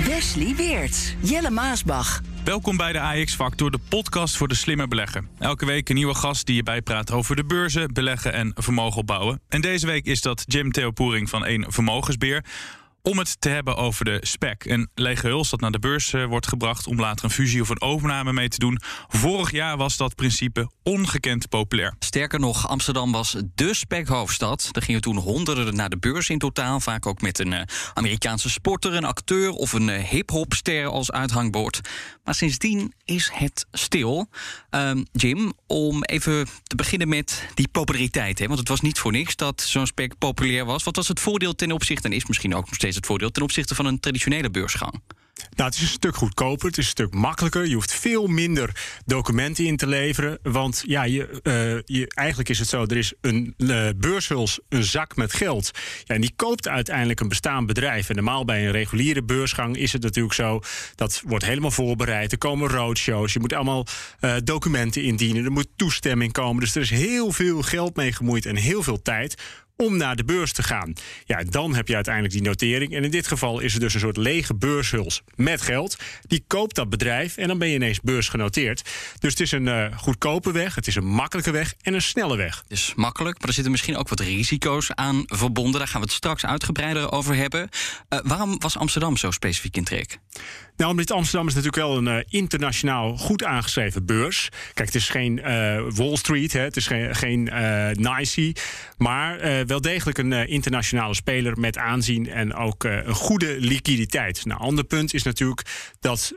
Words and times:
Wesley 0.00 0.54
Weert. 0.56 1.16
Jelle 1.20 1.50
Maasbach. 1.50 2.20
Welkom 2.44 2.76
bij 2.76 2.92
de 2.92 3.00
AX 3.00 3.34
Factor, 3.34 3.70
de 3.70 3.78
podcast 3.88 4.36
voor 4.36 4.48
de 4.48 4.54
slimme 4.54 4.88
belegger. 4.88 5.24
Elke 5.38 5.66
week 5.66 5.88
een 5.88 5.94
nieuwe 5.94 6.14
gast 6.14 6.46
die 6.46 6.56
je 6.56 6.62
bijpraat 6.62 7.10
over 7.10 7.36
de 7.36 7.44
beurzen, 7.44 7.92
beleggen 7.92 8.32
en 8.32 8.52
vermogen 8.54 8.98
opbouwen. 8.98 9.40
En 9.48 9.60
deze 9.60 9.86
week 9.86 10.06
is 10.06 10.20
dat 10.20 10.44
Jim 10.46 10.72
Theopoering 10.72 11.28
van 11.28 11.46
een 11.46 11.64
Vermogensbeer 11.68 12.44
om 13.02 13.18
het 13.18 13.40
te 13.40 13.48
hebben 13.48 13.76
over 13.76 14.04
de 14.04 14.18
SPEC. 14.20 14.64
Een 14.64 14.90
lege 14.94 15.26
huls 15.26 15.50
dat 15.50 15.60
naar 15.60 15.70
de 15.70 15.78
beurs 15.78 16.12
uh, 16.12 16.24
wordt 16.24 16.48
gebracht 16.48 16.86
om 16.86 17.00
later 17.00 17.24
een 17.24 17.30
fusie 17.30 17.60
of 17.60 17.68
een 17.68 17.80
overname 17.80 18.32
mee 18.32 18.48
te 18.48 18.58
doen. 18.58 18.80
Vorig 19.08 19.50
jaar 19.50 19.76
was 19.76 19.96
dat 19.96 20.14
principe 20.14 20.70
ongekend 20.82 21.48
populair. 21.48 21.94
Sterker 21.98 22.40
nog, 22.40 22.68
Amsterdam 22.68 23.12
was 23.12 23.36
de 23.54 23.74
SPEC-hoofdstad. 23.74 24.68
Er 24.72 24.82
gingen 24.82 25.00
toen 25.00 25.16
honderden 25.16 25.76
naar 25.76 25.88
de 25.88 25.98
beurs 25.98 26.28
in 26.28 26.38
totaal. 26.38 26.80
Vaak 26.80 27.06
ook 27.06 27.20
met 27.20 27.38
een 27.38 27.52
uh, 27.52 27.60
Amerikaanse 27.94 28.50
sporter, 28.50 28.94
een 28.94 29.04
acteur 29.04 29.50
of 29.50 29.72
een 29.72 29.88
uh, 29.88 29.98
hip-hopster 29.98 30.86
als 30.86 31.10
uithangbord. 31.10 31.80
Maar 32.24 32.34
sindsdien 32.34 32.94
is 33.04 33.30
het 33.32 33.66
stil. 33.72 34.28
Um, 34.70 35.06
Jim, 35.12 35.52
om 35.66 36.04
even 36.04 36.46
te 36.62 36.76
beginnen 36.76 37.08
met 37.08 37.48
die 37.54 37.68
populariteit. 37.68 38.38
Hè? 38.38 38.46
Want 38.46 38.58
het 38.58 38.68
was 38.68 38.80
niet 38.80 38.98
voor 38.98 39.12
niks 39.12 39.36
dat 39.36 39.60
zo'n 39.60 39.86
SPEC 39.86 40.18
populair 40.18 40.64
was. 40.64 40.82
Wat 40.82 40.96
was 40.96 41.08
het 41.08 41.20
voordeel 41.20 41.54
ten 41.54 41.72
opzichte, 41.72 42.08
en 42.08 42.14
is 42.14 42.26
misschien 42.26 42.54
ook 42.54 42.64
nog 42.64 42.74
steeds 42.74 42.91
het 42.94 43.06
voordeel 43.06 43.30
ten 43.30 43.42
opzichte 43.42 43.74
van 43.74 43.86
een 43.86 44.00
traditionele 44.00 44.50
beursgang? 44.50 45.02
Nou, 45.56 45.68
het 45.68 45.74
is 45.74 45.82
een 45.82 45.88
stuk 45.88 46.16
goedkoper, 46.16 46.68
het 46.68 46.78
is 46.78 46.84
een 46.84 46.90
stuk 46.90 47.14
makkelijker. 47.14 47.66
Je 47.66 47.74
hoeft 47.74 47.94
veel 47.94 48.26
minder 48.26 48.70
documenten 49.04 49.64
in 49.64 49.76
te 49.76 49.86
leveren. 49.86 50.38
Want 50.42 50.82
ja, 50.86 51.02
je, 51.02 51.40
uh, 51.42 51.98
je, 51.98 52.12
eigenlijk 52.14 52.48
is 52.48 52.58
het 52.58 52.68
zo: 52.68 52.82
er 52.82 52.96
is 52.96 53.12
een 53.20 53.54
uh, 53.56 53.88
beurshuls, 53.96 54.60
een 54.68 54.84
zak 54.84 55.16
met 55.16 55.32
geld. 55.32 55.70
Ja, 56.04 56.14
en 56.14 56.20
die 56.20 56.32
koopt 56.36 56.68
uiteindelijk 56.68 57.20
een 57.20 57.28
bestaand 57.28 57.66
bedrijf. 57.66 58.08
En 58.08 58.14
normaal 58.14 58.44
bij 58.44 58.64
een 58.64 58.72
reguliere 58.72 59.22
beursgang 59.22 59.76
is 59.76 59.92
het 59.92 60.02
natuurlijk 60.02 60.34
zo: 60.34 60.60
dat 60.94 61.22
wordt 61.26 61.44
helemaal 61.44 61.70
voorbereid. 61.70 62.32
Er 62.32 62.38
komen 62.38 62.68
roadshows, 62.68 63.32
je 63.32 63.40
moet 63.40 63.52
allemaal 63.52 63.86
uh, 64.20 64.34
documenten 64.44 65.02
indienen, 65.02 65.44
er 65.44 65.52
moet 65.52 65.68
toestemming 65.76 66.32
komen. 66.32 66.60
Dus 66.60 66.74
er 66.74 66.82
is 66.82 66.90
heel 66.90 67.32
veel 67.32 67.62
geld 67.62 67.96
mee 67.96 68.12
gemoeid 68.12 68.46
en 68.46 68.56
heel 68.56 68.82
veel 68.82 69.02
tijd 69.02 69.42
om 69.76 69.96
naar 69.96 70.16
de 70.16 70.24
beurs 70.24 70.52
te 70.52 70.62
gaan. 70.62 70.92
Ja, 71.24 71.42
dan 71.42 71.74
heb 71.74 71.88
je 71.88 71.94
uiteindelijk 71.94 72.34
die 72.34 72.42
notering. 72.42 72.94
En 72.94 73.04
in 73.04 73.10
dit 73.10 73.26
geval 73.26 73.60
is 73.60 73.74
er 73.74 73.80
dus 73.80 73.94
een 73.94 74.00
soort 74.00 74.16
lege 74.16 74.54
beurshuls 74.54 75.22
met 75.34 75.62
geld. 75.62 75.96
Die 76.22 76.44
koopt 76.46 76.74
dat 76.74 76.90
bedrijf 76.90 77.36
en 77.36 77.48
dan 77.48 77.58
ben 77.58 77.68
je 77.68 77.74
ineens 77.74 78.00
beursgenoteerd. 78.00 78.82
Dus 79.18 79.30
het 79.30 79.40
is 79.40 79.52
een 79.52 79.66
uh, 79.66 79.86
goedkope 79.96 80.52
weg, 80.52 80.74
het 80.74 80.86
is 80.86 80.94
een 80.94 81.06
makkelijke 81.06 81.50
weg 81.50 81.74
en 81.82 81.94
een 81.94 82.02
snelle 82.02 82.36
weg. 82.36 82.64
Dus 82.68 82.92
makkelijk, 82.94 83.38
maar 83.38 83.48
er 83.48 83.54
zitten 83.54 83.72
misschien 83.72 83.96
ook 83.96 84.08
wat 84.08 84.20
risico's 84.20 84.90
aan 84.94 85.22
verbonden. 85.26 85.78
Daar 85.78 85.88
gaan 85.88 86.00
we 86.00 86.06
het 86.06 86.16
straks 86.16 86.46
uitgebreider 86.46 87.12
over 87.12 87.34
hebben. 87.34 87.68
Uh, 88.08 88.18
waarom 88.22 88.58
was 88.58 88.76
Amsterdam 88.76 89.16
zo 89.16 89.30
specifiek 89.30 89.76
in 89.76 89.84
trek? 89.84 90.18
Nou, 90.76 90.90
omdat 90.90 91.10
Amsterdam 91.10 91.48
is 91.48 91.54
natuurlijk 91.54 91.82
wel 91.82 91.96
een 91.96 92.18
uh, 92.18 92.24
internationaal 92.28 93.16
goed 93.16 93.44
aangeschreven 93.44 94.06
beurs. 94.06 94.48
Kijk, 94.74 94.86
het 94.86 94.94
is 94.94 95.08
geen 95.08 95.40
Wall 95.94 96.16
Street, 96.16 96.52
hè, 96.52 96.60
het 96.60 96.76
is 96.76 96.86
geen, 96.86 97.14
geen 97.14 97.50
NYSE, 97.92 98.54
maar 98.96 99.61
wel 99.66 99.80
degelijk 99.80 100.18
een 100.18 100.32
internationale 100.32 101.14
speler 101.14 101.60
met 101.60 101.78
aanzien 101.78 102.30
en 102.30 102.54
ook 102.54 102.84
een 102.84 103.14
goede 103.14 103.56
liquiditeit. 103.58 104.44
Nou, 104.44 104.60
ander 104.60 104.84
punt 104.84 105.14
is 105.14 105.22
natuurlijk 105.22 105.62
dat 106.00 106.32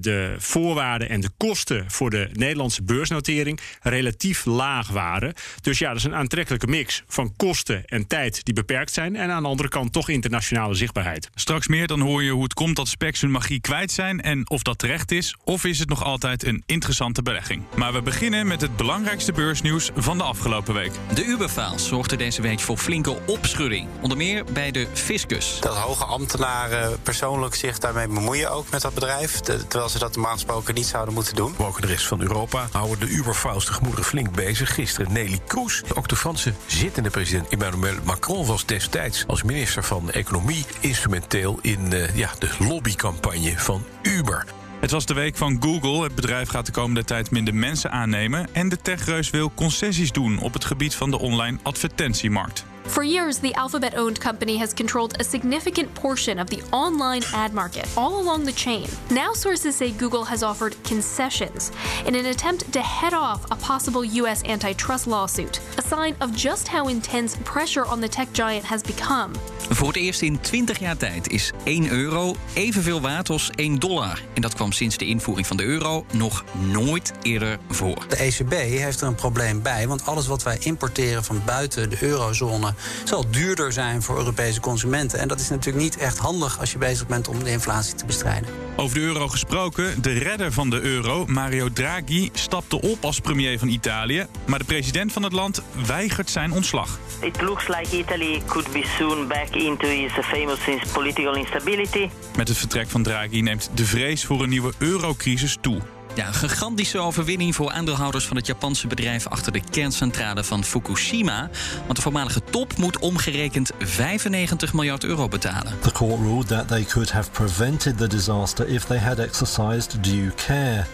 de 0.00 0.34
voorwaarden 0.38 1.08
en 1.08 1.20
de 1.20 1.30
kosten 1.36 1.84
voor 1.90 2.10
de 2.10 2.28
Nederlandse 2.32 2.82
beursnotering 2.82 3.60
relatief 3.82 4.44
laag 4.44 4.88
waren. 4.88 5.32
Dus 5.60 5.78
ja, 5.78 5.88
dat 5.88 5.96
is 5.96 6.04
een 6.04 6.14
aantrekkelijke 6.14 6.66
mix 6.66 7.02
van 7.06 7.36
kosten 7.36 7.84
en 7.84 8.06
tijd 8.06 8.44
die 8.44 8.54
beperkt 8.54 8.92
zijn 8.92 9.16
en 9.16 9.30
aan 9.30 9.42
de 9.42 9.48
andere 9.48 9.68
kant 9.68 9.92
toch 9.92 10.08
internationale 10.08 10.74
zichtbaarheid. 10.74 11.28
Straks 11.34 11.68
meer, 11.68 11.86
dan 11.86 12.00
hoor 12.00 12.22
je 12.22 12.30
hoe 12.30 12.42
het 12.42 12.54
komt 12.54 12.76
dat 12.76 12.88
Specs 12.88 13.20
hun 13.20 13.30
magie 13.30 13.60
kwijt 13.60 13.90
zijn 13.92 14.20
en 14.20 14.50
of 14.50 14.62
dat 14.62 14.78
terecht 14.78 15.10
is, 15.10 15.36
of 15.44 15.64
is 15.64 15.78
het 15.78 15.88
nog 15.88 16.04
altijd 16.04 16.44
een 16.44 16.62
interessante 16.66 17.22
belegging. 17.22 17.62
Maar 17.76 17.92
we 17.92 18.02
beginnen 18.02 18.46
met 18.46 18.60
het 18.60 18.76
belangrijkste 18.76 19.32
beursnieuws 19.32 19.90
van 19.94 20.18
de 20.18 20.24
afgelopen 20.24 20.74
week. 20.74 20.92
De 21.14 21.24
Uberfaal 21.24 21.78
zorgde 21.78 22.16
deze 22.16 22.42
week 22.42 22.59
voor 22.62 22.76
flinke 22.76 23.18
opschudding, 23.26 23.88
onder 24.00 24.16
meer 24.16 24.44
bij 24.52 24.70
de 24.70 24.86
fiscus. 24.92 25.58
Dat 25.60 25.76
hoge 25.76 26.04
ambtenaren 26.04 27.02
persoonlijk 27.02 27.54
zich 27.54 27.78
daarmee 27.78 28.06
bemoeien 28.06 28.50
ook 28.50 28.70
met 28.70 28.82
dat 28.82 28.94
bedrijf, 28.94 29.40
terwijl 29.40 29.88
ze 29.88 29.98
dat 29.98 30.14
normaal 30.14 30.32
gesproken 30.32 30.74
niet 30.74 30.86
zouden 30.86 31.14
moeten 31.14 31.34
doen. 31.34 31.54
Ook 31.58 31.74
in 31.74 31.80
de 31.80 31.86
rest 31.86 32.06
van 32.06 32.20
Europa 32.20 32.68
houden 32.72 32.98
de 33.00 33.14
Uberfaals 33.14 33.66
de 33.66 33.72
gemoederen 33.72 34.04
flink 34.04 34.34
bezig. 34.34 34.74
Gisteren 34.74 35.12
Nelly 35.12 35.40
Kroes, 35.46 35.82
ook 35.94 36.08
de 36.08 36.16
Franse 36.16 36.52
zittende 36.66 37.10
president 37.10 37.48
Emmanuel 37.48 37.96
Macron 38.04 38.46
was 38.46 38.66
destijds 38.66 39.24
als 39.26 39.42
minister 39.42 39.84
van 39.84 40.10
Economie 40.10 40.64
instrumenteel 40.80 41.58
in 41.62 41.92
uh, 41.92 42.16
ja, 42.16 42.30
de 42.38 42.50
lobbycampagne 42.58 43.58
van 43.58 43.84
Uber. 44.02 44.59
Het 44.80 44.90
was 44.90 45.06
de 45.06 45.14
week 45.14 45.36
van 45.36 45.56
Google. 45.62 46.02
Het 46.02 46.14
bedrijf 46.14 46.48
gaat 46.48 46.66
de 46.66 46.72
komende 46.72 47.04
tijd 47.04 47.30
minder 47.30 47.54
mensen 47.54 47.90
aannemen. 47.90 48.54
En 48.54 48.68
de 48.68 48.76
techreus 48.76 49.30
wil 49.30 49.52
concessies 49.54 50.12
doen 50.12 50.38
op 50.38 50.52
het 50.52 50.64
gebied 50.64 50.94
van 50.94 51.10
de 51.10 51.18
online 51.18 51.58
advertentiemarkt. 51.62 52.64
For 52.86 53.04
years, 53.04 53.38
the 53.38 53.54
Alphabet 53.54 53.94
owned 53.94 54.18
company 54.18 54.58
has 54.58 54.74
controlled 54.74 55.20
a 55.20 55.22
significant 55.22 55.92
portion 55.92 56.38
of 56.38 56.48
the 56.48 56.62
online 56.70 57.24
ad 57.32 57.52
market 57.52 57.86
all 57.94 58.20
along 58.20 58.44
the 58.44 58.52
chain. 58.52 58.86
Now, 59.10 59.32
sources 59.32 59.76
say 59.76 59.92
Google 59.98 60.24
has 60.24 60.42
offered 60.42 60.76
concessions 60.82 61.70
in 62.06 62.14
an 62.14 62.26
attempt 62.26 62.72
to 62.72 62.80
head 62.80 63.12
off 63.12 63.44
a 63.50 63.56
possible 63.56 64.04
U.S. 64.04 64.42
antitrust 64.42 65.06
lawsuit, 65.06 65.60
a 65.78 65.82
sign 65.82 66.16
of 66.20 66.34
just 66.34 66.68
how 66.68 66.88
intense 66.88 67.36
pressure 67.44 67.86
on 67.86 68.00
the 68.00 68.08
tech 68.08 68.32
giant 68.32 68.64
has 68.64 68.82
become. 68.82 69.32
Voor 69.72 69.88
het 69.88 69.96
eerst 69.96 70.22
in 70.22 70.40
20 70.40 70.78
jaar 70.78 70.96
tijd 70.96 71.28
is 71.28 71.52
1 71.64 71.90
euro 71.90 72.36
evenveel 72.54 73.00
waard 73.00 73.30
als 73.30 73.50
1 73.54 73.78
dollar. 73.78 74.22
En 74.34 74.42
dat 74.42 74.54
kwam 74.54 74.72
sinds 74.72 74.96
de 74.96 75.06
invoering 75.06 75.46
van 75.46 75.56
de 75.56 75.64
euro 75.64 76.04
nog 76.12 76.44
nooit 76.70 77.12
eerder 77.22 77.58
voor. 77.68 78.06
De 78.08 78.16
ECB 78.16 78.52
heeft 78.52 79.00
er 79.00 79.06
een 79.06 79.14
probleem 79.14 79.62
bij, 79.62 79.88
want 79.88 80.06
alles 80.06 80.26
wat 80.26 80.42
wij 80.42 80.58
importeren 80.60 81.24
van 81.24 81.42
buiten 81.44 81.90
de 81.90 81.96
eurozone 82.00 82.74
zal 83.04 83.30
duurder 83.30 83.72
zijn 83.72 84.02
voor 84.02 84.16
Europese 84.16 84.60
consumenten. 84.60 85.18
En 85.18 85.28
dat 85.28 85.40
is 85.40 85.48
natuurlijk 85.48 85.84
niet 85.84 85.96
echt 85.96 86.18
handig 86.18 86.60
als 86.60 86.72
je 86.72 86.78
bezig 86.78 87.06
bent 87.06 87.28
om 87.28 87.44
de 87.44 87.50
inflatie 87.50 87.94
te 87.94 88.04
bestrijden. 88.04 88.69
Over 88.80 88.94
de 88.94 89.04
euro 89.04 89.28
gesproken, 89.28 90.02
de 90.02 90.12
redder 90.12 90.52
van 90.52 90.70
de 90.70 90.80
euro, 90.80 91.26
Mario 91.26 91.68
Draghi, 91.72 92.30
stapte 92.32 92.80
op 92.80 93.04
als 93.04 93.20
premier 93.20 93.58
van 93.58 93.68
Italië. 93.68 94.26
Maar 94.46 94.58
de 94.58 94.64
president 94.64 95.12
van 95.12 95.22
het 95.22 95.32
land 95.32 95.62
weigert 95.86 96.30
zijn 96.30 96.52
ontslag. 96.52 96.98
It 97.22 97.40
looks 97.40 97.68
like 97.68 97.96
Italy 97.96 98.42
could 98.46 98.72
be 98.72 98.84
soon 98.98 99.28
back 99.28 99.48
into 99.48 99.86
its 99.86 100.12
famous 100.26 100.58
political 100.92 101.34
instability. 101.34 102.08
Met 102.36 102.48
het 102.48 102.56
vertrek 102.56 102.88
van 102.88 103.02
Draghi 103.02 103.40
neemt 103.40 103.70
de 103.74 103.84
vrees 103.84 104.24
voor 104.24 104.42
een 104.42 104.48
nieuwe 104.48 104.72
eurocrisis 104.78 105.56
toe. 105.60 105.80
Ja, 106.14 106.26
een 106.26 106.34
gigantische 106.34 106.98
overwinning 106.98 107.54
voor 107.54 107.70
aandeelhouders 107.70 108.26
van 108.26 108.36
het 108.36 108.46
Japanse 108.46 108.86
bedrijf 108.86 109.26
achter 109.26 109.52
de 109.52 109.62
kerncentrale 109.70 110.44
van 110.44 110.64
Fukushima. 110.64 111.50
Want 111.84 111.96
de 111.96 112.02
voormalige 112.02 112.42
top 112.50 112.76
moet 112.76 112.98
omgerekend 112.98 113.70
95 113.78 114.72
miljard 114.72 115.04
euro 115.04 115.28
betalen. 115.28 115.72
The 115.80 115.92
court 115.92 116.20
ruled 116.20 116.48
that 116.48 116.68
they 116.68 116.84
could 116.84 117.12
have 117.12 117.30
prevented 117.30 117.98
the 117.98 118.06
disaster 118.06 118.68
if 118.68 118.84
they 118.84 118.98
had 118.98 119.18
exercised 119.18 120.04
due 120.04 120.32
care. 120.34 120.84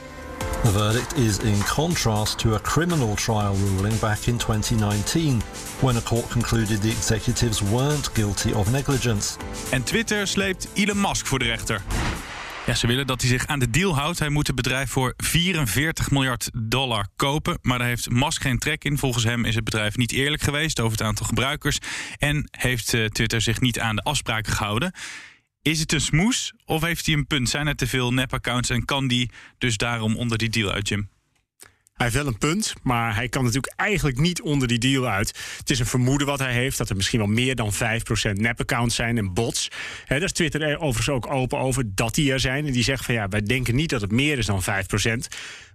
The 0.62 0.70
verdict 0.70 1.16
is 1.16 1.38
in 1.38 1.64
contrast 1.64 2.38
to 2.38 2.54
a 2.54 2.60
criminal 2.60 3.14
trial 3.14 3.54
ruling 3.56 3.98
back 3.98 4.26
in 4.26 4.36
2019, 4.36 5.42
when 5.80 5.96
a 5.96 6.02
court 6.02 6.28
concluded 6.30 6.82
the 6.82 6.90
executives 6.90 7.60
weren't 7.60 8.10
guilty 8.12 8.52
of 8.52 8.70
negligence. 8.70 9.36
En 9.70 9.82
Twitter 9.82 10.26
sleept 10.26 10.68
Elon 10.74 11.00
Musk 11.00 11.26
voor 11.26 11.38
de 11.38 11.44
rechter. 11.44 11.82
Ja, 12.66 12.74
ze 12.74 12.86
willen 12.86 13.06
dat 13.06 13.20
hij 13.20 13.30
zich 13.30 13.46
aan 13.46 13.58
de 13.58 13.70
deal 13.70 13.94
houdt. 13.94 14.18
Hij 14.18 14.28
moet 14.28 14.46
het 14.46 14.56
bedrijf 14.56 14.90
voor 14.90 15.14
44 15.16 16.10
miljard 16.10 16.50
dollar 16.54 17.06
kopen. 17.16 17.58
Maar 17.62 17.78
daar 17.78 17.86
heeft 17.88 18.10
Musk 18.10 18.42
geen 18.42 18.58
trek 18.58 18.84
in. 18.84 18.98
Volgens 18.98 19.24
hem 19.24 19.44
is 19.44 19.54
het 19.54 19.64
bedrijf 19.64 19.96
niet 19.96 20.12
eerlijk 20.12 20.42
geweest 20.42 20.80
over 20.80 20.98
het 20.98 21.06
aantal 21.06 21.26
gebruikers. 21.26 21.78
En 22.18 22.48
heeft 22.50 22.92
uh, 22.92 23.04
Twitter 23.04 23.40
zich 23.40 23.60
niet 23.60 23.80
aan 23.80 23.96
de 23.96 24.02
afspraken 24.02 24.52
gehouden. 24.52 24.92
Is 25.62 25.80
het 25.80 25.92
een 25.92 26.00
smoes 26.00 26.52
of 26.64 26.82
heeft 26.82 27.06
hij 27.06 27.14
een 27.14 27.26
punt? 27.26 27.48
Zijn 27.48 27.66
er 27.66 27.76
te 27.76 27.86
veel 27.86 28.12
nep-accounts 28.12 28.70
en 28.70 28.84
kan 28.84 29.08
die 29.08 29.30
dus 29.58 29.76
daarom 29.76 30.16
onder 30.16 30.38
die 30.38 30.48
deal 30.48 30.70
uit, 30.70 30.88
Jim? 30.88 31.08
Hij 31.96 32.06
heeft 32.06 32.18
wel 32.18 32.26
een 32.26 32.38
punt, 32.38 32.74
maar 32.82 33.14
hij 33.14 33.28
kan 33.28 33.44
natuurlijk 33.44 33.72
eigenlijk 33.76 34.18
niet 34.18 34.42
onder 34.42 34.68
die 34.68 34.78
deal 34.78 35.06
uit. 35.06 35.38
Het 35.58 35.70
is 35.70 35.78
een 35.78 35.86
vermoeden 35.86 36.26
wat 36.26 36.38
hij 36.38 36.52
heeft 36.52 36.78
dat 36.78 36.88
er 36.88 36.96
misschien 36.96 37.18
wel 37.18 37.28
meer 37.28 37.54
dan 37.54 37.72
5% 37.74 37.76
nep-accounts 38.32 38.94
zijn 38.94 39.18
en 39.18 39.34
bots. 39.34 39.68
He, 40.04 40.14
daar 40.14 40.24
is 40.24 40.32
Twitter 40.32 40.62
er 40.62 40.78
overigens 40.78 41.16
ook 41.16 41.30
open 41.32 41.58
over 41.58 41.94
dat 41.94 42.14
die 42.14 42.32
er 42.32 42.40
zijn. 42.40 42.66
En 42.66 42.72
die 42.72 42.82
zegt 42.82 43.04
van 43.04 43.14
ja, 43.14 43.28
wij 43.28 43.42
denken 43.42 43.74
niet 43.74 43.90
dat 43.90 44.00
het 44.00 44.10
meer 44.10 44.38
is 44.38 44.46
dan 44.46 44.62
5%. 44.62 44.66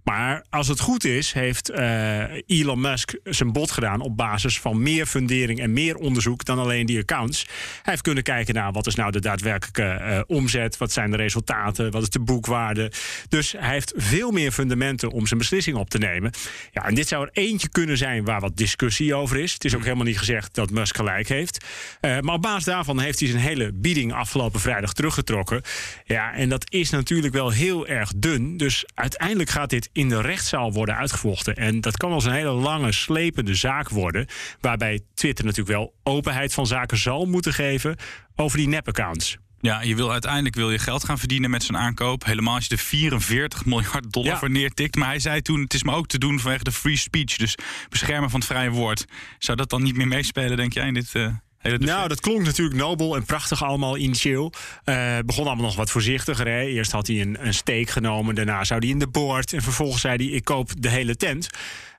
Maar 0.04 0.46
als 0.50 0.68
het 0.68 0.80
goed 0.80 1.04
is, 1.04 1.32
heeft 1.32 1.72
uh, 1.72 2.24
Elon 2.48 2.82
Musk 2.82 3.14
zijn 3.24 3.52
bod 3.52 3.72
gedaan 3.72 4.02
op 4.02 4.18
basis 4.18 4.60
van 4.60 4.82
meer 4.82 5.06
fundering 5.06 5.60
en 5.60 5.74
meer 5.74 5.96
onderzoek 5.96 6.46
dan 6.46 6.60
alleen 6.60 6.86
die 6.86 7.00
accounts. 7.00 7.46
Hij 7.48 7.82
heeft 7.84 8.02
kunnen 8.02 8.24
kijken 8.24 8.54
naar 8.54 8.72
wat 8.72 8.88
is 8.88 8.96
nou 8.96 9.12
de 9.12 9.20
daadwerkelijke 9.20 10.00
uh, 10.02 10.20
omzet, 10.38 10.78
wat 10.78 10.92
zijn 10.92 11.12
de 11.12 11.18
resultaten, 11.18 11.92
wat 11.92 12.02
is 12.02 12.10
de 12.10 12.20
boekwaarde. 12.20 12.92
Dus 13.30 13.52
hij 13.58 13.70
heeft 13.70 13.94
veel 13.96 14.32
meer 14.32 14.52
fundamenten 14.52 15.12
om 15.12 15.28
zijn 15.28 15.40
beslissing 15.40 15.78
op 15.78 15.90
te 15.90 15.98
nemen. 15.98 16.32
Ja, 16.72 16.86
en 16.86 16.96
dit 16.96 17.08
zou 17.08 17.24
er 17.24 17.44
eentje 17.44 17.70
kunnen 17.70 17.98
zijn 17.98 18.26
waar 18.26 18.40
wat 18.40 18.58
discussie 18.58 19.16
over 19.16 19.38
is. 19.38 19.54
Het 19.54 19.66
is 19.66 19.76
ook 19.76 19.84
helemaal 19.84 20.06
niet 20.06 20.18
gezegd 20.18 20.56
dat 20.56 20.72
Musk 20.72 20.96
gelijk 20.96 21.28
heeft. 21.28 21.66
Uh, 22.02 22.20
maar 22.20 22.36
op 22.36 22.42
basis 22.42 22.64
daarvan 22.64 23.00
heeft 23.00 23.20
hij 23.20 23.30
zijn 23.30 23.42
hele 23.42 23.72
bieding 23.74 24.14
afgelopen 24.14 24.60
vrijdag 24.60 24.94
teruggetrokken. 24.94 25.62
Ja, 26.06 26.34
en 26.34 26.50
dat 26.50 26.72
is 26.72 26.90
natuurlijk 26.90 27.34
wel 27.34 27.50
heel 27.50 27.88
erg 27.88 28.12
dun. 28.16 28.58
Dus 28.58 28.86
uiteindelijk 28.94 29.50
gaat 29.50 29.70
dit 29.70 29.90
in 29.94 30.10
de 30.10 30.22
rechtszaal 30.22 30.74
worden 30.74 30.96
uitgevochten. 30.96 31.56
En 31.56 31.82
dat 31.82 31.98
kan 31.98 32.10
wel 32.10 32.18
eens 32.18 32.28
een 32.28 32.34
hele 32.34 32.52
lange, 32.52 32.92
slepende 32.92 33.56
zaak 33.56 33.90
worden. 33.90 34.28
Waarbij 34.60 35.02
Twitter 35.14 35.46
natuurlijk 35.46 35.78
wel 35.78 35.94
openheid 36.04 36.54
van 36.54 36.68
zaken 36.68 36.98
zal 36.98 37.26
moeten 37.26 37.54
geven 37.54 37.96
over 38.36 38.58
die 38.58 38.68
nep-accounts. 38.68 39.38
Ja, 39.62 39.82
je 39.82 39.96
wil 39.96 40.12
uiteindelijk 40.12 40.56
wil 40.56 40.72
je 40.72 40.80
geld 40.80 41.04
gaan 41.04 41.20
verdienen 41.20 41.50
met 41.50 41.64
zijn 41.64 41.78
aankoop. 41.78 42.26
Helemaal 42.26 42.56
als 42.56 42.66
je 42.66 42.76
er 42.76 42.82
44 42.82 43.66
miljard 43.66 44.12
dollar 44.12 44.32
ja. 44.32 44.38
voor 44.38 44.50
neertikt. 44.50 44.96
Maar 44.96 45.08
hij 45.08 45.20
zei 45.20 45.42
toen, 45.42 45.62
het 45.62 45.74
is 45.74 45.84
me 45.84 45.92
ook 45.94 46.08
te 46.08 46.18
doen 46.18 46.40
vanwege 46.40 46.64
de 46.64 46.72
free 46.72 46.98
speech. 46.98 47.38
Dus 47.38 47.56
beschermen 47.90 48.30
van 48.30 48.40
het 48.40 48.50
vrije 48.50 48.70
woord. 48.70 49.06
Zou 49.40 49.58
dat 49.58 49.70
dan 49.70 49.84
niet 49.84 49.96
meer 49.96 50.08
meespelen, 50.08 50.58
denk 50.58 50.74
jij, 50.74 50.88
in 50.88 50.94
dit... 50.94 51.10
Uh... 51.14 51.28
Nou, 51.62 52.08
dat 52.08 52.20
klonk 52.20 52.46
natuurlijk 52.46 52.78
nobel 52.78 53.16
en 53.16 53.26
prachtig 53.26 53.64
allemaal 53.64 53.98
initieel. 53.98 54.54
Uh, 54.86 55.18
begon 55.26 55.46
allemaal 55.46 55.66
nog 55.66 55.76
wat 55.76 55.92
voorzichtiger. 55.92 56.48
Hè. 56.48 56.62
Eerst 56.62 56.92
had 56.92 57.08
hij 57.08 57.22
een, 57.22 57.46
een 57.46 57.54
steek 57.54 57.90
genomen, 57.90 58.36
daarna 58.36 58.64
zou 58.64 58.80
hij 58.80 58.90
in 58.90 59.00
de 59.00 59.08
boord. 59.08 59.54
En 59.54 59.62
vervolgens 59.62 60.02
zei 60.02 60.16
hij, 60.16 60.36
ik 60.36 60.44
koop 60.44 60.82
de 60.82 60.90
hele 60.90 61.16
tent. 61.16 61.50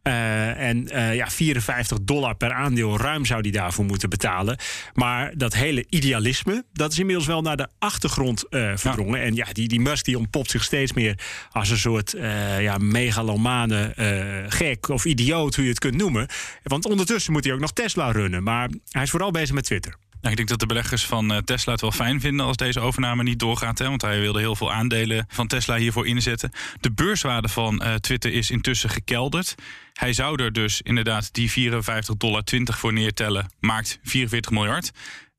Uh, 0.03 0.61
en 0.61 0.89
uh, 0.93 1.15
ja, 1.15 1.31
54 1.31 1.99
dollar 2.03 2.35
per 2.35 2.53
aandeel 2.53 2.99
ruim 2.99 3.25
zou 3.25 3.43
die 3.43 3.53
daarvoor 3.53 3.85
moeten 3.85 4.11
betalen. 4.11 4.57
Maar 4.95 5.33
dat 5.37 5.55
hele 5.55 5.87
idealisme, 5.89 6.65
dat 6.73 6.93
is 6.93 6.99
inmiddels 6.99 7.27
wel 7.27 7.43
naar 7.43 7.57
de 7.57 7.69
achtergrond 7.79 8.45
uh, 8.51 8.73
verdrongen. 8.75 9.19
Ja. 9.19 9.27
En 9.27 9.35
ja, 9.35 9.47
die, 9.53 9.69
die 9.69 9.81
Musk 9.81 10.05
die 10.05 10.19
ontpopt 10.19 10.51
zich 10.51 10.65
steeds 10.65 10.93
meer 10.93 11.19
als 11.51 11.71
een 11.71 11.79
soort 11.79 12.15
ja, 12.59 12.79
megalomane 12.79 13.95
gek 14.49 14.89
of 14.89 15.05
idioot, 15.05 15.55
hoe 15.55 15.65
je 15.65 15.71
het 15.71 15.79
kunt 15.79 15.97
noemen. 15.97 16.29
Want 16.63 16.87
ondertussen 16.87 17.33
moet 17.33 17.45
hij 17.45 17.53
ook 17.53 17.61
nog 17.61 17.73
Tesla 17.73 18.11
runnen. 18.11 18.43
Maar 18.43 18.69
hij 18.91 19.03
is 19.03 19.11
vooral 19.11 19.31
bezig 19.31 19.55
met 19.55 19.65
Twitter. 19.65 19.95
Nou, 20.23 20.35
ik 20.35 20.37
denk 20.37 20.49
dat 20.49 20.61
de 20.61 20.67
beleggers 20.67 21.07
van 21.07 21.33
uh, 21.33 21.39
Tesla 21.39 21.73
het 21.73 21.81
wel 21.81 21.93
fijn 21.93 22.21
vinden 22.21 22.47
als 22.47 22.57
deze 22.57 22.81
overname 22.81 23.23
niet 23.23 23.39
doorgaat. 23.39 23.79
Hè, 23.79 23.89
want 23.89 24.03
hij 24.03 24.21
wilde 24.21 24.39
heel 24.39 24.57
veel 24.57 24.73
aandelen 24.73 25.27
van 25.29 25.47
Tesla 25.47 25.77
hiervoor 25.77 26.07
inzetten. 26.07 26.51
De 26.81 26.93
beurswaarde 26.93 27.49
van 27.49 27.83
uh, 27.83 27.95
Twitter 27.95 28.33
is 28.33 28.51
intussen 28.51 28.91
gekelderd. 28.91 29.55
Hij 29.93 30.13
zou 30.13 30.43
er 30.43 30.53
dus 30.53 30.83
inderdaad 30.83 31.33
die 31.33 31.71
54,20 31.73 31.77
dollar 32.17 32.43
voor 32.67 32.93
neertellen. 32.93 33.51
Maakt 33.61 33.99
44 34.03 34.51
miljard. 34.51 34.91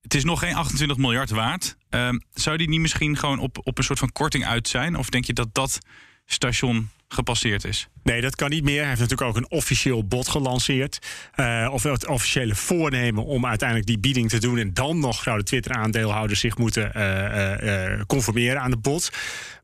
Het 0.01 0.13
is 0.13 0.23
nog 0.23 0.39
geen 0.39 0.55
28 0.55 0.97
miljard 0.97 1.29
waard. 1.29 1.75
Uh, 1.89 2.09
zou 2.33 2.57
die 2.57 2.69
niet 2.69 2.79
misschien 2.79 3.17
gewoon 3.17 3.39
op, 3.39 3.59
op 3.63 3.77
een 3.77 3.83
soort 3.83 3.99
van 3.99 4.11
korting 4.11 4.45
uit 4.45 4.67
zijn? 4.67 4.95
Of 4.95 5.09
denk 5.09 5.25
je 5.25 5.33
dat 5.33 5.49
dat 5.51 5.79
station 6.25 6.89
gepasseerd 7.13 7.65
is. 7.65 7.87
Nee, 8.03 8.21
dat 8.21 8.35
kan 8.35 8.49
niet 8.49 8.63
meer. 8.63 8.79
Hij 8.79 8.87
heeft 8.87 8.99
natuurlijk 8.99 9.29
ook 9.29 9.37
een 9.37 9.51
officieel 9.51 10.07
bod 10.07 10.27
gelanceerd. 10.27 10.99
Uh, 11.35 11.69
of 11.71 11.83
het 11.83 12.07
officiële 12.07 12.55
voornemen 12.55 13.25
om 13.25 13.45
uiteindelijk 13.45 13.87
die 13.87 13.99
bieding 13.99 14.29
te 14.29 14.39
doen. 14.39 14.57
En 14.57 14.73
dan 14.73 14.99
nog 14.99 15.21
zouden 15.21 15.45
Twitter-aandeelhouders 15.45 16.39
zich 16.39 16.57
moeten 16.57 16.91
uh, 16.95 17.91
uh, 17.93 18.01
conformeren 18.07 18.61
aan 18.61 18.71
de 18.71 18.77
bod. 18.77 19.11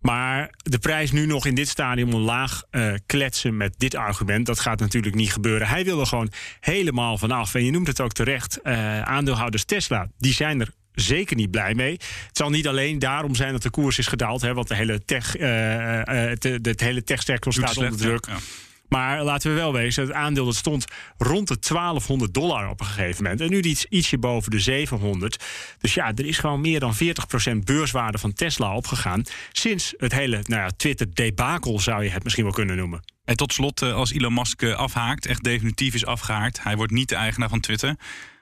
Maar 0.01 0.49
de 0.57 0.79
prijs 0.79 1.11
nu 1.11 1.25
nog 1.25 1.45
in 1.45 1.55
dit 1.55 1.67
stadium 1.67 2.13
omlaag 2.13 2.63
kletsen 3.05 3.57
met 3.57 3.73
dit 3.77 3.95
argument, 3.95 4.45
dat 4.45 4.59
gaat 4.59 4.79
natuurlijk 4.79 5.15
niet 5.15 5.33
gebeuren. 5.33 5.67
Hij 5.67 5.83
wil 5.83 5.99
er 5.99 6.05
gewoon 6.05 6.31
helemaal 6.59 7.17
vanaf. 7.17 7.55
En 7.55 7.65
je 7.65 7.71
noemt 7.71 7.87
het 7.87 8.01
ook 8.01 8.13
terecht. 8.13 8.63
aandeelhouders 9.03 9.63
Tesla, 9.63 10.07
die 10.17 10.33
zijn 10.33 10.59
er 10.59 10.69
zeker 10.93 11.35
niet 11.35 11.51
blij 11.51 11.73
mee. 11.73 11.91
Het 11.91 12.37
zal 12.37 12.49
niet 12.49 12.67
alleen 12.67 12.99
daarom 12.99 13.35
zijn 13.35 13.51
dat 13.51 13.61
de 13.61 13.69
koers 13.69 13.97
is 13.97 14.07
gedaald, 14.07 14.41
hè, 14.41 14.53
want 14.53 14.67
de 14.67 14.75
hele 14.75 15.05
tech, 15.05 15.37
uh, 15.37 16.01
het, 16.03 16.43
het, 16.43 16.79
hele 16.79 17.03
techsector 17.03 17.53
staat 17.53 17.77
onder 17.77 17.97
druk. 17.97 18.25
Ja. 18.25 18.37
Maar 18.89 19.23
laten 19.23 19.49
we 19.49 19.55
wel 19.55 19.73
wezen, 19.73 20.03
het 20.03 20.13
aandeel 20.13 20.45
dat 20.45 20.55
stond 20.55 20.85
rond 21.17 21.47
de 21.47 21.57
1200 21.59 22.33
dollar 22.33 22.69
op 22.69 22.79
een 22.79 22.85
gegeven 22.85 23.23
moment. 23.23 23.41
En 23.41 23.49
nu 23.49 23.61
iets, 23.61 23.85
ietsje 23.85 24.17
boven 24.17 24.51
de 24.51 24.59
700. 24.59 25.43
Dus 25.79 25.93
ja, 25.93 26.11
er 26.15 26.25
is 26.25 26.37
gewoon 26.37 26.61
meer 26.61 26.79
dan 26.79 26.93
40% 26.95 26.97
beurswaarde 27.63 28.17
van 28.17 28.33
Tesla 28.33 28.75
opgegaan. 28.75 29.23
Sinds 29.51 29.93
het 29.97 30.11
hele 30.11 30.39
nou 30.43 30.61
ja, 30.61 30.69
Twitter-debakel 30.77 31.79
zou 31.79 32.03
je 32.03 32.09
het 32.09 32.23
misschien 32.23 32.45
wel 32.45 32.53
kunnen 32.53 32.75
noemen. 32.75 33.03
En 33.25 33.35
tot 33.35 33.53
slot, 33.53 33.81
als 33.81 34.11
Elon 34.11 34.33
Musk 34.33 34.63
afhaakt, 34.63 35.25
echt 35.25 35.43
definitief 35.43 35.93
is 35.93 36.05
afgehaakt. 36.05 36.63
Hij 36.63 36.75
wordt 36.75 36.91
niet 36.91 37.09
de 37.09 37.15
eigenaar 37.15 37.49
van 37.49 37.59
Twitter. 37.59 37.95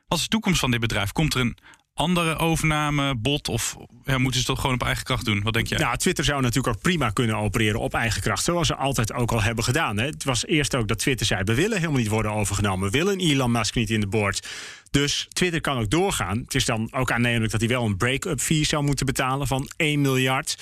Is 0.07 0.21
de 0.21 0.27
toekomst 0.27 0.59
van 0.59 0.71
dit 0.71 0.79
bedrijf? 0.79 1.11
Komt 1.11 1.33
er 1.33 1.41
een 1.41 1.57
andere 1.97 2.37
overname, 2.37 3.15
bot? 3.15 3.49
Of 3.49 3.77
ja, 4.05 4.17
moeten 4.17 4.41
ze 4.41 4.51
het 4.51 4.59
gewoon 4.59 4.75
op 4.75 4.83
eigen 4.83 5.03
kracht 5.03 5.25
doen? 5.25 5.41
Wat 5.43 5.53
denk 5.53 5.67
jij? 5.67 5.79
Nou, 5.79 5.97
Twitter 5.97 6.23
zou 6.23 6.41
natuurlijk 6.41 6.75
ook 6.75 6.81
prima 6.81 7.09
kunnen 7.09 7.35
opereren 7.35 7.79
op 7.79 7.93
eigen 7.93 8.21
kracht. 8.21 8.43
Zoals 8.43 8.67
ze 8.67 8.75
altijd 8.75 9.13
ook 9.13 9.31
al 9.31 9.41
hebben 9.41 9.63
gedaan. 9.63 9.97
Hè. 9.97 10.05
Het 10.05 10.23
was 10.23 10.45
eerst 10.45 10.75
ook 10.75 10.87
dat 10.87 10.99
Twitter 10.99 11.25
zei: 11.25 11.43
we 11.43 11.53
willen 11.53 11.77
helemaal 11.77 11.99
niet 11.99 12.07
worden 12.07 12.31
overgenomen. 12.31 12.91
We 12.91 12.97
willen 12.97 13.19
Elon 13.19 13.51
Musk 13.51 13.75
niet 13.75 13.89
in 13.89 13.99
de 13.99 14.07
board. 14.07 14.47
Dus 14.91 15.27
Twitter 15.29 15.61
kan 15.61 15.77
ook 15.77 15.89
doorgaan. 15.89 16.37
Het 16.37 16.55
is 16.55 16.65
dan 16.65 16.93
ook 16.93 17.11
aannemelijk 17.11 17.51
dat 17.51 17.59
hij 17.59 17.69
wel 17.69 17.85
een 17.85 17.97
break-up 17.97 18.39
fee 18.39 18.65
zou 18.65 18.83
moeten 18.83 19.05
betalen 19.05 19.47
van 19.47 19.69
1 19.77 20.01
miljard. 20.01 20.57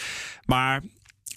Maar 0.45 0.81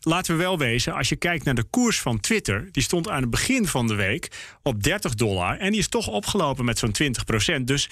laten 0.03 0.37
we 0.37 0.43
wel 0.43 0.59
wezen, 0.59 0.95
als 0.95 1.09
je 1.09 1.17
kijkt 1.17 1.45
naar 1.45 1.55
de 1.55 1.63
koers 1.71 2.01
van 2.01 2.21
Twitter, 2.21 2.69
die 2.73 2.83
stond 2.83 3.09
aan 3.09 3.21
het 3.21 3.31
begin 3.31 3.67
van 3.67 3.87
de 3.87 3.95
week 3.95 4.31
op 4.63 4.83
30 4.83 5.15
dollar 5.15 5.59
en 5.59 5.71
die 5.71 5.81
is 5.81 5.89
toch 5.89 6.07
opgelopen 6.07 6.65
met 6.65 6.79
zo'n 6.79 6.93
20 6.93 7.25
procent. 7.25 7.67
Dus 7.67 7.91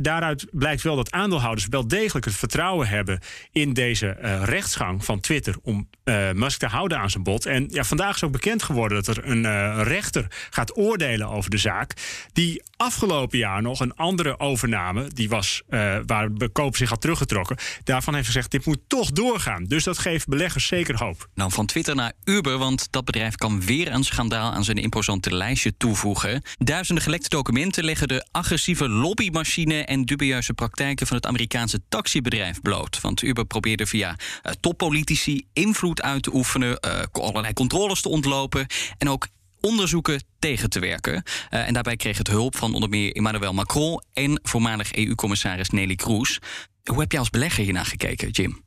daaruit 0.00 0.46
blijkt 0.50 0.82
wel 0.82 0.96
dat 0.96 1.10
aandeelhouders 1.10 1.66
wel 1.70 1.88
degelijk 1.88 2.24
het 2.24 2.34
vertrouwen 2.34 2.88
hebben 2.88 3.20
in 3.52 3.72
deze 3.72 4.16
uh, 4.22 4.42
rechtsgang 4.44 5.04
van 5.04 5.20
Twitter 5.20 5.56
om 5.62 5.88
uh, 6.04 6.32
Musk 6.32 6.58
te 6.58 6.66
houden 6.66 6.98
aan 6.98 7.10
zijn 7.10 7.22
bod. 7.22 7.46
En 7.46 7.66
ja, 7.70 7.84
vandaag 7.84 8.14
is 8.14 8.24
ook 8.24 8.32
bekend 8.32 8.62
geworden 8.62 9.02
dat 9.02 9.16
er 9.16 9.28
een 9.28 9.44
uh, 9.44 9.80
rechter 9.82 10.26
gaat 10.50 10.76
oordelen 10.76 11.28
over 11.28 11.50
de 11.50 11.58
zaak. 11.58 11.92
Die 12.32 12.62
afgelopen 12.76 13.38
jaar 13.38 13.62
nog 13.62 13.80
een 13.80 13.94
andere 13.94 14.38
overname, 14.38 15.08
die 15.08 15.28
was 15.28 15.62
waar 16.06 16.34
de 16.34 16.48
koop 16.48 16.76
zich 16.76 16.88
had 16.88 17.00
teruggetrokken. 17.00 17.56
Daarvan 17.84 18.14
heeft 18.14 18.26
gezegd: 18.26 18.50
dit 18.50 18.66
moet 18.66 18.80
toch 18.86 19.10
doorgaan. 19.10 19.64
Dus 19.64 19.84
dat 19.84 19.98
geeft 19.98 20.28
beleggers 20.28 20.66
zeker 20.66 20.96
hoop. 20.96 21.28
Nou, 21.34 21.52
van 21.52 21.66
Twitter 21.66 21.94
naar 21.94 22.12
Uber, 22.24 22.58
want 22.58 22.88
dat 22.90 23.04
bedrijf 23.04 23.34
kan 23.34 23.60
weer 23.60 23.92
een 23.92 24.04
schandaal 24.04 24.52
aan 24.52 24.64
zijn 24.64 24.76
imposante 24.76 25.34
lijstje 25.34 25.76
toevoegen. 25.76 26.42
Duizenden 26.58 27.04
gelekte 27.04 27.28
documenten 27.28 27.84
leggen 27.84 28.08
de 28.08 28.26
agressieve 28.30 28.88
lobbymachine 28.88 29.57
en 29.66 30.04
dubieuze 30.04 30.54
praktijken 30.54 31.06
van 31.06 31.16
het 31.16 31.26
Amerikaanse 31.26 31.80
taxibedrijf 31.88 32.60
bloot. 32.60 33.00
Want 33.00 33.22
Uber 33.22 33.44
probeerde 33.44 33.86
via 33.86 34.16
uh, 34.18 34.52
toppolitici 34.60 35.46
invloed 35.52 36.02
uit 36.02 36.22
te 36.22 36.34
oefenen, 36.34 36.78
uh, 36.86 37.02
allerlei 37.12 37.52
controles 37.52 38.00
te 38.00 38.08
ontlopen 38.08 38.66
en 38.98 39.08
ook 39.08 39.28
onderzoeken 39.60 40.22
tegen 40.38 40.70
te 40.70 40.80
werken. 40.80 41.14
Uh, 41.14 41.66
en 41.66 41.72
daarbij 41.72 41.96
kreeg 41.96 42.18
het 42.18 42.28
hulp 42.28 42.56
van 42.56 42.74
onder 42.74 42.88
meer 42.88 43.16
Emmanuel 43.16 43.54
Macron 43.54 44.02
en 44.12 44.40
voormalig 44.42 44.92
EU-commissaris 44.92 45.70
Nelly 45.70 45.94
Kroes. 45.94 46.38
Hoe 46.84 47.00
heb 47.00 47.12
je 47.12 47.18
als 47.18 47.30
belegger 47.30 47.64
hiernaar 47.64 47.86
gekeken, 47.86 48.30
Jim? 48.30 48.66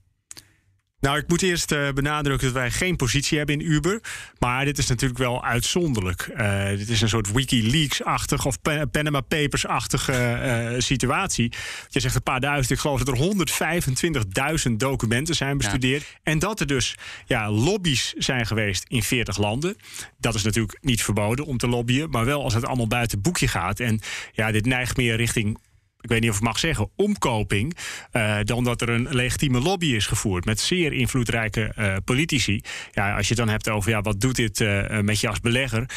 Nou, 1.02 1.18
ik 1.18 1.28
moet 1.28 1.42
eerst 1.42 1.72
uh, 1.72 1.92
benadrukken 1.92 2.48
dat 2.48 2.56
wij 2.56 2.72
geen 2.72 2.96
positie 2.96 3.38
hebben 3.38 3.60
in 3.60 3.72
Uber. 3.72 4.02
Maar 4.40 4.66
dit 4.66 4.78
is 4.78 4.88
natuurlijk 4.88 5.20
wel 5.20 5.44
uitzonderlijk. 5.44 6.30
Uh, 6.38 6.68
dit 6.68 6.90
is 6.90 7.02
een 7.02 7.10
soort 7.10 7.32
Wikileaks-achtig 7.32 8.46
of 8.46 8.58
Panama 8.92 9.22
Papers-achtige 9.22 10.12
uh, 10.74 10.80
situatie. 10.80 11.54
Je 11.90 12.00
zegt 12.00 12.16
een 12.16 12.24
paar 12.24 12.40
duizend. 12.40 12.70
Ik 12.70 12.80
geloof 12.80 13.04
dat 13.04 13.18
er 13.18 14.70
125.000 14.70 14.76
documenten 14.76 15.36
zijn 15.36 15.58
bestudeerd. 15.58 16.02
Ja. 16.02 16.20
En 16.24 16.40
dat 16.40 16.60
er 16.60 16.68
dus 16.68 16.96
ja, 17.26 17.52
lobby's 17.52 18.14
zijn 18.18 18.46
geweest 18.46 18.86
in 18.88 19.04
40 19.04 19.38
landen. 19.38 19.76
Dat 20.18 20.36
is 20.36 20.44
natuurlijk 20.44 20.78
niet 20.82 21.04
verboden 21.04 21.46
om 21.46 21.58
te 21.58 21.68
lobbyen. 21.68 22.10
Maar 22.10 22.26
wel 22.26 22.44
als 22.44 22.54
het 22.54 22.66
allemaal 22.66 22.88
buiten 22.88 23.22
boekje 23.22 23.48
gaat. 23.48 23.80
En 23.80 24.00
ja, 24.32 24.52
dit 24.52 24.66
neigt 24.66 24.98
meer 24.98 25.16
richting 25.16 25.58
ik 26.02 26.10
weet 26.10 26.22
niet 26.22 26.30
of 26.30 26.36
ik 26.36 26.42
mag 26.42 26.60
zeggen, 26.60 26.90
omkoping. 26.96 27.78
Uh, 28.14 28.38
dan 28.44 28.64
dat 28.64 28.82
er 28.82 28.90
een 28.90 29.08
legitieme 29.10 29.60
lobby 29.60 29.86
is 29.86 30.08
gevoerd 30.08 30.46
met 30.46 30.60
zeer 30.60 30.94
invloedrijke 30.94 31.74
uh, 31.80 31.96
politici. 32.06 32.62
Ja, 32.92 33.16
als 33.16 33.28
je 33.28 33.34
het 33.34 33.46
dan 33.46 33.50
hebt 33.50 33.70
over 33.70 33.90
ja, 33.92 34.02
wat 34.02 34.22
doet 34.22 34.36
dit 34.36 34.60
uh, 34.60 35.00
met 35.00 35.20
je 35.20 35.28
als 35.28 35.40
belegger? 35.40 35.90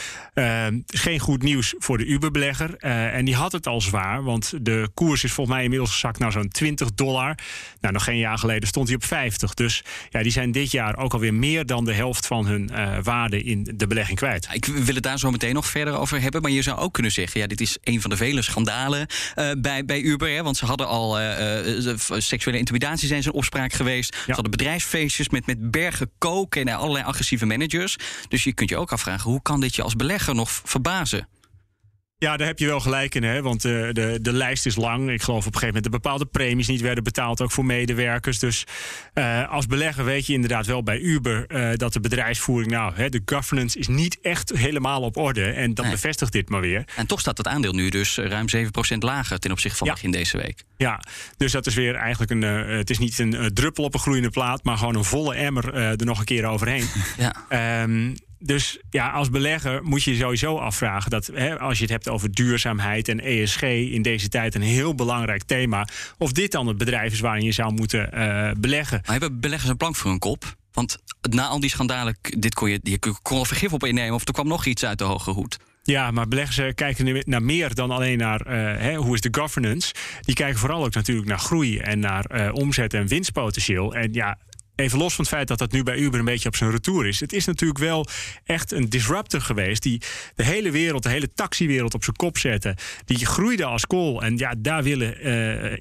geen 0.87 1.19
goed 1.19 1.43
nieuws 1.43 1.75
voor 1.79 1.99
de 1.99 2.05
Uber-belegger. 2.05 2.77
en 2.77 3.25
die 3.25 3.35
had 3.35 3.53
het 3.53 3.67
al 3.67 3.81
zwaar, 3.81 4.23
want 4.23 4.53
de 4.61 4.89
koers 4.95 5.25
is 5.25 5.33
volgens 5.33 5.57
mij 5.57 5.65
inmiddels 5.65 5.93
gezakt 5.93 6.19
naar 6.19 6.33
zo'n 6.33 6.49
20 6.49 6.95
dollar. 6.95 7.39
Nou, 7.81 7.95
nog 7.95 8.05
geen 8.05 8.19
jaar 8.19 8.39
geleden 8.39 8.69
stond 8.69 8.87
hij 8.87 8.97
op 8.97 9.05
50. 9.05 9.55
Dus 9.55 9.85
ja, 10.11 10.23
die 10.23 10.33
zijn 10.33 10.53
dit 10.53 10.71
jaar 10.71 10.97
ook 10.97 11.13
alweer 11.13 11.35
meer 11.35 11.67
dan 11.67 11.85
de 11.85 11.93
helft 11.93 12.27
van 12.27 12.47
hun 12.47 12.71
waarde 13.03 13.43
in 13.43 13.73
de 13.75 13.87
belegging 13.87 14.19
kwijt. 14.19 14.49
Ik 14.53 14.65
wil 14.65 14.95
het 14.95 15.03
daar 15.03 15.19
zo 15.19 15.31
meteen 15.31 15.55
nog 15.55 15.67
verder 15.67 15.99
over 15.99 16.21
hebben. 16.21 16.43
Maar 16.43 16.51
je 16.51 16.63
zou 16.63 16.79
ook 16.79 16.93
kunnen 16.93 17.13
zeggen, 17.13 17.41
ja, 17.41 17.47
dit 17.47 17.61
is 17.61 17.79
een 17.83 18.01
van 18.01 18.11
de 18.11 18.17
vele 18.17 18.43
schandalen 18.43 19.07
bij 19.59 19.85
Uber. 20.03 20.29
Hè, 20.29 20.43
want 20.43 20.57
ze 20.57 20.67
hadden 20.67 20.87
al 20.87 21.21
uh, 21.21 21.97
seksuele 22.19 22.59
intimidatie 22.59 23.09
zijn 23.09 23.23
ze 23.23 23.29
in 23.29 23.35
opspraak 23.35 23.73
geweest. 23.73 24.17
Ze 24.27 24.33
hadden 24.33 24.51
bedrijfsfeestjes 24.51 25.29
met, 25.29 25.47
met 25.47 25.71
bergen 25.71 26.11
koken 26.19 26.67
en 26.67 26.75
allerlei 26.75 27.05
agressieve 27.05 27.47
managers. 27.47 27.97
Dus 28.29 28.45
je 28.45 28.53
kunt 28.53 28.71
je 28.71 28.77
ook 28.77 28.93
afvragen, 28.93 29.31
hoe 29.31 29.43
kan 29.43 29.61
dit 29.61 29.77
je 29.77 29.83
als 29.83 29.97
belegger 29.97 30.35
nog 30.35 30.51
verbazen? 30.65 31.29
Ja, 32.25 32.37
daar 32.37 32.47
heb 32.47 32.59
je 32.59 32.67
wel 32.67 32.81
gelijk 32.81 33.15
in, 33.15 33.23
hè? 33.23 33.43
want 33.43 33.65
uh, 33.65 33.93
de, 33.93 34.19
de 34.23 34.33
lijst 34.33 34.67
is 34.67 34.77
lang. 34.77 35.11
Ik 35.11 35.23
geloof 35.23 35.47
op 35.47 35.55
een 35.55 35.61
gegeven 35.61 35.75
moment 35.75 35.93
dat 35.93 36.03
bepaalde 36.03 36.27
premies 36.27 36.69
niet 36.69 36.81
werden 36.81 37.05
betaald, 37.05 37.41
ook 37.41 37.51
voor 37.51 37.65
medewerkers. 37.65 38.39
Dus 38.39 38.65
uh, 39.15 39.51
als 39.51 39.67
belegger 39.67 40.05
weet 40.05 40.27
je 40.27 40.33
inderdaad 40.33 40.67
wel 40.67 40.83
bij 40.83 40.99
Uber 40.99 41.45
uh, 41.49 41.75
dat 41.75 41.93
de 41.93 42.01
bedrijfsvoering, 42.01 42.73
nou, 42.73 42.95
hè, 42.95 43.09
de 43.09 43.23
governance 43.25 43.79
is 43.79 43.89
niet 43.89 44.19
echt 44.21 44.53
helemaal 44.57 45.03
op 45.03 45.17
orde. 45.17 45.45
En 45.45 45.75
dat 45.75 45.85
nee. 45.85 45.95
bevestigt 45.95 46.33
dit 46.33 46.49
maar 46.49 46.61
weer. 46.61 46.85
En 46.97 47.07
toch 47.07 47.21
staat 47.21 47.39
het 47.39 47.47
aandeel 47.47 47.73
nu 47.73 47.89
dus 47.89 48.17
ruim 48.17 48.47
7% 48.57 48.99
lager 48.99 49.39
ten 49.39 49.51
opzichte 49.51 49.79
van 49.79 49.87
ja. 49.87 49.93
begin 49.93 50.11
deze 50.11 50.37
week. 50.37 50.65
Ja, 50.77 51.01
dus 51.37 51.53
dat 51.53 51.67
is 51.67 51.75
weer 51.75 51.95
eigenlijk 51.95 52.31
een. 52.31 52.43
het 52.43 52.91
is 52.91 52.99
niet 52.99 53.19
een 53.19 53.51
druppel 53.55 53.85
op 53.85 53.95
een 53.95 54.01
gloeiende 54.01 54.31
plaat, 54.31 54.65
maar 54.65 54.77
gewoon 54.77 54.95
een 54.95 55.05
volle 55.05 55.35
emmer 55.35 55.75
er 55.75 56.07
nog 56.07 56.19
een 56.19 56.25
keer 56.25 56.45
overheen. 56.45 56.87
ja. 57.49 57.83
Um, 57.83 58.15
dus 58.45 58.79
ja, 58.91 59.11
als 59.11 59.31
belegger 59.31 59.83
moet 59.83 60.03
je 60.03 60.11
je 60.11 60.17
sowieso 60.17 60.59
afvragen 60.59 61.11
dat 61.11 61.31
hè, 61.35 61.59
als 61.59 61.77
je 61.77 61.83
het 61.83 61.93
hebt 61.93 62.09
over 62.09 62.33
duurzaamheid 62.33 63.09
en 63.09 63.21
ESG 63.21 63.63
in 63.63 64.03
deze 64.03 64.29
tijd 64.29 64.55
een 64.55 64.63
heel 64.63 64.95
belangrijk 64.95 65.43
thema, 65.43 65.89
of 66.19 66.33
dit 66.33 66.53
dan 66.53 66.67
het 66.67 66.77
bedrijf 66.77 67.13
is 67.13 67.21
waarin 67.21 67.45
je 67.45 67.53
zou 67.53 67.73
moeten 67.73 68.11
uh, 68.15 68.51
beleggen. 68.59 69.01
Maar 69.03 69.11
hebben 69.11 69.41
beleggers 69.41 69.71
een 69.71 69.77
plank 69.77 69.97
voor 69.97 70.11
hun 70.11 70.19
kop? 70.19 70.57
Want 70.73 70.99
na 71.31 71.47
al 71.47 71.61
die 71.61 71.71
schandalen, 71.71 72.17
dit 72.21 72.55
kon 72.55 72.71
je, 72.71 72.79
je 72.83 72.99
kon 73.23 73.41
er 73.41 73.47
vergif 73.47 73.73
op 73.73 73.85
innemen 73.85 74.15
of 74.15 74.27
er 74.27 74.33
kwam 74.33 74.49
nog 74.49 74.67
iets 74.67 74.85
uit 74.85 74.99
de 74.99 75.05
hoge 75.05 75.31
hoed. 75.31 75.57
Ja, 75.83 76.11
maar 76.11 76.29
beleggers 76.29 76.75
kijken 76.75 77.05
nu 77.05 77.23
naar 77.27 77.43
meer 77.43 77.75
dan 77.75 77.91
alleen 77.91 78.19
naar 78.19 78.47
uh, 78.47 78.53
hè, 78.81 78.95
hoe 78.95 79.15
is 79.15 79.21
de 79.21 79.29
governance. 79.41 79.95
Die 80.21 80.35
kijken 80.35 80.59
vooral 80.59 80.85
ook 80.85 80.95
natuurlijk 80.95 81.29
naar 81.29 81.39
groei 81.39 81.79
en 81.79 81.99
naar 81.99 82.25
uh, 82.35 82.53
omzet 82.53 82.95
en 82.95 83.07
winstpotentieel. 83.07 83.95
En 83.95 84.13
ja, 84.13 84.39
even 84.77 84.99
los 84.99 85.15
van 85.15 85.25
het 85.25 85.35
feit 85.35 85.49
dat 85.49 85.59
dat 85.59 85.73
nu 85.73 85.83
bij 85.83 85.97
Uber 85.97 86.19
een 86.19 86.25
beetje 86.25 86.49
op 86.49 86.57
zijn 86.57 86.71
retour 86.71 87.07
is. 87.07 87.21
Het 87.21 87.33
is 87.33 87.45
natuurlijk 87.45 87.81
wel 87.81 88.07
echt 88.45 88.73
een 88.73 88.89
disruptor 88.89 89.41
geweest. 89.41 89.83
Die 89.83 90.03
de 90.35 90.45
hele 90.45 90.71
wereld, 90.71 91.03
de 91.03 91.09
hele 91.09 91.33
taxiwereld 91.35 91.95
op 91.95 92.05
zijn 92.05 92.17
kop 92.17 92.39
zette. 92.39 92.77
Die 93.05 93.27
groeide 93.27 93.65
als 93.65 93.87
kool. 93.87 94.23
En 94.23 94.37
ja, 94.37 94.55
daar 94.59 94.83
willen 94.83 95.27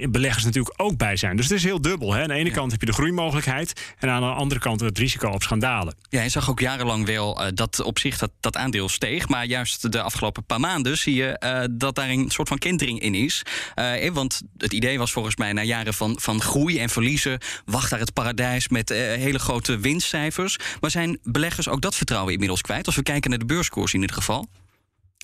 uh, 0.02 0.08
beleggers 0.10 0.44
natuurlijk 0.44 0.82
ook 0.82 0.98
bij 0.98 1.16
zijn. 1.16 1.36
Dus 1.36 1.46
het 1.46 1.58
is 1.58 1.64
heel 1.64 1.82
dubbel. 1.82 2.14
Hè. 2.14 2.22
Aan 2.22 2.28
de 2.28 2.34
ene 2.34 2.50
ja. 2.50 2.56
kant 2.56 2.72
heb 2.72 2.80
je 2.80 2.86
de 2.86 2.94
groeimogelijkheid. 2.94 3.94
En 4.00 4.10
aan 4.10 4.22
de 4.22 4.28
andere 4.28 4.60
kant 4.60 4.80
het 4.80 4.98
risico 4.98 5.30
op 5.30 5.44
schandalen. 5.44 5.96
Ja, 6.10 6.22
je 6.22 6.30
zag 6.30 6.50
ook 6.50 6.60
jarenlang 6.60 7.06
wel 7.06 7.42
uh, 7.42 7.48
dat 7.54 7.82
op 7.82 8.00
zich 8.00 8.18
dat, 8.18 8.32
dat 8.40 8.56
aandeel 8.56 8.90
steeg. 8.90 9.28
Maar 9.28 9.46
juist 9.46 9.92
de 9.92 10.02
afgelopen 10.02 10.46
paar 10.46 10.60
maanden 10.60 10.98
zie 10.98 11.16
je 11.16 11.42
uh, 11.44 11.64
dat 11.72 11.96
daar 11.96 12.10
een 12.10 12.30
soort 12.30 12.48
van 12.48 12.58
kentering 12.58 13.00
in 13.00 13.16
is. 13.16 13.44
want 14.14 14.42
het 14.58 14.74
idee 14.74 14.98
was 14.98 15.12
volgens 15.12 15.36
mij 15.36 15.54
na 15.54 15.64
jaren 15.64 15.94
van, 15.94 16.18
van 16.20 16.42
groei 16.42 16.80
en 16.80 16.90
verliezen. 16.90 17.40
Wacht 17.66 17.90
daar 17.90 18.00
het 18.00 18.14
paradijs 18.14 18.68
met 18.68 18.83
met 18.90 18.98
uh, 18.98 18.98
hele 18.98 19.40
grote 19.40 19.78
winstcijfers. 19.78 20.58
Maar 20.82 20.92
zijn 20.92 21.20
beleggers 21.24 21.70
ook 21.70 21.82
dat 21.82 21.96
vertrouwen 21.96 22.34
inmiddels 22.34 22.62
kwijt? 22.62 22.86
Als 22.86 22.96
we 22.96 23.04
kijken 23.04 23.30
naar 23.30 23.40
de 23.40 23.46
beurskoers 23.46 23.94
in 23.94 24.02
dit 24.02 24.12
geval. 24.12 24.48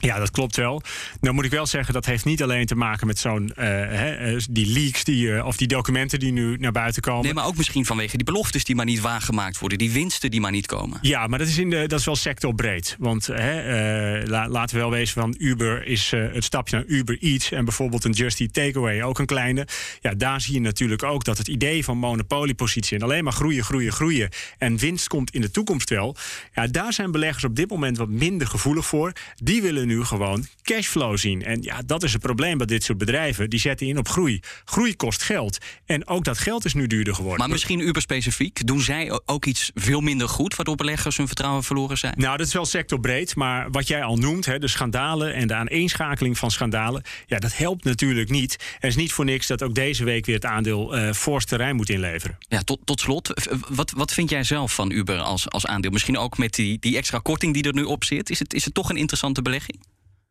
Ja, 0.02 0.20
dat 0.20 0.32
klopt 0.32 0.56
wel. 0.56 0.82
Nou 1.22 1.34
moet 1.36 1.46
ik 1.46 1.52
wel 1.52 1.66
zeggen, 1.66 1.94
dat 1.94 2.06
heeft 2.06 2.26
niet 2.26 2.44
alleen 2.44 2.66
te 2.66 2.76
maken 2.76 3.08
met 3.08 3.20
zo'n 3.20 3.52
uh, 3.60 4.38
die 4.50 4.68
leaks 4.74 5.04
die, 5.04 5.28
uh, 5.28 5.46
of 5.46 5.58
die 5.58 5.68
documenten 5.68 6.20
die 6.20 6.32
nu 6.32 6.58
naar 6.58 6.72
buiten 6.72 7.02
komen. 7.02 7.24
Nee, 7.24 7.34
maar 7.34 7.46
ook 7.46 7.58
misschien 7.58 7.86
vanwege 7.86 8.18
die 8.18 8.26
beloftes 8.26 8.64
die 8.64 8.76
maar 8.76 8.86
niet 8.86 9.00
waargemaakt 9.00 9.60
worden, 9.60 9.78
die 9.78 9.92
winsten 9.92 10.32
die 10.32 10.42
maar 10.42 10.52
niet 10.52 10.66
komen. 10.66 10.98
Ja, 11.02 11.28
maar 11.28 11.40
dat 11.40 11.48
is, 11.48 11.58
in 11.58 11.70
de, 11.70 11.88
dat 11.88 12.00
is 12.00 12.06
wel 12.06 12.16
sectorbreed. 12.16 12.96
Want 13.00 13.28
la, 13.28 14.48
laten 14.50 14.76
we 14.76 14.82
wel 14.82 14.92
wezen 14.92 15.22
van 15.22 15.36
Uber 15.38 15.86
is 15.86 16.12
het 16.12 16.44
stapje 16.44 16.76
naar 16.76 16.86
Uber 16.86 17.18
Eats 17.20 17.52
en 17.52 17.66
bijvoorbeeld 17.66 18.04
een 18.04 18.12
Just 18.12 18.40
Eat 18.40 18.54
Takeaway 18.54 19.04
ook 19.04 19.20
een 19.20 19.26
kleine. 19.26 19.68
Ja, 20.02 20.14
daar 20.14 20.42
zie 20.42 20.54
je 20.54 20.60
natuurlijk 20.60 21.04
ook 21.04 21.24
dat 21.24 21.38
het 21.38 21.48
idee 21.48 21.84
van 21.84 21.98
monopoliepositie 21.98 22.98
en 22.98 23.04
alleen 23.04 23.24
maar 23.24 23.34
groeien, 23.34 23.64
groeien, 23.64 23.92
groeien 23.92 24.30
en 24.58 24.78
winst 24.78 25.08
komt 25.08 25.32
in 25.32 25.42
de 25.42 25.52
toekomst 25.52 25.90
wel. 25.90 26.16
Ja, 26.54 26.68
daar 26.68 26.94
zijn 26.94 27.12
beleggers 27.12 27.44
op 27.44 27.56
dit 27.56 27.70
moment 27.70 27.98
wat 27.98 28.10
minder 28.10 28.48
gevoelig 28.48 28.86
voor. 28.86 29.14
Die 29.36 29.62
willen 29.62 29.88
nu 29.90 30.04
gewoon 30.04 30.48
cashflow 30.64 31.18
zien. 31.18 31.44
En 31.44 31.62
ja, 31.62 31.82
dat 31.86 32.04
is 32.04 32.14
het 32.14 32.22
probleem 32.22 32.58
bij 32.58 32.68
dit 32.68 32.84
soort 32.84 32.98
bedrijven. 32.98 33.50
Die 33.50 33.60
zetten 33.60 33.88
in 33.88 33.98
op 33.98 34.08
groei. 34.08 34.40
Groei 34.66 34.96
kost 34.96 35.24
geld. 35.24 35.58
En 35.86 36.08
ook 36.08 36.24
dat 36.24 36.38
geld 36.38 36.66
is 36.66 36.74
nu 36.74 36.88
duurder 36.88 37.16
geworden. 37.16 37.40
Maar 37.40 37.50
misschien 37.50 37.80
Uber 37.80 38.02
specifiek. 38.02 38.68
Doen 38.68 38.82
zij 38.82 39.20
ook 39.26 39.46
iets 39.46 39.72
veel 39.74 40.02
minder 40.02 40.30
goed... 40.30 40.56
waardoor 40.56 40.76
beleggers 40.76 41.18
hun 41.18 41.28
vertrouwen 41.28 41.64
verloren 41.64 41.98
zijn? 41.98 42.14
Nou, 42.18 42.38
dat 42.38 42.48
is 42.48 42.54
wel 42.54 42.66
sectorbreed. 42.66 43.36
Maar 43.36 43.72
wat 43.72 43.88
jij 43.88 44.04
al 44.04 44.18
noemt, 44.18 44.46
hè, 44.46 44.60
de 44.60 44.68
schandalen 44.68 45.34
en 45.34 45.48
de 45.48 45.54
aaneenschakeling 45.54 46.38
van 46.38 46.52
schandalen... 46.52 47.04
ja, 47.28 47.40
dat 47.40 47.58
helpt 47.58 47.84
natuurlijk 47.84 48.30
niet. 48.30 48.56
Er 48.80 48.88
is 48.88 48.96
niet 48.96 49.14
voor 49.14 49.26
niks 49.26 49.48
dat 49.48 49.64
ook 49.64 49.76
deze 49.76 50.04
week 50.04 50.26
weer 50.26 50.36
het 50.36 50.46
aandeel 50.46 50.98
uh, 50.98 51.12
fors 51.12 51.46
terrein 51.46 51.76
moet 51.76 51.90
inleveren. 51.90 52.38
Ja, 52.40 52.62
tot, 52.62 52.80
tot 52.84 53.00
slot. 53.00 53.34
Wat, 53.70 53.92
wat 53.92 54.14
vind 54.14 54.30
jij 54.30 54.44
zelf 54.44 54.74
van 54.74 54.92
Uber 54.92 55.18
als, 55.20 55.50
als 55.50 55.66
aandeel? 55.66 55.92
Misschien 55.92 56.18
ook 56.18 56.38
met 56.38 56.54
die, 56.54 56.80
die 56.80 56.98
extra 56.98 57.20
korting 57.20 57.54
die 57.54 57.64
er 57.64 57.74
nu 57.74 57.84
op 57.84 58.04
zit. 58.04 58.30
Is 58.30 58.40
het, 58.40 58.54
is 58.54 58.66
het 58.66 58.74
toch 58.74 58.90
een 58.90 58.98
interessante 58.98 59.42
belegging? 59.42 59.79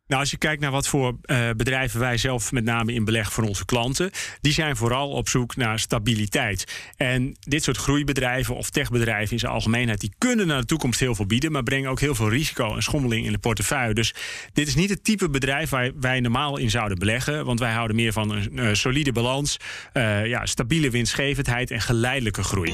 Nou, 0.09 0.21
als 0.21 0.31
je 0.31 0.37
kijkt 0.37 0.61
naar 0.61 0.71
wat 0.71 0.89
voor 0.89 1.17
uh, 1.25 1.51
bedrijven 1.57 2.01
wij 2.01 2.17
zelf 2.17 2.53
met 2.53 2.65
name 2.65 2.93
in 2.93 3.05
beleg 3.05 3.33
voor 3.33 3.45
onze 3.45 3.65
klanten, 3.65 4.11
die 4.41 4.53
zijn 4.53 4.77
vooral 4.77 5.11
op 5.11 5.29
zoek 5.29 5.57
naar 5.57 5.79
stabiliteit. 5.79 6.93
En 6.97 7.37
dit 7.41 7.63
soort 7.63 7.77
groeibedrijven 7.77 8.57
of 8.57 8.71
techbedrijven 8.71 9.33
in 9.33 9.39
zijn 9.39 9.53
algemeenheid, 9.53 10.01
die 10.01 10.13
kunnen 10.19 10.47
naar 10.47 10.61
de 10.61 10.67
toekomst 10.67 11.01
heel 11.01 11.15
veel 11.15 11.27
bieden, 11.27 11.53
maar 11.53 11.63
brengen 11.63 11.91
ook 11.91 12.01
heel 12.01 12.15
veel 12.15 12.31
risico 12.31 12.75
en 12.75 12.83
schommeling 12.83 13.27
in 13.27 13.33
de 13.33 13.39
portefeuille. 13.39 13.95
Dus 13.95 14.15
dit 14.53 14.69
is 14.69 14.75
niet 14.75 14.91
het 14.91 15.05
type 15.05 15.31
bedrijf 15.31 15.71
waar 15.71 15.91
wij 16.01 16.21
normaal 16.21 16.57
in 16.57 16.71
zouden 16.71 16.99
beleggen, 16.99 17.45
want 17.45 17.59
wij 17.59 17.73
houden 17.73 17.97
meer 17.97 18.13
van 18.13 18.31
een 18.31 18.51
uh, 18.53 18.69
solide 18.73 19.13
balans, 19.13 19.57
uh, 19.95 20.27
ja, 20.27 20.47
stabiele 20.47 20.91
winstgevendheid 20.91 21.71
en 21.71 21.81
geleidelijke 21.81 22.43
groei. 22.43 22.73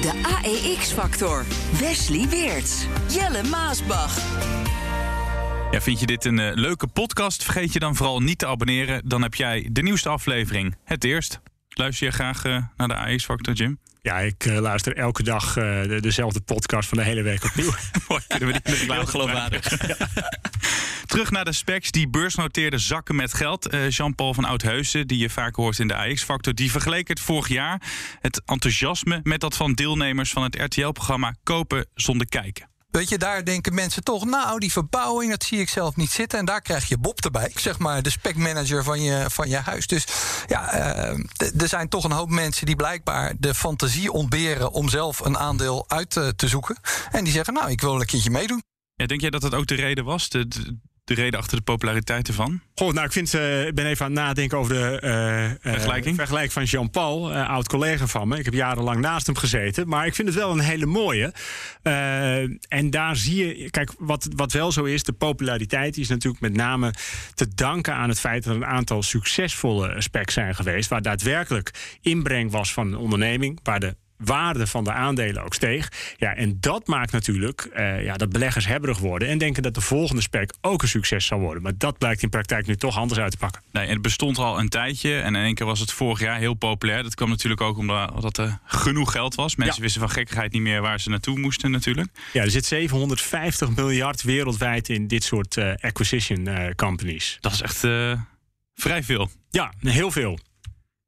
De 0.00 0.38
AEX-factor. 0.42 1.44
Wesley 1.80 2.28
Weerts. 2.28 2.86
Jelle 3.08 3.42
Maasbach. 3.42 4.69
Ja, 5.70 5.80
vind 5.80 6.00
je 6.00 6.06
dit 6.06 6.24
een 6.24 6.38
uh, 6.38 6.50
leuke 6.54 6.86
podcast? 6.86 7.42
Vergeet 7.42 7.72
je 7.72 7.78
dan 7.78 7.96
vooral 7.96 8.20
niet 8.20 8.38
te 8.38 8.46
abonneren. 8.46 9.02
Dan 9.04 9.22
heb 9.22 9.34
jij 9.34 9.68
de 9.72 9.82
nieuwste 9.82 10.08
aflevering 10.08 10.76
het 10.84 11.04
eerst. 11.04 11.40
Luister 11.68 12.06
je 12.06 12.12
graag 12.12 12.44
uh, 12.44 12.64
naar 12.76 12.88
de 12.88 12.94
AX 12.94 13.24
Factor, 13.24 13.54
Jim? 13.54 13.78
Ja, 14.02 14.18
ik 14.18 14.44
uh, 14.44 14.58
luister 14.58 14.96
elke 14.96 15.22
dag 15.22 15.54
de, 15.54 15.98
dezelfde 16.00 16.40
podcast 16.40 16.88
van 16.88 16.98
de 16.98 17.04
hele 17.04 17.22
week 17.22 17.44
opnieuw. 17.44 17.70
Mooi, 18.08 18.22
kunnen 18.28 18.48
we 18.48 18.60
niet 18.64 18.76
Heel 18.92 19.06
geloofwaardig. 19.06 19.68
Terug 21.06 21.30
naar 21.30 21.44
de 21.44 21.52
specs. 21.52 21.90
Die 21.90 22.08
beursnoteerde 22.08 22.78
zakken 22.78 23.16
met 23.16 23.34
geld. 23.34 23.76
Jean-Paul 23.88 24.34
van 24.34 24.44
Oudheusen, 24.44 25.06
die 25.06 25.18
je 25.18 25.30
vaak 25.30 25.54
hoort 25.54 25.78
in 25.78 25.88
de 25.88 25.96
AX-factor... 25.96 26.54
die 26.54 26.70
vergeleek 26.70 27.08
het 27.08 27.20
vorig 27.20 27.48
jaar, 27.48 27.82
het 28.20 28.42
enthousiasme... 28.44 29.20
met 29.22 29.40
dat 29.40 29.56
van 29.56 29.72
deelnemers 29.72 30.30
van 30.30 30.42
het 30.42 30.56
RTL-programma 30.56 31.34
Kopen 31.42 31.86
zonder 31.94 32.26
kijken. 32.28 32.68
Weet 32.90 33.08
je, 33.08 33.18
daar 33.18 33.44
denken 33.44 33.74
mensen 33.74 34.04
toch, 34.04 34.24
nou, 34.24 34.58
die 34.58 34.72
verbouwing, 34.72 35.30
dat 35.30 35.44
zie 35.44 35.60
ik 35.60 35.68
zelf 35.68 35.96
niet 35.96 36.10
zitten. 36.10 36.38
En 36.38 36.44
daar 36.44 36.62
krijg 36.62 36.88
je 36.88 36.98
Bob 36.98 37.24
erbij, 37.24 37.50
zeg 37.68 37.78
maar, 37.78 38.02
de 38.02 38.10
specmanager 38.10 38.84
van 38.84 39.02
je, 39.02 39.24
van 39.28 39.48
je 39.48 39.56
huis. 39.56 39.86
Dus 39.86 40.04
ja, 40.46 40.74
uh, 40.74 41.60
er 41.60 41.68
zijn 41.68 41.88
toch 41.88 42.04
een 42.04 42.12
hoop 42.12 42.28
mensen 42.28 42.66
die 42.66 42.76
blijkbaar 42.76 43.34
de 43.38 43.54
fantasie 43.54 44.12
ontberen 44.12 44.70
om 44.70 44.88
zelf 44.88 45.20
een 45.20 45.38
aandeel 45.38 45.84
uit 45.88 46.10
te, 46.10 46.32
te 46.36 46.48
zoeken. 46.48 46.76
En 47.10 47.24
die 47.24 47.32
zeggen, 47.32 47.54
nou, 47.54 47.70
ik 47.70 47.80
wil 47.80 48.00
een 48.00 48.06
keertje 48.06 48.30
meedoen. 48.30 48.62
Ja, 48.94 49.06
denk 49.06 49.20
jij 49.20 49.30
dat 49.30 49.40
dat 49.40 49.54
ook 49.54 49.66
de 49.66 49.74
reden 49.74 50.04
was? 50.04 50.28
De 51.16 51.22
reden 51.22 51.38
achter 51.38 51.56
de 51.56 51.62
populariteit 51.62 52.28
ervan? 52.28 52.60
Goh, 52.74 52.92
nou, 52.92 53.06
ik 53.06 53.12
vind, 53.12 53.34
uh, 53.34 53.66
ik 53.66 53.74
ben 53.74 53.86
even 53.86 54.04
aan 54.04 54.12
het 54.12 54.20
nadenken 54.20 54.58
over 54.58 54.74
de 54.74 55.00
uh, 55.64 55.72
vergelijking. 55.72 56.16
vergelijking 56.16 56.52
van 56.52 56.64
Jean-Paul, 56.64 57.32
oud 57.32 57.68
collega 57.68 58.06
van 58.06 58.28
me. 58.28 58.38
Ik 58.38 58.44
heb 58.44 58.54
jarenlang 58.54 59.00
naast 59.00 59.26
hem 59.26 59.36
gezeten, 59.36 59.88
maar 59.88 60.06
ik 60.06 60.14
vind 60.14 60.28
het 60.28 60.36
wel 60.36 60.50
een 60.50 60.60
hele 60.60 60.86
mooie. 60.86 61.32
en 62.68 62.90
daar 62.90 63.16
zie 63.16 63.46
je, 63.46 63.70
kijk, 63.70 63.92
wat, 63.98 64.28
wat 64.36 64.52
wel 64.52 64.72
zo 64.72 64.84
is, 64.84 65.02
de 65.02 65.12
populariteit 65.12 65.96
is 65.96 66.08
natuurlijk 66.08 66.42
met 66.42 66.54
name 66.54 66.94
te 67.34 67.48
danken 67.54 67.94
aan 67.94 68.08
het 68.08 68.20
feit 68.20 68.44
dat 68.44 68.54
er 68.54 68.62
een 68.62 68.68
aantal 68.68 69.02
succesvolle 69.02 70.00
specs 70.00 70.34
zijn 70.34 70.54
geweest, 70.54 70.88
waar 70.88 71.02
daadwerkelijk 71.02 71.98
inbreng 72.00 72.50
was 72.50 72.72
van 72.72 72.86
een 72.86 72.98
onderneming, 72.98 73.60
waar 73.62 73.80
de 73.80 73.96
waarde 74.24 74.66
van 74.66 74.84
de 74.84 74.92
aandelen 74.92 75.44
ook 75.44 75.54
steeg. 75.54 75.88
Ja, 76.16 76.34
en 76.34 76.56
dat 76.60 76.86
maakt 76.86 77.12
natuurlijk 77.12 77.60
eh, 77.60 78.04
ja, 78.04 78.16
dat 78.16 78.30
beleggers 78.30 78.66
hebberig 78.66 78.98
worden 78.98 79.28
en 79.28 79.38
denken 79.38 79.62
dat 79.62 79.74
de 79.74 79.80
volgende 79.80 80.22
spec 80.22 80.52
ook 80.60 80.82
een 80.82 80.88
succes 80.88 81.26
zal 81.26 81.38
worden. 81.38 81.62
Maar 81.62 81.72
dat 81.76 81.98
blijkt 81.98 82.22
in 82.22 82.28
praktijk 82.28 82.66
nu 82.66 82.76
toch 82.76 82.96
anders 82.96 83.20
uit 83.20 83.30
te 83.30 83.36
pakken. 83.36 83.62
Nee, 83.72 83.88
het 83.88 84.02
bestond 84.02 84.38
al 84.38 84.58
een 84.58 84.68
tijdje 84.68 85.20
en 85.20 85.34
in 85.34 85.42
één 85.42 85.54
keer 85.54 85.66
was 85.66 85.80
het 85.80 85.92
vorig 85.92 86.20
jaar 86.20 86.38
heel 86.38 86.54
populair. 86.54 87.02
Dat 87.02 87.14
kwam 87.14 87.28
natuurlijk 87.28 87.60
ook 87.60 87.78
omdat 87.78 88.38
er 88.38 88.58
genoeg 88.64 89.12
geld 89.12 89.34
was. 89.34 89.56
Mensen 89.56 89.82
wisten 89.82 90.00
van 90.00 90.10
gekkigheid 90.10 90.52
niet 90.52 90.62
meer 90.62 90.80
waar 90.80 91.00
ze 91.00 91.10
naartoe 91.10 91.38
moesten 91.38 91.70
natuurlijk. 91.70 92.08
Ja, 92.32 92.42
er 92.42 92.50
zit 92.50 92.64
750 92.64 93.76
miljard 93.76 94.22
wereldwijd 94.22 94.88
in 94.88 95.06
dit 95.06 95.24
soort 95.24 95.56
uh, 95.56 95.72
acquisition 95.80 96.48
uh, 96.48 96.70
companies. 96.76 97.38
Dat 97.40 97.52
is 97.52 97.62
echt 97.62 97.78
vrij 98.74 99.02
veel. 99.02 99.30
Ja, 99.50 99.72
heel 99.80 100.10
veel. 100.10 100.38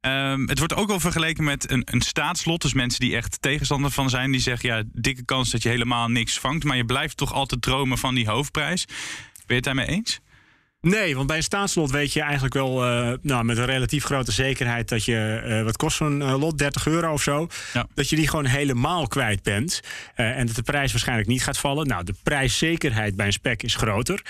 Um, 0.06 0.48
het 0.48 0.58
wordt 0.58 0.74
ook 0.74 0.88
wel 0.88 1.00
vergeleken 1.00 1.44
met 1.44 1.70
een, 1.70 1.82
een 1.84 2.00
staatslot. 2.00 2.62
Dus 2.62 2.74
mensen 2.74 3.00
die 3.00 3.16
echt 3.16 3.42
tegenstander 3.42 3.90
van 3.90 4.10
zijn, 4.10 4.30
die 4.30 4.40
zeggen: 4.40 4.68
ja, 4.68 4.82
dikke 4.92 5.24
kans 5.24 5.50
dat 5.50 5.62
je 5.62 5.68
helemaal 5.68 6.08
niks 6.08 6.38
vangt. 6.38 6.64
Maar 6.64 6.76
je 6.76 6.84
blijft 6.84 7.16
toch 7.16 7.32
altijd 7.32 7.62
dromen 7.62 7.98
van 7.98 8.14
die 8.14 8.28
hoofdprijs. 8.28 8.86
Ben 8.86 8.96
je 9.46 9.54
het 9.54 9.64
daarmee 9.64 9.86
eens? 9.86 10.20
Nee, 10.82 11.16
want 11.16 11.26
bij 11.26 11.36
een 11.36 11.42
staatslot 11.42 11.90
weet 11.90 12.12
je 12.12 12.20
eigenlijk 12.20 12.54
wel 12.54 12.86
uh, 12.86 13.12
nou, 13.20 13.44
met 13.44 13.58
een 13.58 13.64
relatief 13.64 14.04
grote 14.04 14.32
zekerheid 14.32 14.88
dat 14.88 15.04
je, 15.04 15.42
uh, 15.46 15.62
wat 15.62 15.76
kost 15.76 15.96
zo'n 15.96 16.20
uh, 16.20 16.38
lot, 16.38 16.58
30 16.58 16.86
euro 16.86 17.12
of 17.12 17.22
zo, 17.22 17.46
ja. 17.72 17.86
dat 17.94 18.08
je 18.08 18.16
die 18.16 18.28
gewoon 18.28 18.44
helemaal 18.44 19.06
kwijt 19.06 19.42
bent. 19.42 19.80
en 20.14 20.46
dat 20.46 20.56
de 20.56 20.62
prijs 20.62 20.92
waarschijnlijk 20.92 21.28
niet 21.28 21.42
gaat 21.42 21.58
vallen. 21.58 21.86
Nou, 21.86 22.04
de 22.04 22.14
prijszekerheid 22.22 23.16
bij 23.16 23.26
een 23.26 23.32
spec 23.32 23.62
is 23.62 23.74
groter. 23.74 24.22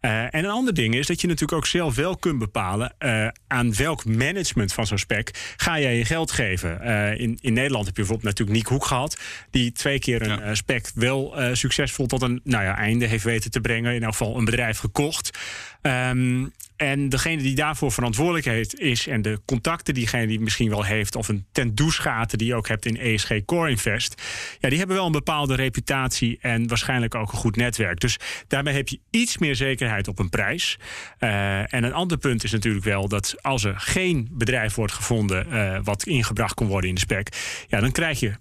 Uh, 0.00 0.22
en 0.22 0.44
een 0.44 0.50
ander 0.50 0.74
ding 0.74 0.94
is 0.94 1.06
dat 1.06 1.20
je 1.20 1.26
natuurlijk 1.26 1.58
ook 1.58 1.66
zelf 1.66 1.94
wel 1.94 2.16
kunt 2.16 2.38
bepalen 2.38 2.94
uh, 2.98 3.28
aan 3.46 3.74
welk 3.74 4.04
management 4.04 4.72
van 4.72 4.86
zo'n 4.86 4.98
spec 4.98 5.54
ga 5.56 5.80
jij 5.80 5.96
je 5.96 6.04
geld 6.04 6.30
geven. 6.30 6.80
Uh, 6.82 7.20
in, 7.20 7.38
in 7.40 7.52
Nederland 7.52 7.86
heb 7.86 7.96
je 7.96 8.02
bijvoorbeeld 8.02 8.28
natuurlijk 8.28 8.58
Nick 8.58 8.66
Hoek 8.66 8.84
gehad, 8.84 9.20
die 9.50 9.72
twee 9.72 9.98
keer 9.98 10.22
een 10.22 10.38
ja. 10.38 10.54
spec 10.54 10.90
wel 10.94 11.34
succesvol 11.52 12.06
tot 12.06 12.22
een 12.22 12.40
nou 12.44 12.64
ja, 12.64 12.76
einde 12.76 13.06
heeft 13.06 13.24
weten 13.24 13.50
te 13.50 13.60
brengen. 13.60 13.94
In 13.94 14.02
elk 14.02 14.12
geval 14.12 14.36
een 14.36 14.44
bedrijf 14.44 14.78
gekocht. 14.78 15.38
Um, 15.82 16.52
en 16.80 17.08
degene 17.08 17.42
die 17.42 17.54
daarvoor 17.54 17.92
verantwoordelijk 17.92 18.46
is 18.72 19.06
en 19.06 19.22
de 19.22 19.40
contacten 19.44 19.94
diegene 19.94 20.26
die 20.26 20.40
misschien 20.40 20.68
wel 20.68 20.84
heeft, 20.84 21.16
of 21.16 21.28
een 21.28 21.46
ten 21.52 21.74
douchegaten 21.74 22.38
die 22.38 22.46
je 22.46 22.54
ook 22.54 22.68
hebt 22.68 22.86
in 22.86 22.96
ESG 22.96 23.44
Core 23.44 23.70
Invest, 23.70 24.22
ja, 24.58 24.68
die 24.68 24.78
hebben 24.78 24.96
wel 24.96 25.06
een 25.06 25.12
bepaalde 25.12 25.54
reputatie 25.54 26.38
en 26.40 26.68
waarschijnlijk 26.68 27.14
ook 27.14 27.32
een 27.32 27.38
goed 27.38 27.56
netwerk. 27.56 28.00
Dus 28.00 28.16
daarmee 28.46 28.74
heb 28.74 28.88
je 28.88 29.00
iets 29.10 29.38
meer 29.38 29.56
zekerheid 29.56 30.08
op 30.08 30.18
een 30.18 30.28
prijs. 30.28 30.78
Uh, 31.18 31.74
en 31.74 31.84
een 31.84 31.92
ander 31.92 32.18
punt 32.18 32.44
is 32.44 32.52
natuurlijk 32.52 32.84
wel 32.84 33.08
dat 33.08 33.42
als 33.42 33.64
er 33.64 33.80
geen 33.80 34.28
bedrijf 34.30 34.74
wordt 34.74 34.92
gevonden 34.92 35.46
uh, 35.48 35.78
wat 35.82 36.06
ingebracht 36.06 36.54
kon 36.54 36.66
worden 36.66 36.88
in 36.88 36.94
de 36.94 37.00
spec, 37.00 37.28
ja, 37.68 37.80
dan 37.80 37.92
krijg 37.92 38.20
je 38.20 38.34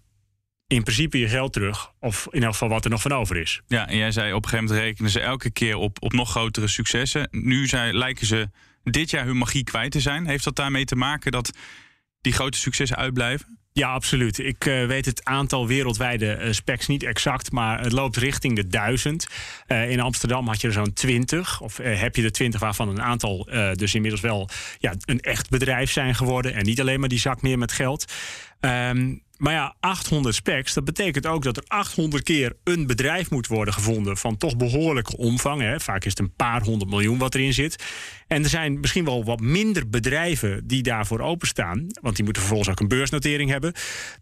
in 0.70 0.84
principe 0.84 1.20
je 1.20 1.28
geld 1.28 1.54
terug. 1.54 1.92
Of 2.00 2.28
in 2.32 2.44
elk 2.44 2.52
geval 2.52 2.70
wat 2.70 2.84
er 2.84 2.92
nog 2.92 3.02
van 3.02 3.12
over 3.12 3.38
is. 3.38 3.62
Ja, 3.68 3.88
en 3.88 3.98
jij 3.98 4.12
zei 4.12 4.34
op 4.34 4.44
een 4.44 4.50
gegeven 4.50 4.66
moment 4.66 4.86
rekenen 4.86 5.12
ze 5.12 5.20
elke 5.20 5.52
keer 5.52 5.76
op, 5.76 5.98
op 6.00 6.14
nog 6.14 6.30
grotere 6.30 6.68
successen. 6.68 7.28
Nu 7.32 7.68
zijn, 7.68 7.96
lijken 7.96 8.26
ze 8.26 8.50
dit 8.84 9.10
jaar 9.10 9.26
hun 9.26 9.38
magie 9.38 9.64
kwijt 9.64 9.92
te 9.92 10.00
zijn. 10.00 10.28
Heeft 10.28 10.44
dat 10.44 10.56
daarmee 10.56 10.86
te 10.86 10.96
maken 10.96 11.32
dat 11.32 11.52
die 12.22 12.34
grote 12.34 12.58
successen 12.58 12.98
uitblijven? 12.98 13.58
Ja, 13.72 13.92
absoluut. 13.92 14.40
Ik 14.40 14.66
uh, 14.66 14.86
weet 14.86 15.06
het 15.06 15.26
aantal 15.26 15.68
wereldwijde 15.68 16.40
uh, 16.42 16.52
specs 16.52 16.88
niet 16.88 17.04
exact, 17.04 17.52
maar 17.52 17.82
het 17.82 17.92
loopt 17.92 18.18
richting 18.18 18.56
de 18.56 18.68
duizend. 18.68 19.28
Uh, 19.68 19.90
in 19.90 20.00
Amsterdam 20.00 20.48
had 20.48 20.62
je 20.62 20.68
er 20.68 20.74
zo'n 20.74 20.94
twintig, 20.94 21.62
of 21.62 21.78
heb 21.78 22.16
je 22.16 22.24
er 22.24 22.32
twintig 22.32 22.60
waarvan 22.60 22.90
een 22.90 23.02
aantal 23.02 23.48
dus 23.74 23.96
inmiddels 23.96 24.22
wel 24.22 24.50
ja, 24.80 24.94
een 25.06 25.20
echt 25.20 25.50
bedrijf 25.50 25.92
zijn 25.92 26.16
geworden 26.16 26.54
en 26.54 26.66
niet 26.66 26.80
alleen 26.80 27.00
maar 27.00 27.10
die 27.10 27.20
zak 27.20 27.42
meer 27.42 27.58
met 27.58 27.72
geld. 27.72 28.14
Um, 28.60 29.22
maar 29.40 29.54
ja, 29.54 29.76
800 29.80 30.36
specs, 30.36 30.74
dat 30.74 30.86
betekent 30.86 31.26
ook 31.26 31.44
dat 31.44 31.58
er 31.58 31.64
800 31.68 32.24
keer 32.24 32.56
een 32.64 32.88
bedrijf 32.88 33.30
moet 33.30 33.48
worden 33.48 33.74
gevonden 33.74 34.18
van 34.18 34.38
toch 34.38 34.58
behoorlijke 34.58 35.18
omvang. 35.18 35.62
Hè. 35.62 35.80
Vaak 35.80 36.06
is 36.06 36.10
het 36.10 36.20
een 36.20 36.34
paar 36.36 36.62
honderd 36.62 36.90
miljoen 36.92 37.18
wat 37.18 37.36
erin 37.36 37.54
zit. 37.54 37.84
En 38.28 38.44
er 38.44 38.50
zijn 38.50 38.80
misschien 38.80 39.06
wel 39.06 39.24
wat 39.24 39.40
minder 39.40 39.90
bedrijven 39.90 40.68
die 40.68 40.84
daarvoor 40.84 41.20
openstaan, 41.20 41.88
want 42.02 42.16
die 42.16 42.24
moeten 42.24 42.42
vervolgens 42.42 42.70
ook 42.70 42.80
een 42.80 42.88
beursnotering 42.88 43.50
hebben, 43.50 43.74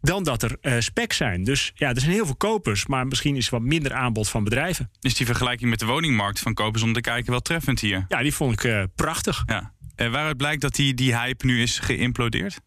dan 0.01 0.23
dat 0.23 0.43
er 0.43 0.57
uh, 0.61 0.73
specs 0.79 1.17
zijn. 1.17 1.43
Dus 1.43 1.71
ja, 1.75 1.89
er 1.89 1.99
zijn 1.99 2.11
heel 2.11 2.25
veel 2.25 2.35
kopers, 2.35 2.85
maar 2.85 3.07
misschien 3.07 3.35
is 3.35 3.45
er 3.45 3.51
wat 3.51 3.61
minder 3.61 3.93
aanbod 3.93 4.29
van 4.29 4.43
bedrijven. 4.43 4.91
Is 4.99 5.15
die 5.15 5.25
vergelijking 5.25 5.69
met 5.69 5.79
de 5.79 5.85
woningmarkt 5.85 6.39
van 6.39 6.53
kopers 6.53 6.83
om 6.83 6.93
te 6.93 7.01
kijken 7.01 7.31
wel 7.31 7.41
treffend 7.41 7.79
hier? 7.79 8.05
Ja, 8.07 8.21
die 8.21 8.33
vond 8.33 8.53
ik 8.53 8.63
uh, 8.63 8.83
prachtig. 8.95 9.43
Ja. 9.45 9.75
En 9.97 10.11
waaruit 10.11 10.37
blijkt 10.37 10.61
dat 10.61 10.75
die, 10.75 10.93
die 10.93 11.17
hype 11.17 11.45
nu 11.45 11.61
is 11.61 11.79
geïmplodeerd? 11.79 12.59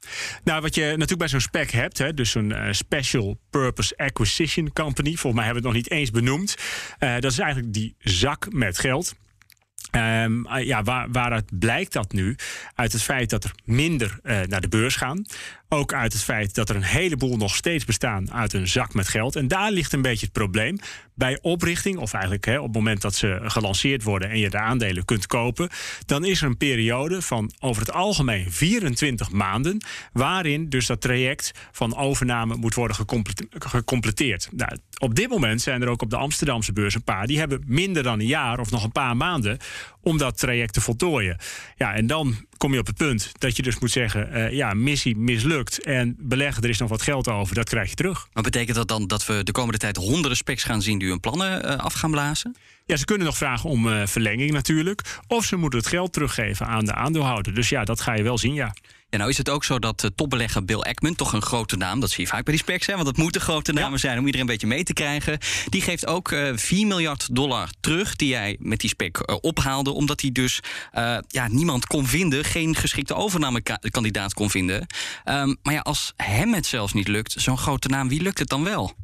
Nou, 0.44 0.60
wat 0.60 0.74
je 0.74 0.82
natuurlijk 0.84 1.18
bij 1.18 1.28
zo'n 1.28 1.40
spec 1.40 1.70
hebt, 1.70 1.98
hè, 1.98 2.14
dus 2.14 2.30
zo'n 2.30 2.50
uh, 2.50 2.66
Special 2.70 3.38
Purpose 3.50 3.96
Acquisition 3.96 4.72
Company, 4.72 5.10
volgens 5.14 5.34
mij 5.34 5.44
hebben 5.44 5.62
we 5.62 5.68
het 5.68 5.76
nog 5.76 5.90
niet 5.90 5.98
eens 6.00 6.10
benoemd. 6.10 6.56
Uh, 6.98 7.12
dat 7.18 7.32
is 7.32 7.38
eigenlijk 7.38 7.72
die 7.72 7.94
zak 7.98 8.52
met 8.52 8.78
geld. 8.78 9.14
Um, 9.96 10.58
ja, 10.58 10.82
waar, 10.82 11.10
waaruit 11.10 11.58
blijkt 11.58 11.92
dat 11.92 12.12
nu? 12.12 12.36
Uit 12.74 12.92
het 12.92 13.02
feit 13.02 13.30
dat 13.30 13.44
er 13.44 13.52
minder 13.64 14.18
uh, 14.22 14.40
naar 14.40 14.60
de 14.60 14.68
beurs 14.68 14.96
gaan. 14.96 15.24
Ook 15.72 15.92
uit 15.92 16.12
het 16.12 16.22
feit 16.22 16.54
dat 16.54 16.68
er 16.68 16.76
een 16.76 16.82
heleboel 16.82 17.36
nog 17.36 17.54
steeds 17.54 17.84
bestaan 17.84 18.32
uit 18.32 18.52
een 18.52 18.68
zak 18.68 18.94
met 18.94 19.08
geld. 19.08 19.36
En 19.36 19.48
daar 19.48 19.70
ligt 19.70 19.92
een 19.92 20.02
beetje 20.02 20.24
het 20.24 20.34
probleem. 20.34 20.78
Bij 21.14 21.38
oprichting, 21.42 21.98
of 21.98 22.12
eigenlijk 22.12 22.44
hè, 22.44 22.58
op 22.58 22.64
het 22.64 22.74
moment 22.74 23.00
dat 23.00 23.14
ze 23.14 23.40
gelanceerd 23.42 24.02
worden 24.02 24.30
en 24.30 24.38
je 24.38 24.50
de 24.50 24.58
aandelen 24.58 25.04
kunt 25.04 25.26
kopen, 25.26 25.68
dan 26.06 26.24
is 26.24 26.40
er 26.40 26.46
een 26.46 26.56
periode 26.56 27.22
van 27.22 27.52
over 27.60 27.82
het 27.82 27.92
algemeen 27.92 28.52
24 28.52 29.30
maanden. 29.30 29.84
waarin 30.12 30.68
dus 30.68 30.86
dat 30.86 31.00
traject 31.00 31.52
van 31.72 31.96
overname 31.96 32.56
moet 32.56 32.74
worden 32.74 32.96
gecompleteerd. 33.58 34.48
Nou, 34.52 34.76
op 34.98 35.14
dit 35.14 35.28
moment 35.28 35.60
zijn 35.60 35.82
er 35.82 35.88
ook 35.88 36.02
op 36.02 36.10
de 36.10 36.16
Amsterdamse 36.16 36.72
beurs 36.72 36.94
een 36.94 37.04
paar 37.04 37.26
die 37.26 37.38
hebben 37.38 37.62
minder 37.66 38.02
dan 38.02 38.20
een 38.20 38.26
jaar 38.26 38.58
of 38.58 38.70
nog 38.70 38.84
een 38.84 38.92
paar 38.92 39.16
maanden 39.16 39.58
om 40.00 40.18
dat 40.18 40.38
traject 40.38 40.72
te 40.72 40.80
voltooien. 40.80 41.38
Ja, 41.76 41.94
en 41.94 42.06
dan 42.06 42.48
kom 42.60 42.72
je 42.72 42.78
op 42.78 42.86
het 42.86 42.96
punt 42.96 43.32
dat 43.38 43.56
je 43.56 43.62
dus 43.62 43.78
moet 43.78 43.90
zeggen: 43.90 44.28
uh, 44.32 44.52
ja, 44.52 44.74
missie 44.74 45.16
mislukt 45.16 45.82
en 45.84 46.16
beleggen, 46.18 46.62
er 46.62 46.68
is 46.68 46.78
nog 46.78 46.88
wat 46.88 47.02
geld 47.02 47.28
over, 47.28 47.54
dat 47.54 47.68
krijg 47.68 47.88
je 47.88 47.94
terug. 47.94 48.28
Maar 48.32 48.42
betekent 48.42 48.76
dat 48.76 48.88
dan 48.88 49.06
dat 49.06 49.26
we 49.26 49.42
de 49.42 49.52
komende 49.52 49.78
tijd 49.78 49.96
honderden 49.96 50.36
specs 50.36 50.64
gaan 50.64 50.82
zien 50.82 50.98
die 50.98 51.08
hun 51.08 51.20
plannen 51.20 51.64
uh, 51.64 51.76
af 51.76 51.92
gaan 51.92 52.10
blazen? 52.10 52.56
Ja, 52.90 52.96
ze 52.96 53.04
kunnen 53.04 53.26
nog 53.26 53.36
vragen 53.36 53.70
om 53.70 53.86
uh, 53.86 54.06
verlenging 54.06 54.50
natuurlijk. 54.50 55.02
Of 55.26 55.44
ze 55.44 55.56
moeten 55.56 55.78
het 55.78 55.88
geld 55.88 56.12
teruggeven 56.12 56.66
aan 56.66 56.84
de 56.84 56.94
aandeelhouder. 56.94 57.54
Dus 57.54 57.68
ja, 57.68 57.84
dat 57.84 58.00
ga 58.00 58.14
je 58.14 58.22
wel 58.22 58.38
zien, 58.38 58.54
ja. 58.54 58.74
Ja, 59.08 59.18
nou 59.18 59.30
is 59.30 59.38
het 59.38 59.48
ook 59.48 59.64
zo 59.64 59.78
dat 59.78 60.02
uh, 60.02 60.10
topbelegger 60.14 60.64
Bill 60.64 60.80
Ackman, 60.80 61.14
toch 61.14 61.32
een 61.32 61.42
grote 61.42 61.76
naam, 61.76 62.00
dat 62.00 62.10
zie 62.10 62.24
je 62.24 62.30
vaak 62.30 62.44
bij 62.44 62.54
die 62.54 62.62
specs, 62.62 62.86
hè, 62.86 62.92
want 62.92 63.06
dat 63.06 63.16
moeten 63.16 63.40
grote 63.40 63.72
namen 63.72 63.92
ja. 63.92 63.98
zijn 63.98 64.18
om 64.18 64.24
iedereen 64.26 64.40
een 64.40 64.52
beetje 64.52 64.66
mee 64.66 64.82
te 64.82 64.92
krijgen. 64.92 65.38
Die 65.68 65.80
geeft 65.80 66.06
ook 66.06 66.30
uh, 66.30 66.56
4 66.56 66.86
miljard 66.86 67.34
dollar 67.34 67.68
terug 67.80 68.16
die 68.16 68.34
hij 68.34 68.56
met 68.58 68.80
die 68.80 68.90
spec 68.90 69.18
uh, 69.18 69.36
ophaalde, 69.40 69.90
omdat 69.90 70.20
hij 70.20 70.32
dus 70.32 70.60
ja, 71.28 71.48
niemand 71.48 71.86
kon 71.86 72.06
vinden, 72.06 72.44
geen 72.44 72.74
geschikte 72.74 73.14
overnamekandidaat 73.14 74.34
kon 74.34 74.50
vinden. 74.50 74.86
Um, 75.24 75.56
maar 75.62 75.74
ja, 75.74 75.80
als 75.80 76.12
hem 76.16 76.54
het 76.54 76.66
zelfs 76.66 76.92
niet 76.92 77.08
lukt, 77.08 77.34
zo'n 77.38 77.58
grote 77.58 77.88
naam, 77.88 78.08
wie 78.08 78.22
lukt 78.22 78.38
het 78.38 78.48
dan 78.48 78.64
wel? 78.64 78.96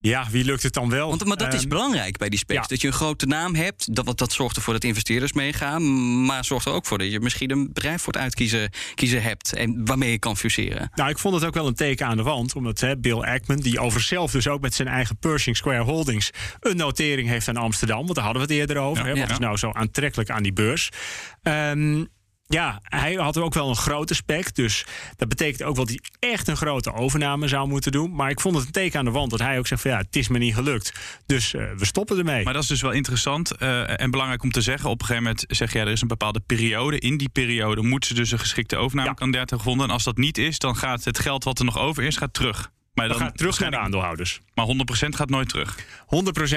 Ja, 0.00 0.26
wie 0.30 0.44
lukt 0.44 0.62
het 0.62 0.72
dan 0.72 0.90
wel? 0.90 1.08
Want, 1.08 1.24
maar 1.24 1.36
dat 1.36 1.54
is 1.54 1.62
um, 1.62 1.68
belangrijk 1.68 2.16
bij 2.16 2.28
die 2.28 2.38
specs. 2.38 2.60
Ja. 2.60 2.66
Dat 2.66 2.80
je 2.80 2.86
een 2.86 2.92
grote 2.92 3.26
naam 3.26 3.54
hebt. 3.54 3.94
Dat, 3.94 4.18
dat 4.18 4.32
zorgt 4.32 4.56
ervoor 4.56 4.72
dat 4.72 4.84
investeerders 4.84 5.32
meegaan. 5.32 6.24
Maar 6.24 6.44
zorgt 6.44 6.66
er 6.66 6.72
ook 6.72 6.86
voor 6.86 6.98
dat 6.98 7.10
je 7.10 7.20
misschien 7.20 7.50
een 7.50 7.66
bedrijf 7.66 8.02
voor 8.02 8.12
het 8.12 8.22
uitkiezen 8.22 8.70
kiezen 8.94 9.22
hebt. 9.22 9.52
En 9.52 9.84
waarmee 9.84 10.10
je 10.10 10.18
kan 10.18 10.36
fuseren. 10.36 10.90
Nou, 10.94 11.10
ik 11.10 11.18
vond 11.18 11.34
het 11.34 11.44
ook 11.44 11.54
wel 11.54 11.66
een 11.66 11.74
teken 11.74 12.06
aan 12.06 12.16
de 12.16 12.22
wand. 12.22 12.54
Omdat 12.54 12.80
hè, 12.80 12.98
Bill 12.98 13.20
Ackman, 13.20 13.60
die 13.60 13.80
over 13.80 14.00
zelf 14.00 14.30
dus 14.30 14.48
ook 14.48 14.60
met 14.60 14.74
zijn 14.74 14.88
eigen 14.88 15.16
Pershing 15.18 15.56
Square 15.56 15.82
Holdings... 15.82 16.30
een 16.60 16.76
notering 16.76 17.28
heeft 17.28 17.48
aan 17.48 17.56
Amsterdam. 17.56 18.02
Want 18.02 18.14
daar 18.14 18.24
hadden 18.24 18.46
we 18.46 18.52
het 18.52 18.58
eerder 18.60 18.82
over. 18.82 19.06
Ja, 19.06 19.14
hè, 19.14 19.20
wat 19.20 19.30
is 19.30 19.38
nou 19.38 19.56
zo 19.56 19.70
aantrekkelijk 19.70 20.30
aan 20.30 20.42
die 20.42 20.52
beurs? 20.52 20.88
Um, 21.42 22.08
ja, 22.48 22.80
hij 22.82 23.14
had 23.14 23.36
ook 23.36 23.54
wel 23.54 23.68
een 23.68 23.76
grote 23.76 24.14
spec. 24.14 24.54
Dus 24.54 24.86
dat 25.16 25.28
betekent 25.28 25.62
ook 25.62 25.76
wel 25.76 25.84
dat 25.84 25.98
hij 26.00 26.30
echt 26.30 26.48
een 26.48 26.56
grote 26.56 26.92
overname 26.92 27.48
zou 27.48 27.68
moeten 27.68 27.92
doen. 27.92 28.14
Maar 28.14 28.30
ik 28.30 28.40
vond 28.40 28.56
het 28.56 28.66
een 28.66 28.72
teken 28.72 28.98
aan 28.98 29.04
de 29.04 29.10
wand 29.10 29.30
dat 29.30 29.38
hij 29.38 29.58
ook 29.58 29.66
zegt 29.66 29.82
van 29.82 29.90
ja, 29.90 29.98
het 29.98 30.16
is 30.16 30.28
me 30.28 30.38
niet 30.38 30.54
gelukt. 30.54 30.92
Dus 31.26 31.54
uh, 31.54 31.62
we 31.76 31.84
stoppen 31.84 32.18
ermee. 32.18 32.44
Maar 32.44 32.52
dat 32.52 32.62
is 32.62 32.68
dus 32.68 32.82
wel 32.82 32.90
interessant 32.90 33.52
uh, 33.58 34.00
en 34.00 34.10
belangrijk 34.10 34.42
om 34.42 34.50
te 34.50 34.60
zeggen. 34.60 34.90
Op 34.90 35.00
een 35.00 35.06
gegeven 35.06 35.22
moment 35.22 35.44
zeg 35.48 35.72
jij, 35.72 35.82
er 35.82 35.88
is 35.88 36.00
een 36.00 36.08
bepaalde 36.08 36.40
periode. 36.40 36.98
In 36.98 37.16
die 37.16 37.28
periode 37.28 37.82
moeten 37.82 38.08
ze 38.08 38.14
dus 38.14 38.30
een 38.30 38.38
geschikte 38.38 38.76
overnamekandidaat 38.76 39.50
hebben 39.50 39.58
gevonden. 39.58 39.86
En 39.86 39.92
als 39.92 40.04
dat 40.04 40.16
niet 40.16 40.38
is, 40.38 40.58
dan 40.58 40.76
gaat 40.76 41.04
het 41.04 41.18
geld 41.18 41.44
wat 41.44 41.58
er 41.58 41.64
nog 41.64 41.78
over 41.78 42.02
is, 42.02 42.16
gaat 42.16 42.34
terug. 42.34 42.70
Maar 42.98 43.08
dan 43.08 43.16
gaat 43.16 43.36
terug 43.36 43.60
naar 43.60 43.70
de 43.70 43.78
aandeelhouders. 43.78 44.40
Maar 44.54 44.66
100% 44.66 45.08
gaat 45.08 45.30
nooit 45.30 45.48
terug? 45.48 45.78
100% 45.78 45.80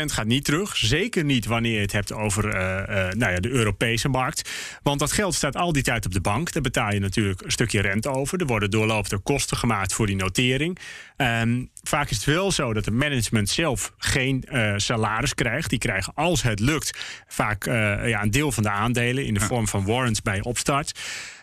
gaat 0.06 0.25
niet 0.25 0.43
terug. 0.43 0.77
Zeker 0.77 1.23
niet 1.23 1.45
wanneer 1.45 1.73
je 1.73 1.80
het 1.80 1.91
hebt 1.91 2.13
over 2.13 2.45
uh, 2.45 2.51
uh, 2.51 3.12
nou 3.12 3.32
ja, 3.32 3.39
de 3.39 3.49
Europese 3.49 4.10
markt. 4.10 4.49
Want 4.84 4.99
dat 4.99 5.12
geld 5.12 5.34
staat 5.34 5.56
al 5.56 5.73
die 5.73 5.84
tijd 5.84 6.06
op 6.06 6.13
de 6.13 6.21
bank. 6.21 6.51
Daar 6.54 6.62
betaal 6.62 6.93
je 6.93 6.99
natuurlijk 6.99 7.41
een 7.41 7.51
stukje 7.51 7.82
rente 7.82 8.10
over. 8.10 8.39
Er 8.39 8.45
worden 8.45 8.71
doorlopende 8.71 9.19
kosten 9.23 9.58
gemaakt 9.58 9.93
voor 9.93 10.06
die 10.06 10.15
notering. 10.15 10.80
Um, 11.17 11.69
vaak 11.84 12.10
is 12.10 12.15
het 12.15 12.25
wel 12.25 12.51
zo 12.51 12.73
dat 12.73 12.86
het 12.86 12.93
management 12.93 13.49
zelf 13.49 13.93
geen 13.97 14.45
uh, 14.51 14.73
salaris 14.75 15.34
krijgt. 15.34 15.69
Die 15.69 15.80
krijgen, 15.80 16.13
als 16.15 16.41
het 16.41 16.60
lukt, 16.60 16.99
vaak 17.27 17.65
ja, 17.65 18.23
een 18.23 18.32
deel 18.32 18.51
van 18.51 18.63
de 18.63 18.69
aandelen... 18.69 19.25
in 19.25 19.34
de 19.34 19.39
vorm 19.39 19.67
van 19.67 19.86
warrants 19.86 20.21
bij 20.21 20.41
opstart. 20.41 20.99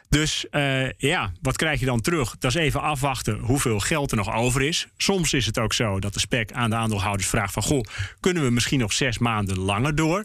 Dus 0.09 0.49
eh, 0.51 0.91
ja, 0.91 1.33
wat 1.43 1.57
krijg 1.57 1.81
je 1.81 1.87
dan 1.87 2.01
terug? 2.01 2.37
Dat 2.39 2.55
is 2.55 2.61
even 2.61 2.81
afwachten 2.81 3.39
hoeveel 3.39 3.81
geld 3.81 4.11
er 4.11 4.17
nog 4.17 4.35
over 4.35 4.63
is. 4.63 4.87
Soms 4.97 5.33
is 5.33 5.47
het 5.47 5.59
ook 5.59 5.73
zo 5.73 6.01
dat 6.01 6.15
de 6.15 6.21
spec 6.21 6.53
aan 6.53 6.71
de 6.71 6.77
aandeelhouders 6.77 7.29
vraagt 7.29 7.53
van... 7.53 7.63
goh, 7.63 7.85
kunnen 8.21 8.45
we 8.45 8.51
misschien 8.51 8.79
nog 8.79 8.93
zes 8.93 9.19
maanden 9.19 9.59
langer 9.59 9.95
door? 9.95 10.25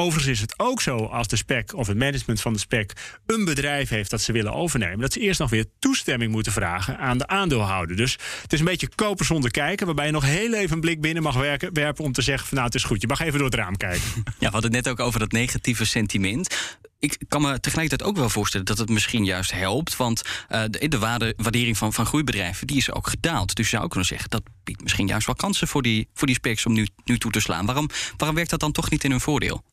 Overigens 0.00 0.32
is 0.32 0.40
het 0.40 0.58
ook 0.58 0.82
zo 0.82 0.96
als 0.96 1.28
de 1.28 1.36
spec 1.36 1.74
of 1.74 1.86
het 1.86 1.96
management 1.96 2.40
van 2.40 2.52
de 2.52 2.58
spec 2.58 2.92
een 3.26 3.44
bedrijf 3.44 3.88
heeft 3.88 4.10
dat 4.10 4.20
ze 4.20 4.32
willen 4.32 4.52
overnemen, 4.52 4.98
dat 4.98 5.12
ze 5.12 5.20
eerst 5.20 5.40
nog 5.40 5.50
weer 5.50 5.64
toestemming 5.78 6.32
moeten 6.32 6.52
vragen 6.52 6.98
aan 6.98 7.18
de 7.18 7.26
aandeelhouder. 7.26 7.96
Dus 7.96 8.18
het 8.42 8.52
is 8.52 8.58
een 8.58 8.64
beetje 8.64 8.88
kopen 8.94 9.24
zonder 9.24 9.50
kijken, 9.50 9.86
waarbij 9.86 10.06
je 10.06 10.12
nog 10.12 10.24
heel 10.24 10.54
even 10.54 10.74
een 10.74 10.80
blik 10.80 11.00
binnen 11.00 11.22
mag 11.22 11.34
werpen 11.72 12.04
om 12.04 12.12
te 12.12 12.22
zeggen 12.22 12.46
van 12.46 12.56
nou 12.56 12.66
het 12.66 12.76
is 12.76 12.84
goed, 12.84 13.00
je 13.00 13.06
mag 13.06 13.20
even 13.20 13.38
door 13.38 13.48
het 13.48 13.54
raam 13.54 13.76
kijken. 13.76 14.06
Ja, 14.24 14.46
we 14.46 14.52
hadden 14.52 14.74
het 14.74 14.84
net 14.84 14.88
ook 14.88 15.00
over 15.06 15.20
dat 15.20 15.32
negatieve 15.32 15.84
sentiment. 15.84 16.78
Ik 16.98 17.16
kan 17.28 17.42
me 17.42 17.60
tegelijkertijd 17.60 18.10
ook 18.10 18.16
wel 18.16 18.28
voorstellen 18.28 18.66
dat 18.66 18.78
het 18.78 18.88
misschien 18.88 19.24
juist 19.24 19.50
helpt. 19.52 19.96
Want 19.96 20.22
uh, 20.50 20.62
de, 20.70 20.88
de 20.88 20.98
waarde, 20.98 21.34
waardering 21.36 21.78
van, 21.78 21.92
van 21.92 22.06
groeibedrijven 22.06 22.66
die 22.66 22.76
is 22.76 22.92
ook 22.92 23.08
gedaald. 23.08 23.54
Dus 23.54 23.70
je 23.70 23.76
zou 23.76 23.88
kunnen 23.88 24.08
zeggen 24.08 24.30
dat 24.30 24.42
biedt 24.64 24.82
misschien 24.82 25.06
juist 25.06 25.26
wel 25.26 25.34
kansen 25.34 25.68
voor 25.68 25.82
die, 25.82 26.08
voor 26.14 26.26
die 26.26 26.36
specs 26.36 26.66
om 26.66 26.72
nu, 26.72 26.86
nu 27.04 27.18
toe 27.18 27.30
te 27.30 27.40
slaan. 27.40 27.66
Waarom, 27.66 27.88
waarom 28.16 28.36
werkt 28.36 28.50
dat 28.50 28.60
dan 28.60 28.72
toch 28.72 28.90
niet 28.90 29.04
in 29.04 29.10
hun 29.10 29.20
voordeel? 29.20 29.64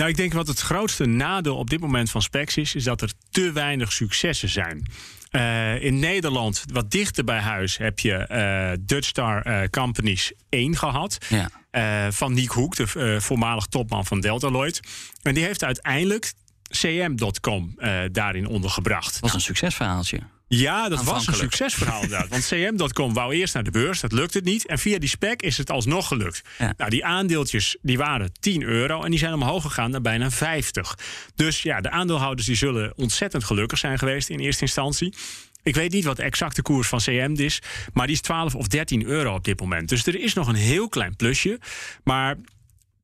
Nou, 0.00 0.12
ik 0.12 0.18
denk 0.18 0.32
wat 0.32 0.46
het 0.46 0.60
grootste 0.60 1.06
nadeel 1.06 1.56
op 1.56 1.70
dit 1.70 1.80
moment 1.80 2.10
van 2.10 2.22
specs 2.22 2.56
is, 2.56 2.74
is 2.74 2.84
dat 2.84 3.00
er 3.00 3.12
te 3.30 3.52
weinig 3.52 3.92
successen 3.92 4.48
zijn. 4.48 4.86
Uh, 5.30 5.82
in 5.84 5.98
Nederland, 5.98 6.64
wat 6.72 6.90
dichter 6.90 7.24
bij 7.24 7.38
huis, 7.38 7.76
heb 7.76 7.98
je 7.98 8.26
uh, 8.30 8.84
Dutch 8.86 9.08
Star 9.08 9.46
uh, 9.46 9.68
Companies 9.70 10.32
1 10.48 10.76
gehad. 10.76 11.18
Ja. 11.28 12.10
van 12.12 12.34
Nick 12.34 12.50
Hoek, 12.50 12.76
de 12.76 13.16
voormalig 13.20 13.66
topman 13.66 14.06
van 14.06 14.20
Deltaloid. 14.20 14.80
En 15.22 15.34
die 15.34 15.44
heeft 15.44 15.64
uiteindelijk 15.64 16.32
cm.com 16.68 17.74
daarin 18.12 18.46
ondergebracht. 18.46 19.12
Dat 19.12 19.20
was 19.20 19.34
een 19.34 19.40
succesverhaaltje. 19.40 20.20
Ja, 20.56 20.88
dat 20.88 21.04
was 21.04 21.26
een 21.26 21.34
succesverhaal 21.34 22.02
inderdaad. 22.02 22.28
Want 22.28 22.46
cm.com 22.46 23.14
wou 23.14 23.34
eerst 23.34 23.54
naar 23.54 23.62
de 23.62 23.70
beurs, 23.70 24.00
dat 24.00 24.12
lukte 24.12 24.38
het 24.38 24.46
niet. 24.46 24.66
En 24.66 24.78
via 24.78 24.98
die 24.98 25.08
spec 25.08 25.42
is 25.42 25.58
het 25.58 25.70
alsnog 25.70 26.08
gelukt. 26.08 26.42
Nou, 26.76 26.90
die 26.90 27.04
aandeeltjes 27.04 27.76
die 27.82 27.98
waren 27.98 28.32
10 28.40 28.62
euro 28.62 29.02
en 29.02 29.10
die 29.10 29.18
zijn 29.18 29.32
omhoog 29.32 29.62
gegaan 29.62 29.90
naar 29.90 30.00
bijna 30.00 30.30
50. 30.30 30.98
Dus 31.34 31.62
ja, 31.62 31.80
de 31.80 31.90
aandeelhouders 31.90 32.46
die 32.46 32.56
zullen 32.56 32.92
ontzettend 32.96 33.44
gelukkig 33.44 33.78
zijn 33.78 33.98
geweest 33.98 34.28
in 34.28 34.38
eerste 34.38 34.62
instantie. 34.62 35.14
Ik 35.62 35.74
weet 35.74 35.92
niet 35.92 36.04
wat 36.04 36.16
de 36.16 36.22
exacte 36.22 36.62
koers 36.62 36.88
van 36.88 36.98
CM 36.98 37.34
is, 37.36 37.62
maar 37.92 38.06
die 38.06 38.14
is 38.14 38.22
12 38.22 38.54
of 38.54 38.66
13 38.66 39.04
euro 39.06 39.34
op 39.34 39.44
dit 39.44 39.60
moment. 39.60 39.88
Dus 39.88 40.06
er 40.06 40.20
is 40.20 40.34
nog 40.34 40.48
een 40.48 40.54
heel 40.54 40.88
klein 40.88 41.16
plusje. 41.16 41.58
Maar 42.04 42.36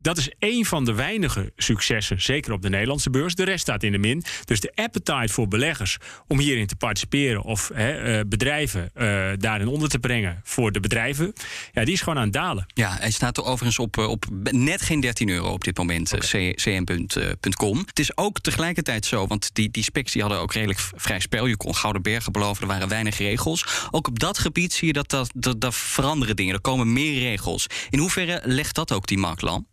dat 0.06 0.18
is 0.18 0.30
één 0.38 0.64
van 0.64 0.84
de 0.84 0.94
weinige 0.94 1.52
successen, 1.56 2.22
zeker 2.22 2.52
op 2.52 2.62
de 2.62 2.68
Nederlandse 2.68 3.10
beurs. 3.10 3.34
De 3.34 3.44
rest 3.44 3.60
staat 3.60 3.82
in 3.82 3.92
de 3.92 3.98
min. 3.98 4.24
Dus 4.44 4.60
de 4.60 4.72
appetite 4.74 5.32
voor 5.32 5.48
beleggers 5.48 5.96
om 6.26 6.38
hierin 6.38 6.66
te 6.66 6.76
participeren 6.76 7.42
of 7.42 7.70
hè, 7.74 8.18
uh, 8.18 8.20
bedrijven 8.26 8.90
uh, 8.94 9.28
daarin 9.36 9.66
onder 9.66 9.88
te 9.88 9.98
brengen 9.98 10.40
voor 10.44 10.72
de 10.72 10.80
bedrijven, 10.80 11.32
ja, 11.72 11.84
die 11.84 11.92
is 11.92 12.00
gewoon 12.00 12.18
aan 12.18 12.24
het 12.24 12.32
dalen. 12.32 12.66
Ja, 12.74 12.96
hij 13.00 13.10
staat 13.10 13.36
er 13.36 13.44
overigens 13.44 13.78
op, 13.78 13.98
op 13.98 14.24
net 14.50 14.82
geen 14.82 15.00
13 15.00 15.28
euro 15.28 15.52
op 15.52 15.64
dit 15.64 15.76
moment, 15.76 16.12
okay. 16.12 16.52
cm.com. 16.54 17.78
Het 17.78 17.98
is 17.98 18.16
ook 18.16 18.40
tegelijkertijd 18.40 19.06
zo, 19.06 19.26
want 19.26 19.54
die, 19.54 19.70
die 19.70 19.82
specs 19.82 20.12
die 20.12 20.22
hadden 20.22 20.40
ook 20.40 20.52
redelijk 20.52 20.80
vrij 20.94 21.20
spel. 21.20 21.46
Je 21.46 21.56
kon 21.56 21.74
Gouden 21.74 22.02
Bergen 22.02 22.32
beloven, 22.32 22.62
er 22.62 22.68
waren 22.68 22.88
weinig 22.88 23.18
regels. 23.18 23.88
Ook 23.90 24.08
op 24.08 24.18
dat 24.18 24.38
gebied 24.38 24.72
zie 24.72 24.86
je 24.86 24.92
dat 24.92 25.10
dat, 25.10 25.30
dat, 25.34 25.60
dat 25.60 25.74
veranderen 25.74 26.36
dingen. 26.36 26.54
Er 26.54 26.60
komen 26.60 26.92
meer 26.92 27.18
regels. 27.18 27.66
In 27.90 27.98
hoeverre 27.98 28.40
legt 28.44 28.74
dat 28.74 28.92
ook 28.92 29.06
die 29.06 29.18
markt 29.18 29.42
lam? 29.42 29.66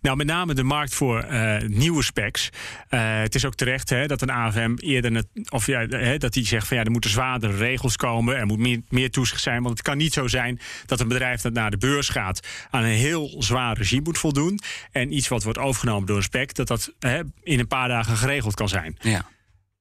Nou, 0.00 0.16
met 0.16 0.26
name 0.26 0.54
de 0.54 0.62
markt 0.62 0.94
voor 0.94 1.26
uh, 1.30 1.60
nieuwe 1.60 2.02
specs. 2.02 2.50
Uh, 2.90 3.18
het 3.20 3.34
is 3.34 3.44
ook 3.44 3.54
terecht 3.54 3.90
hè, 3.90 4.06
dat 4.06 4.22
een 4.22 4.30
AFM 4.30 4.74
eerder, 4.76 5.14
het, 5.14 5.26
of 5.48 5.66
ja, 5.66 5.86
hè, 5.86 6.18
dat 6.18 6.32
die 6.32 6.46
zegt 6.46 6.66
van 6.66 6.76
ja, 6.76 6.84
er 6.84 6.90
moeten 6.90 7.10
zwaardere 7.10 7.56
regels 7.56 7.96
komen, 7.96 8.36
er 8.36 8.46
moet 8.46 8.58
meer, 8.58 8.80
meer 8.88 9.10
toezicht 9.10 9.42
zijn. 9.42 9.62
Want 9.62 9.78
het 9.78 9.86
kan 9.86 9.96
niet 9.96 10.12
zo 10.12 10.28
zijn 10.28 10.60
dat 10.86 11.00
een 11.00 11.08
bedrijf 11.08 11.40
dat 11.40 11.52
naar 11.52 11.70
de 11.70 11.76
beurs 11.76 12.08
gaat 12.08 12.46
aan 12.70 12.82
een 12.82 12.88
heel 12.88 13.34
zwaar 13.38 13.76
regime 13.76 14.02
moet 14.02 14.18
voldoen. 14.18 14.60
En 14.92 15.12
iets 15.12 15.28
wat 15.28 15.42
wordt 15.42 15.58
overgenomen 15.58 16.06
door 16.06 16.16
een 16.16 16.22
spec, 16.22 16.54
dat 16.54 16.66
dat 16.66 16.92
hè, 16.98 17.20
in 17.42 17.58
een 17.58 17.66
paar 17.66 17.88
dagen 17.88 18.16
geregeld 18.16 18.54
kan 18.54 18.68
zijn. 18.68 18.96
Ja. 19.00 19.26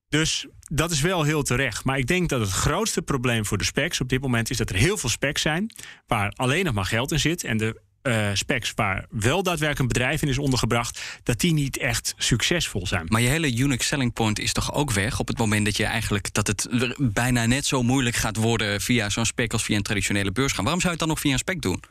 Dus 0.09 0.47
dat 0.59 0.91
is 0.91 1.01
wel 1.01 1.23
heel 1.23 1.43
terecht. 1.43 1.83
Maar 1.83 1.97
ik 1.97 2.07
denk 2.07 2.29
dat 2.29 2.39
het 2.39 2.49
grootste 2.49 3.01
probleem 3.01 3.45
voor 3.45 3.57
de 3.57 3.63
specs 3.63 4.01
op 4.01 4.09
dit 4.09 4.21
moment 4.21 4.49
is 4.49 4.57
dat 4.57 4.69
er 4.69 4.75
heel 4.75 4.97
veel 4.97 5.09
specs 5.09 5.41
zijn 5.41 5.75
waar 6.07 6.31
alleen 6.35 6.65
nog 6.65 6.73
maar 6.73 6.85
geld 6.85 7.11
in 7.11 7.19
zit. 7.19 7.43
En 7.43 7.57
de 7.57 7.81
uh, 8.03 8.29
specs 8.33 8.71
waar 8.75 9.05
wel 9.09 9.43
daadwerkelijk 9.43 9.79
een 9.79 9.87
bedrijf 9.87 10.21
in 10.21 10.27
is 10.27 10.37
ondergebracht, 10.37 11.01
dat 11.23 11.39
die 11.39 11.53
niet 11.53 11.77
echt 11.77 12.13
succesvol 12.17 12.87
zijn. 12.87 13.05
Maar 13.07 13.21
je 13.21 13.27
hele 13.27 13.57
unique 13.57 13.83
selling 13.83 14.13
point 14.13 14.39
is 14.39 14.53
toch 14.53 14.73
ook 14.73 14.91
weg 14.91 15.19
op 15.19 15.27
het 15.27 15.37
moment 15.37 15.65
dat 15.65 15.77
je 15.77 15.85
eigenlijk 15.85 16.33
dat 16.33 16.47
het 16.47 16.67
bijna 16.97 17.45
net 17.45 17.65
zo 17.65 17.83
moeilijk 17.83 18.15
gaat 18.15 18.35
worden 18.35 18.81
via 18.81 19.09
zo'n 19.09 19.25
spec 19.25 19.53
als 19.53 19.63
via 19.63 19.75
een 19.75 19.83
traditionele 19.83 20.31
beurs 20.31 20.53
gaan. 20.53 20.63
Waarom 20.63 20.81
zou 20.81 20.93
je 20.93 20.99
het 20.99 21.07
dan 21.07 21.15
nog 21.15 21.19
via 21.19 21.31
een 21.31 21.39
spec 21.39 21.61
doen? 21.61 21.83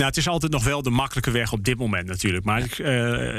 Nou, 0.00 0.12
het 0.12 0.20
is 0.20 0.28
altijd 0.28 0.52
nog 0.52 0.64
wel 0.64 0.82
de 0.82 0.90
makkelijke 0.90 1.30
weg 1.30 1.52
op 1.52 1.64
dit 1.64 1.78
moment 1.78 2.06
natuurlijk. 2.06 2.44
Maar 2.44 2.62
ik, 2.62 2.78
uh, 2.78 2.86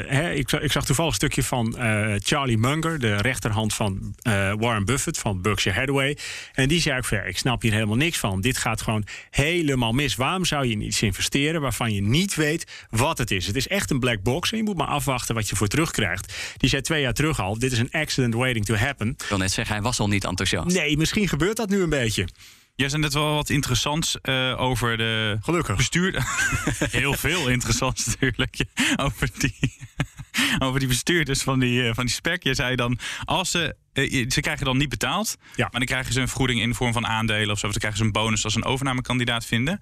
hè, 0.07 0.31
ik, 0.31 0.51
ik, 0.51 0.71
zag 0.71 0.85
toevallig 0.85 1.11
een 1.11 1.17
stukje 1.17 1.43
van 1.43 1.75
uh, 1.77 2.13
Charlie 2.17 2.57
Munger, 2.57 2.99
de 2.99 3.15
rechterhand 3.15 3.73
van 3.73 4.15
uh, 4.27 4.53
Warren 4.57 4.85
Buffett 4.85 5.17
van 5.17 5.41
Berkshire 5.41 5.79
Hathaway. 5.79 6.17
En 6.53 6.67
die 6.67 6.81
zei 6.81 6.97
ook 6.97 7.05
van, 7.05 7.17
ja, 7.17 7.23
ik 7.23 7.37
snap 7.37 7.61
hier 7.61 7.71
helemaal 7.73 7.95
niks 7.95 8.17
van. 8.17 8.41
Dit 8.41 8.57
gaat 8.57 8.81
gewoon 8.81 9.05
helemaal 9.29 9.91
mis. 9.91 10.15
Waarom 10.15 10.45
zou 10.45 10.65
je 10.65 10.71
in 10.71 10.81
iets 10.81 11.01
investeren 11.01 11.61
waarvan 11.61 11.93
je 11.93 12.01
niet 12.01 12.35
weet 12.35 12.87
wat 12.89 13.17
het 13.17 13.31
is? 13.31 13.47
Het 13.47 13.55
is 13.55 13.67
echt 13.67 13.91
een 13.91 13.99
black 13.99 14.23
box 14.23 14.51
en 14.51 14.57
je 14.57 14.63
moet 14.63 14.77
maar 14.77 14.87
afwachten 14.87 15.35
wat 15.35 15.49
je 15.49 15.55
voor 15.55 15.67
terugkrijgt. 15.67 16.33
Die 16.57 16.69
zei 16.69 16.81
twee 16.81 17.01
jaar 17.01 17.13
terug 17.13 17.39
al, 17.39 17.59
dit 17.59 17.71
is 17.71 17.79
een 17.79 17.91
accident 17.91 18.33
waiting 18.33 18.65
to 18.65 18.75
happen. 18.75 19.07
Ik 19.07 19.25
wil 19.29 19.37
net 19.37 19.51
zeggen, 19.51 19.75
hij 19.75 19.83
was 19.83 19.99
al 19.99 20.07
niet 20.07 20.23
enthousiast. 20.23 20.75
Nee, 20.75 20.97
misschien 20.97 21.27
gebeurt 21.27 21.57
dat 21.57 21.69
nu 21.69 21.81
een 21.81 21.89
beetje. 21.89 22.27
Jij 22.75 22.89
zei 22.89 23.01
net 23.01 23.13
wel 23.13 23.33
wat 23.33 23.49
interessants 23.49 24.17
uh, 24.23 24.61
over 24.61 24.97
de 24.97 25.37
Gelukkig. 25.41 25.75
bestuur. 25.75 26.23
Heel 26.91 27.13
veel 27.13 27.47
interessants 27.47 28.05
natuurlijk. 28.05 28.63
over, 28.95 29.29
die, 29.37 29.77
over 30.65 30.79
die 30.79 30.87
bestuurders 30.87 31.41
van 31.41 31.59
die, 31.59 31.83
uh, 31.83 31.93
van 31.93 32.05
die 32.05 32.13
spec. 32.13 32.43
Je 32.43 32.53
zei 32.53 32.75
dan, 32.75 32.99
als 33.23 33.51
ze, 33.51 33.75
uh, 33.93 34.29
ze 34.29 34.41
krijgen 34.41 34.65
dan 34.65 34.77
niet 34.77 34.89
betaald. 34.89 35.37
Ja. 35.55 35.67
Maar 35.71 35.79
dan 35.79 35.85
krijgen 35.85 36.13
ze 36.13 36.21
een 36.21 36.27
vergoeding 36.27 36.61
in 36.61 36.69
de 36.69 36.75
vorm 36.75 36.93
van 36.93 37.07
aandelen 37.07 37.51
of 37.51 37.59
zo. 37.59 37.65
Of 37.65 37.71
dan 37.71 37.81
krijgen 37.81 37.99
ze 37.99 38.05
een 38.05 38.11
bonus 38.11 38.43
als 38.43 38.55
een 38.55 38.65
overnamekandidaat 38.65 39.45
vinden. 39.45 39.79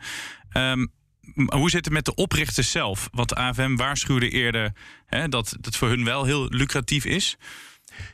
Um, 0.53 0.91
hoe 1.45 1.69
zit 1.69 1.85
het 1.85 1.93
met 1.93 2.05
de 2.05 2.15
oprichters 2.15 2.71
zelf? 2.71 3.09
Want 3.11 3.29
de 3.29 3.35
AFM 3.35 3.75
waarschuwde 3.75 4.29
eerder 4.29 4.73
hè, 5.05 5.29
dat 5.29 5.57
het 5.61 5.75
voor 5.75 5.87
hun 5.87 6.03
wel 6.03 6.25
heel 6.25 6.45
lucratief 6.49 7.05
is. 7.05 7.37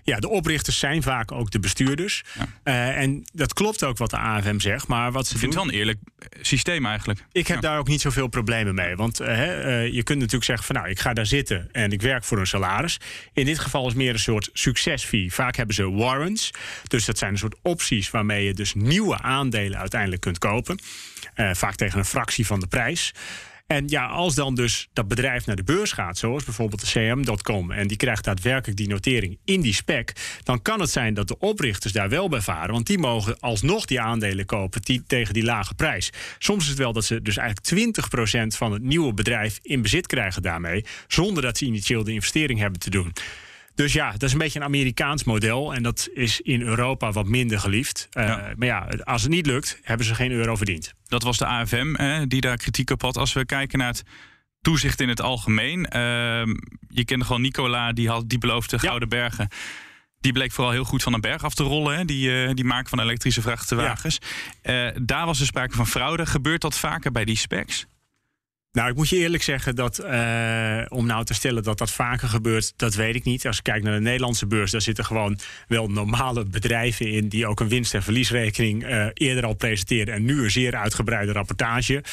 Ja, 0.04 0.20
de 0.20 0.30
oprichters 0.30 0.80
zijn 0.80 1.04
vaak 1.04 1.32
ook 1.32 1.52
de 1.52 1.60
bestuurders. 1.60 2.24
Ja. 2.34 2.48
Uh, 2.64 3.02
en 3.02 3.24
dat 3.34 3.54
klopt 3.54 3.84
ook 3.84 3.98
wat 3.98 4.10
de 4.10 4.18
AFM 4.18 4.60
zegt. 4.60 4.88
Maar 4.88 5.12
wat 5.12 5.28
ze 5.28 5.34
Ik 5.34 5.40
vind 5.40 5.54
doen, 5.54 5.62
het 5.62 5.72
wel 5.72 5.82
een 5.82 5.88
eerlijk 5.88 6.00
systeem 6.42 6.86
eigenlijk. 6.86 7.20
Ik 7.32 7.48
heb 7.48 7.62
ja. 7.62 7.70
daar 7.70 7.80
ook 7.80 7.88
niet 7.88 8.02
zoveel 8.02 8.28
problemen 8.28 8.76
mee. 8.76 8.96
Want 8.96 9.22
uh, 9.22 9.28
uh, 9.28 9.94
je 9.94 10.04
kunt 10.04 10.20
natuurlijk 10.20 10.46
zeggen 10.46 10.66
van 10.66 10.76
nou, 10.76 10.90
ik 10.90 11.00
ga 11.00 11.14
daar 11.14 11.26
zitten 11.26 11.70
en 11.72 11.92
ik 11.92 12.02
werk 12.02 12.24
voor 12.24 12.40
een 12.40 12.48
salaris. 12.48 13.00
In 13.34 13.46
dit 13.46 13.60
geval 13.60 13.88
is 13.88 13.94
meer 13.94 14.14
een 14.14 14.20
soort 14.20 14.50
succesfee. 14.54 15.34
Vaak 15.34 15.56
hebben 15.56 15.76
ze 15.76 15.92
warrants. 15.92 16.52
Dus 16.88 17.06
dat 17.06 17.18
zijn 17.18 17.32
een 17.32 17.38
soort 17.38 17.56
opties 17.62 18.12
waarmee 18.12 18.46
je 18.46 18.54
dus 18.54 18.74
nieuwe 18.74 19.18
aandelen 19.18 19.80
uiteindelijk 19.80 20.22
kunt 20.22 20.38
kopen. 20.38 20.80
vaak 21.36 21.76
tegen 21.76 22.00
een 22.00 22.06
fractie 22.06 22.46
van 22.46 22.60
de 22.60 22.68
prijs. 22.68 23.14
En 23.68 23.88
ja, 23.88 24.06
als 24.06 24.36
dan 24.36 24.56
dus 24.56 24.88
dat 24.94 25.08
bedrijf 25.08 25.46
naar 25.46 25.56
de 25.56 25.64
beurs 25.64 25.92
gaat, 25.92 26.18
zoals 26.18 26.44
bijvoorbeeld 26.44 26.82
de 26.82 26.88
CM.com, 26.88 27.72
en 27.72 27.88
die 27.88 27.98
krijgt 27.98 28.24
daadwerkelijk 28.24 28.78
die 28.78 28.88
notering 28.88 29.38
in 29.46 29.62
die 29.62 29.74
spec, 29.74 30.12
dan 30.44 30.62
kan 30.62 30.80
het 30.80 30.90
zijn 30.90 31.14
dat 31.14 31.28
de 31.28 31.40
oprichters 31.40 31.94
daar 31.94 32.10
wel 32.10 32.30
bij 32.30 32.42
varen. 32.42 32.72
Want 32.74 32.88
die 32.88 32.98
mogen 32.98 33.40
alsnog 33.40 33.86
die 33.86 34.02
aandelen 34.02 34.46
kopen 34.46 34.82
die, 34.82 35.04
tegen 35.08 35.34
die 35.34 35.44
lage 35.44 35.74
prijs. 35.74 36.10
Soms 36.38 36.64
is 36.64 36.70
het 36.70 36.78
wel 36.78 36.94
dat 36.94 37.06
ze 37.06 37.22
dus 37.22 37.38
eigenlijk 37.38 37.98
20% 38.54 38.58
van 38.58 38.72
het 38.72 38.82
nieuwe 38.82 39.14
bedrijf 39.14 39.60
in 39.62 39.82
bezit 39.82 40.08
krijgen 40.08 40.42
daarmee, 40.42 40.86
zonder 41.08 41.44
dat 41.44 41.58
ze 41.58 41.66
initieel 41.66 42.04
de 42.04 42.14
investering 42.14 42.60
hebben 42.60 42.80
te 42.80 42.90
doen. 42.90 43.14
Dus 43.76 43.94
ja, 43.94 44.12
dat 44.12 44.24
is 44.24 44.32
een 44.32 44.38
beetje 44.38 44.60
een 44.60 44.66
Amerikaans 44.66 45.24
model. 45.24 45.74
En 45.74 45.84
dat 45.84 46.10
is 46.14 46.42
in 46.42 46.62
Europa 46.62 47.12
wat 47.12 47.28
minder 47.28 47.60
geliefd. 47.60 48.08
Uh, 48.18 48.24
ja. 48.24 48.54
Maar 48.58 48.68
ja, 48.68 48.88
als 49.04 49.22
het 49.22 49.32
niet 49.32 49.46
lukt, 49.46 49.80
hebben 49.82 50.06
ze 50.06 50.16
geen 50.16 50.32
euro 50.32 50.56
verdiend. 50.56 50.94
Dat 51.08 51.24
was 51.24 51.38
de 51.38 51.46
AFM 51.46 51.96
eh, 51.96 52.22
die 52.28 52.42
daar 52.42 52.58
kritiek 52.58 52.90
op 52.90 53.02
had. 53.02 53.18
Als 53.18 53.34
we 53.34 53.46
kijken 53.46 53.80
naar 53.80 53.88
het 53.88 54.04
toezicht 54.62 55.02
in 55.02 55.10
het 55.10 55.22
algemeen. 55.22 55.80
Uh, 55.80 55.90
je 56.88 57.06
kende 57.06 57.26
gewoon 57.26 57.42
Nicola, 57.42 57.94
die, 57.94 58.10
had, 58.10 58.30
die 58.30 58.38
beloofde 58.38 58.80
Gouden 58.80 59.10
ja. 59.10 59.18
Bergen. 59.18 59.48
Die 60.20 60.32
bleek 60.32 60.52
vooral 60.52 60.74
heel 60.74 60.84
goed 60.84 61.04
van 61.04 61.14
een 61.14 61.22
berg 61.22 61.44
af 61.44 61.54
te 61.54 61.64
rollen. 61.64 61.98
Hè? 61.98 62.06
Die, 62.06 62.30
uh, 62.30 62.54
die 62.54 62.66
maken 62.66 62.90
van 62.90 63.00
elektrische 63.00 63.42
vrachtwagens. 63.42 64.20
Ja. 64.64 64.94
daar 65.02 65.26
was 65.26 65.40
er 65.40 65.46
sprake 65.46 65.76
van 65.76 65.88
fraude. 65.88 66.26
Gebeurt 66.26 66.62
dat 66.62 66.78
vaker 66.78 67.12
bij 67.12 67.26
die 67.26 67.38
specs? 67.38 67.86
Nou, 68.76 68.90
ik 68.90 68.96
moet 68.96 69.10
je 69.10 69.18
eerlijk 69.18 69.44
zeggen 69.44 69.76
dat 69.76 70.00
uh, 70.04 70.82
om 70.88 71.06
nou 71.06 71.26
te 71.26 71.34
stellen 71.34 71.64
dat 71.64 71.78
dat 71.78 71.92
vaker 71.92 72.28
gebeurt, 72.28 72.74
dat 72.76 72.96
weet 72.96 73.16
ik 73.16 73.24
niet. 73.24 73.48
Als 73.48 73.58
ik 73.58 73.64
kijk 73.64 73.84
naar 73.84 73.94
de 73.94 74.02
Nederlandse 74.02 74.48
beurs, 74.48 74.72
daar 74.72 74.82
zitten 74.82 75.06
gewoon 75.06 75.40
wel 75.68 75.88
normale 75.88 76.46
bedrijven 76.46 77.12
in 77.12 77.28
die 77.28 77.48
ook 77.48 77.60
een 77.60 77.68
winst- 77.68 77.94
en 77.94 78.04
verliesrekening 78.04 78.84
uh, 78.84 79.08
eerder 79.14 79.46
al 79.46 79.54
presenteren 79.54 80.14
en 80.14 80.26
nu 80.26 80.44
een 80.44 80.52
zeer 80.52 80.76
uitgebreide 80.76 81.32
rapportage. 81.32 82.04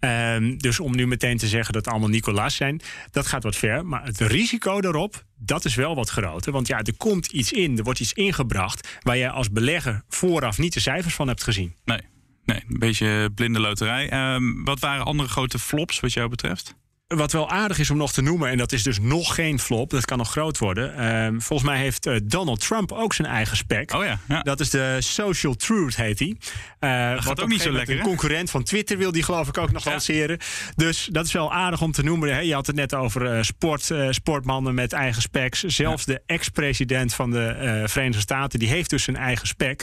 Um, 0.00 0.58
dus 0.58 0.80
om 0.80 0.96
nu 0.96 1.06
meteen 1.06 1.36
te 1.36 1.46
zeggen 1.46 1.72
dat 1.72 1.86
allemaal 1.86 2.08
Nicolas 2.08 2.54
zijn, 2.54 2.80
dat 3.10 3.26
gaat 3.26 3.42
wat 3.42 3.56
ver. 3.56 3.86
Maar 3.86 4.04
het 4.04 4.20
risico 4.20 4.80
daarop, 4.80 5.24
dat 5.38 5.64
is 5.64 5.74
wel 5.74 5.94
wat 5.94 6.08
groter. 6.08 6.52
Want 6.52 6.66
ja, 6.66 6.78
er 6.82 6.96
komt 6.96 7.26
iets 7.26 7.52
in, 7.52 7.78
er 7.78 7.84
wordt 7.84 8.00
iets 8.00 8.12
ingebracht 8.12 8.98
waar 9.02 9.16
je 9.16 9.30
als 9.30 9.50
belegger 9.50 10.02
vooraf 10.08 10.58
niet 10.58 10.72
de 10.72 10.80
cijfers 10.80 11.14
van 11.14 11.28
hebt 11.28 11.42
gezien. 11.42 11.74
Nee. 11.84 12.00
Nee, 12.48 12.62
een 12.68 12.78
beetje 12.78 13.30
blinde 13.34 13.60
loterij. 13.60 14.34
Um, 14.34 14.64
wat 14.64 14.78
waren 14.78 15.04
andere 15.04 15.28
grote 15.28 15.58
flops 15.58 16.00
wat 16.00 16.12
jou 16.12 16.28
betreft? 16.28 16.74
Wat 17.14 17.32
wel 17.32 17.50
aardig 17.50 17.78
is 17.78 17.90
om 17.90 17.96
nog 17.96 18.12
te 18.12 18.22
noemen, 18.22 18.50
en 18.50 18.56
dat 18.56 18.72
is 18.72 18.82
dus 18.82 18.98
nog 19.00 19.34
geen 19.34 19.58
flop, 19.58 19.90
dat 19.90 20.04
kan 20.04 20.18
nog 20.18 20.30
groot 20.30 20.58
worden. 20.58 21.14
Um, 21.24 21.42
volgens 21.42 21.68
mij 21.68 21.78
heeft 21.78 22.06
uh, 22.06 22.16
Donald 22.24 22.60
Trump 22.60 22.92
ook 22.92 23.14
zijn 23.14 23.28
eigen 23.28 23.56
spec. 23.56 23.94
Oh 23.94 24.04
ja, 24.04 24.18
ja. 24.28 24.42
Dat 24.42 24.60
is 24.60 24.70
de 24.70 24.96
Social 24.98 25.54
Truth, 25.54 25.96
heet 25.96 26.18
hij. 26.18 26.36
Uh, 26.80 27.14
dat 27.14 27.24
gaat 27.24 27.40
ook 27.40 27.48
niet 27.48 27.60
zo 27.60 27.72
lekker. 27.72 27.96
Een 27.96 28.02
concurrent 28.02 28.50
van 28.50 28.62
Twitter 28.62 28.98
wil 28.98 29.12
die, 29.12 29.22
geloof 29.22 29.48
ik, 29.48 29.58
ook 29.58 29.72
nog 29.72 29.84
ja. 29.84 29.90
lanceren. 29.90 30.38
Dus 30.76 31.08
dat 31.12 31.26
is 31.26 31.32
wel 31.32 31.52
aardig 31.52 31.82
om 31.82 31.92
te 31.92 32.02
noemen. 32.02 32.32
Hè. 32.34 32.40
Je 32.40 32.54
had 32.54 32.66
het 32.66 32.76
net 32.76 32.94
over 32.94 33.36
uh, 33.36 33.42
sport, 33.42 33.92
sportmannen 34.10 34.74
met 34.74 34.92
eigen 34.92 35.22
specs. 35.22 35.60
Zelfs 35.60 36.04
ja. 36.04 36.12
de 36.12 36.22
ex-president 36.26 37.14
van 37.14 37.30
de 37.30 37.82
Verenigde 37.86 38.20
Staten, 38.20 38.58
die 38.58 38.68
heeft 38.68 38.90
dus 38.90 39.02
zijn 39.02 39.16
eigen 39.16 39.46
spec. 39.46 39.82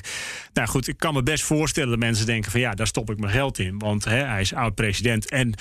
Nou 0.54 0.68
goed, 0.68 0.88
ik 0.88 0.98
kan 0.98 1.14
me 1.14 1.24
best 1.24 1.44
voorstellen 1.44 1.90
dat 1.90 2.00
mensen 2.00 2.26
denken 2.26 2.52
van 2.52 2.60
ja, 2.60 2.72
daar 2.72 2.88
stop 2.88 3.10
ik 3.10 3.20
mijn 3.20 3.34
geld 3.34 3.60
in. 3.60 3.80
Want 3.80 4.06
hè, 4.06 4.24
hij 4.24 4.42
is 4.42 4.54
oud-president 4.54 5.30
en 5.30 5.54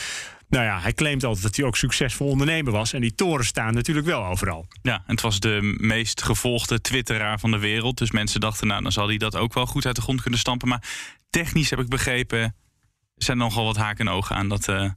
nou 0.55 0.67
ja, 0.67 0.81
hij 0.81 0.93
claimt 0.93 1.25
altijd 1.25 1.43
dat 1.43 1.57
hij 1.57 1.65
ook 1.65 1.77
succesvol 1.77 2.29
ondernemer 2.29 2.73
was. 2.73 2.93
En 2.93 3.01
die 3.01 3.15
toren 3.15 3.45
staan 3.45 3.75
natuurlijk 3.75 4.07
wel 4.07 4.25
overal. 4.25 4.67
Ja, 4.83 4.95
en 4.95 5.13
het 5.13 5.21
was 5.21 5.41
de 5.41 5.77
meest 5.81 6.23
gevolgde 6.23 6.81
twitteraar 6.81 7.39
van 7.39 7.51
de 7.51 7.59
wereld. 7.59 7.99
Dus 7.99 8.11
mensen 8.11 8.41
dachten, 8.41 8.67
nou, 8.67 8.83
dan 8.83 8.93
zal 8.93 9.09
hij 9.09 9.17
dat 9.17 9.37
ook 9.37 9.55
wel 9.55 9.67
goed 9.67 9.87
uit 9.87 9.97
de 9.97 10.03
grond 10.03 10.21
kunnen 10.23 10.41
stampen. 10.41 10.69
Maar 10.69 10.83
technisch 11.31 11.71
heb 11.71 11.79
ik 11.79 11.89
begrepen, 11.89 12.55
zijn 13.17 13.39
er 13.39 13.45
nogal 13.45 13.65
wat 13.65 13.77
haken 13.77 14.07
en 14.07 14.13
ogen 14.13 14.37
aan 14.37 14.49
dat 14.49 14.69
uh, 14.69 14.91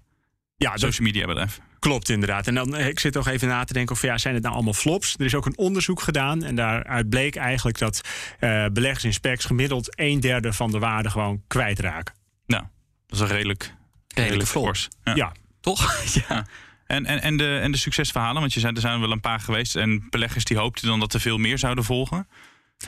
ja, 0.55 0.77
social 0.77 1.07
media 1.07 1.25
bedrijf. 1.25 1.59
Klopt, 1.79 2.09
inderdaad. 2.09 2.47
En 2.47 2.55
dan, 2.55 2.77
ik 2.77 2.99
zit 2.99 3.13
nog 3.13 3.27
even 3.27 3.47
na 3.47 3.63
te 3.63 3.73
denken 3.73 3.95
of 3.95 4.01
ja, 4.01 4.17
zijn 4.17 4.33
het 4.33 4.43
nou 4.43 4.55
allemaal 4.55 4.73
flops? 4.73 5.15
Er 5.17 5.25
is 5.25 5.35
ook 5.35 5.45
een 5.45 5.57
onderzoek 5.57 6.01
gedaan 6.01 6.43
en 6.43 6.55
daaruit 6.55 7.09
bleek 7.09 7.35
eigenlijk 7.35 7.77
dat 7.77 8.01
uh, 8.39 8.65
beleggers 8.65 9.03
in 9.03 9.13
specs 9.13 9.45
gemiddeld 9.45 9.99
een 9.99 10.19
derde 10.19 10.53
van 10.53 10.71
de 10.71 10.79
waarde 10.79 11.09
gewoon 11.09 11.41
kwijtraken. 11.47 12.15
Nou, 12.45 12.63
dat 13.07 13.19
is 13.19 13.19
een 13.19 13.35
redelijk, 13.35 13.73
redelijk 14.07 14.49
fors. 14.49 14.87
Ja. 15.03 15.15
ja. 15.15 15.31
Toch? 15.67 16.03
ja. 16.27 16.45
En, 16.85 17.05
en, 17.05 17.21
en, 17.21 17.37
de, 17.37 17.59
en 17.61 17.71
de 17.71 17.77
succesverhalen, 17.77 18.39
want 18.39 18.53
je 18.53 18.59
zei 18.59 18.73
er 18.73 18.81
zijn 18.81 18.93
er 18.93 18.99
wel 18.99 19.11
een 19.11 19.19
paar 19.19 19.39
geweest. 19.39 19.75
En 19.75 20.07
beleggers 20.09 20.43
die 20.43 20.57
hoopten 20.57 20.87
dan 20.87 20.99
dat 20.99 21.13
er 21.13 21.19
veel 21.19 21.37
meer 21.37 21.57
zouden 21.57 21.83
volgen. 21.83 22.27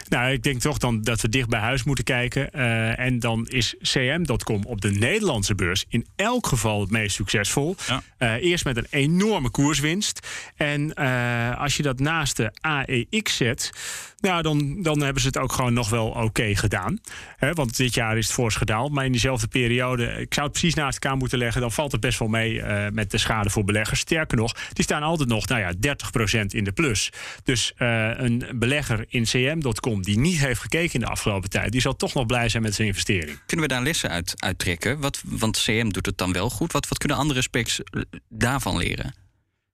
Nou, 0.10 0.32
ik 0.32 0.44
denk 0.44 0.62
toch 0.62 0.78
dan 0.78 1.02
dat 1.02 1.22
we 1.22 1.30
dicht 1.30 1.50
bij 1.50 1.60
huis 1.60 1.84
moeten 1.84 2.04
kijken. 2.04 2.50
Uh, 2.56 3.00
en 3.00 3.20
dan 3.20 3.48
is 3.48 3.76
cm.com 3.82 4.64
op 4.64 4.82
de 4.82 4.92
Nederlandse 4.92 5.56
beurs 5.56 5.86
in 5.88 6.06
elk 6.16 6.48
geval 6.48 6.82
het 6.82 6.92
meest 6.92 7.16
succesvol. 7.16 7.76
Ja. 7.88 8.02
Uh, 8.20 8.34
eerst 8.34 8.66
met 8.66 8.78
een 8.78 8.88
enorme 8.90 9.50
koerswinst. 9.50 10.28
En 10.56 10.92
uh, 11.00 11.60
als 11.60 11.78
je 11.78 11.84
dat 11.84 12.00
naast 12.00 12.38
de 12.38 12.52
AEX 12.62 13.38
zet, 13.38 13.72
nou, 14.20 14.42
dan, 14.42 14.82
dan 14.82 15.02
hebben 15.02 15.22
ze 15.22 15.28
het 15.28 15.38
ook 15.38 15.52
gewoon 15.52 15.74
nog 15.74 15.90
wel 15.90 16.08
oké 16.08 16.20
okay 16.20 16.56
gedaan. 16.56 17.00
He, 17.38 17.54
want 17.54 17.78
dit 17.78 17.94
jaar 17.94 18.18
is 18.18 18.26
het 18.26 18.36
fors 18.36 18.56
gedaald. 18.56 18.92
Maar 18.92 19.06
in 19.06 19.12
diezelfde 19.12 19.48
periode, 19.48 20.06
ik 20.06 20.34
zou 20.34 20.48
het 20.48 20.58
precies 20.58 20.76
naast 20.76 21.04
elkaar 21.04 21.18
moeten 21.18 21.38
leggen... 21.38 21.62
dan 21.62 21.72
valt 21.72 21.92
het 21.92 22.02
best 22.02 22.20
wel 22.20 22.28
mee 22.28 22.62
met 22.92 23.12
de 23.12 23.18
schade 23.18 23.50
voor 23.50 23.64
beleggers. 23.64 24.00
Sterker 24.00 24.38
nog, 24.38 24.56
die 24.74 24.84
staan 24.84 25.04
altijd 25.04 25.30
nog 25.30 25.48
nou 25.48 25.62
ja, 25.62 25.96
30% 26.42 26.46
in 26.46 26.64
de 26.64 26.72
plus. 26.72 27.12
Dus 27.44 27.74
een 27.78 28.46
belegger 28.56 29.06
in 29.08 29.24
cm.com 29.24 29.79
die 29.80 30.20
niet 30.20 30.40
heeft 30.40 30.62
gekeken 30.62 30.94
in 30.94 31.00
de 31.00 31.06
afgelopen 31.06 31.50
tijd... 31.50 31.72
die 31.72 31.82
zal 31.82 31.96
toch 31.96 32.14
nog 32.14 32.26
blij 32.26 32.50
zijn 32.50 32.64
met 32.64 32.76
zijn 32.76 32.88
investering. 32.88 33.40
Kunnen 33.46 33.68
we 33.68 33.74
daar 33.74 33.84
lessen 33.84 34.10
uit, 34.10 34.34
uit 34.36 34.60
trekken? 34.60 35.00
Wat, 35.00 35.22
want 35.26 35.58
CM 35.58 35.90
doet 35.90 36.06
het 36.06 36.18
dan 36.18 36.32
wel 36.32 36.50
goed. 36.50 36.72
Wat, 36.72 36.88
wat 36.88 36.98
kunnen 36.98 37.18
andere 37.18 37.42
specs 37.42 37.82
daarvan 38.30 38.78
leren? 38.78 39.14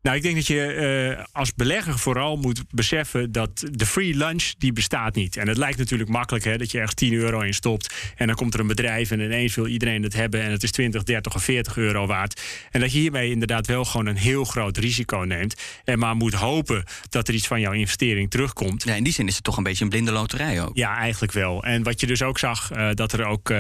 Nou, 0.05 0.17
ik 0.17 0.23
denk 0.23 0.35
dat 0.35 0.47
je 0.47 1.15
uh, 1.17 1.23
als 1.31 1.53
belegger 1.53 1.99
vooral 1.99 2.37
moet 2.37 2.63
beseffen 2.69 3.31
dat 3.31 3.67
de 3.71 3.85
free 3.85 4.15
lunch 4.15 4.53
die 4.57 4.73
bestaat 4.73 5.15
niet. 5.15 5.37
En 5.37 5.47
het 5.47 5.57
lijkt 5.57 5.77
natuurlijk 5.77 6.09
makkelijk 6.09 6.45
hè, 6.45 6.57
dat 6.57 6.71
je 6.71 6.77
ergens 6.77 6.95
10 6.95 7.13
euro 7.13 7.39
in 7.39 7.53
stopt 7.53 7.93
en 8.15 8.27
dan 8.27 8.35
komt 8.35 8.53
er 8.53 8.59
een 8.59 8.67
bedrijf 8.67 9.11
en 9.11 9.19
ineens 9.19 9.55
wil 9.55 9.67
iedereen 9.67 10.03
het 10.03 10.13
hebben 10.13 10.41
en 10.41 10.51
het 10.51 10.63
is 10.63 10.71
20, 10.71 11.03
30 11.03 11.35
of 11.35 11.43
40 11.43 11.77
euro 11.77 12.05
waard. 12.05 12.41
En 12.71 12.79
dat 12.79 12.91
je 12.93 12.99
hiermee 12.99 13.31
inderdaad 13.31 13.67
wel 13.67 13.85
gewoon 13.85 14.05
een 14.05 14.17
heel 14.17 14.43
groot 14.43 14.77
risico 14.77 15.17
neemt 15.17 15.61
en 15.83 15.99
maar 15.99 16.15
moet 16.15 16.33
hopen 16.33 16.83
dat 17.09 17.27
er 17.27 17.33
iets 17.33 17.47
van 17.47 17.59
jouw 17.59 17.73
investering 17.73 18.29
terugkomt. 18.29 18.83
Ja, 18.83 18.93
in 18.93 19.03
die 19.03 19.13
zin 19.13 19.27
is 19.27 19.35
het 19.35 19.43
toch 19.43 19.57
een 19.57 19.63
beetje 19.63 19.83
een 19.83 19.89
blinde 19.89 20.11
loterij 20.11 20.61
ook. 20.61 20.77
Ja, 20.77 20.97
eigenlijk 20.97 21.33
wel. 21.33 21.63
En 21.63 21.83
wat 21.83 21.99
je 21.99 22.07
dus 22.07 22.21
ook 22.21 22.39
zag, 22.39 22.71
uh, 22.71 22.89
dat 22.93 23.11
er 23.11 23.25
ook 23.25 23.49
uh, 23.49 23.57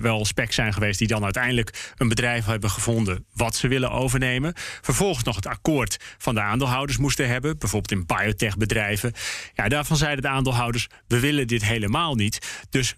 wel 0.00 0.24
specs 0.24 0.54
zijn 0.54 0.72
geweest 0.72 0.98
die 0.98 1.08
dan 1.08 1.24
uiteindelijk 1.24 1.92
een 1.96 2.08
bedrijf 2.08 2.44
hebben 2.44 2.70
gevonden 2.70 3.24
wat 3.32 3.56
ze 3.56 3.68
willen 3.68 3.90
overnemen. 3.90 4.52
Vervolgens 4.82 5.24
nog 5.24 5.33
het 5.36 5.46
akkoord 5.46 5.96
van 6.18 6.34
de 6.34 6.40
aandeelhouders 6.40 6.98
moesten 6.98 7.28
hebben. 7.28 7.58
Bijvoorbeeld 7.58 7.92
in 7.92 8.06
biotechbedrijven. 8.06 9.12
Ja, 9.54 9.68
daarvan 9.68 9.96
zeiden 9.96 10.22
de 10.22 10.28
aandeelhouders: 10.28 10.88
we 11.08 11.20
willen 11.20 11.46
dit 11.46 11.64
helemaal 11.64 12.14
niet. 12.14 12.66
Dus 12.70 12.94
95% 12.94 12.96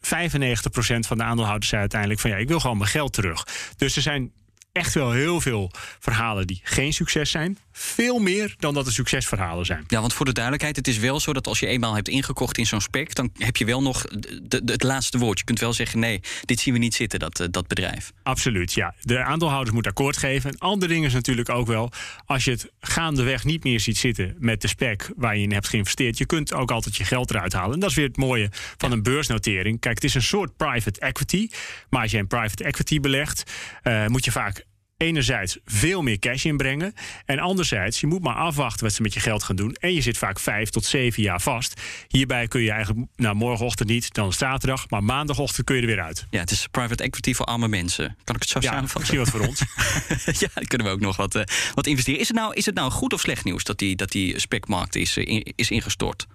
van 0.98 1.16
de 1.16 1.24
aandeelhouders 1.24 1.68
zei 1.68 1.80
uiteindelijk: 1.80 2.20
van 2.20 2.30
ja, 2.30 2.36
ik 2.36 2.48
wil 2.48 2.60
gewoon 2.60 2.78
mijn 2.78 2.90
geld 2.90 3.12
terug. 3.12 3.46
Dus 3.76 3.96
er 3.96 4.02
zijn 4.02 4.32
echt 4.76 4.94
wel 4.94 5.12
heel 5.12 5.40
veel 5.40 5.70
verhalen 5.98 6.46
die 6.46 6.60
geen 6.62 6.92
succes 6.92 7.30
zijn. 7.30 7.58
Veel 7.72 8.18
meer 8.18 8.54
dan 8.58 8.74
dat 8.74 8.86
er 8.86 8.92
succesverhalen 8.92 9.66
zijn. 9.66 9.84
Ja, 9.88 10.00
want 10.00 10.12
voor 10.12 10.26
de 10.26 10.32
duidelijkheid, 10.32 10.76
het 10.76 10.88
is 10.88 10.98
wel 10.98 11.20
zo 11.20 11.32
dat 11.32 11.46
als 11.46 11.60
je 11.60 11.66
eenmaal 11.66 11.94
hebt 11.94 12.08
ingekocht 12.08 12.58
in 12.58 12.66
zo'n 12.66 12.80
spec, 12.80 13.14
dan 13.14 13.30
heb 13.38 13.56
je 13.56 13.64
wel 13.64 13.82
nog 13.82 14.02
de, 14.02 14.64
de, 14.64 14.72
het 14.72 14.82
laatste 14.82 15.18
woord. 15.18 15.38
Je 15.38 15.44
kunt 15.44 15.60
wel 15.60 15.72
zeggen: 15.72 15.98
nee, 15.98 16.20
dit 16.44 16.60
zien 16.60 16.74
we 16.74 16.80
niet 16.80 16.94
zitten, 16.94 17.18
dat, 17.18 17.40
eh, 17.40 17.46
dat 17.50 17.66
bedrijf. 17.66 18.12
Absoluut, 18.22 18.72
ja. 18.72 18.94
De 19.00 19.22
aandeelhouders 19.22 19.72
moeten 19.72 19.90
akkoord 19.90 20.16
geven. 20.16 20.50
Een 20.50 20.58
ander 20.58 20.88
ding 20.88 21.04
is 21.04 21.12
natuurlijk 21.12 21.48
ook 21.48 21.66
wel, 21.66 21.92
als 22.26 22.44
je 22.44 22.50
het 22.50 22.70
gaandeweg 22.80 23.44
niet 23.44 23.64
meer 23.64 23.80
ziet 23.80 23.98
zitten 23.98 24.34
met 24.38 24.60
de 24.60 24.68
spec 24.68 25.10
waar 25.16 25.36
je 25.36 25.42
in 25.42 25.52
hebt 25.52 25.68
geïnvesteerd, 25.68 26.18
je 26.18 26.26
kunt 26.26 26.52
ook 26.52 26.70
altijd 26.70 26.96
je 26.96 27.04
geld 27.04 27.30
eruit 27.30 27.52
halen. 27.52 27.74
En 27.74 27.80
dat 27.80 27.90
is 27.90 27.96
weer 27.96 28.06
het 28.06 28.16
mooie 28.16 28.50
van 28.76 28.92
een 28.92 29.02
beursnotering. 29.02 29.80
Kijk, 29.80 29.94
het 29.94 30.04
is 30.04 30.14
een 30.14 30.22
soort 30.22 30.56
private 30.56 31.00
equity. 31.00 31.48
Maar 31.90 32.02
als 32.02 32.10
je 32.10 32.18
een 32.18 32.26
private 32.26 32.64
equity 32.64 33.00
belegt, 33.00 33.52
uh, 33.84 34.06
moet 34.06 34.24
je 34.24 34.32
vaak 34.32 34.64
enerzijds 34.96 35.58
veel 35.64 36.02
meer 36.02 36.18
cash 36.18 36.44
inbrengen. 36.44 36.94
En 37.24 37.38
anderzijds, 37.38 38.00
je 38.00 38.06
moet 38.06 38.22
maar 38.22 38.34
afwachten 38.34 38.84
wat 38.84 38.94
ze 38.94 39.02
met 39.02 39.14
je 39.14 39.20
geld 39.20 39.42
gaan 39.42 39.56
doen. 39.56 39.72
En 39.72 39.94
je 39.94 40.00
zit 40.00 40.18
vaak 40.18 40.38
vijf 40.38 40.70
tot 40.70 40.84
zeven 40.84 41.22
jaar 41.22 41.40
vast. 41.40 41.80
Hierbij 42.08 42.48
kun 42.48 42.60
je 42.60 42.70
eigenlijk, 42.70 43.06
nou 43.16 43.34
morgenochtend 43.34 43.88
niet, 43.88 44.14
dan 44.14 44.32
zaterdag. 44.32 44.90
Maar 44.90 45.04
maandagochtend 45.04 45.66
kun 45.66 45.76
je 45.76 45.80
er 45.80 45.86
weer 45.86 46.02
uit. 46.02 46.26
Ja, 46.30 46.40
het 46.40 46.50
is 46.50 46.66
private 46.70 47.02
equity 47.02 47.34
voor 47.34 47.46
arme 47.46 47.68
mensen. 47.68 48.16
Kan 48.24 48.34
ik 48.34 48.40
het 48.40 48.50
zo 48.50 48.58
ja, 48.60 48.70
samenvatten? 48.70 49.00
Misschien 49.00 49.18
wat 49.18 49.30
voor 49.30 49.40
ons. 49.48 49.60
ja, 50.42 50.48
dan 50.54 50.64
kunnen 50.64 50.86
we 50.86 50.92
ook 50.92 51.00
nog 51.00 51.16
wat, 51.16 51.34
uh, 51.34 51.42
wat 51.74 51.86
investeren. 51.86 52.20
Is 52.20 52.28
het, 52.28 52.36
nou, 52.36 52.54
is 52.54 52.66
het 52.66 52.74
nou 52.74 52.90
goed 52.90 53.12
of 53.12 53.20
slecht 53.20 53.44
nieuws 53.44 53.64
dat 53.64 53.78
die, 53.78 53.96
dat 53.96 54.10
die 54.10 54.40
specmarkt 54.40 54.94
is, 54.94 55.16
uh, 55.16 55.26
in, 55.26 55.52
is 55.56 55.70
ingestort? 55.70 56.26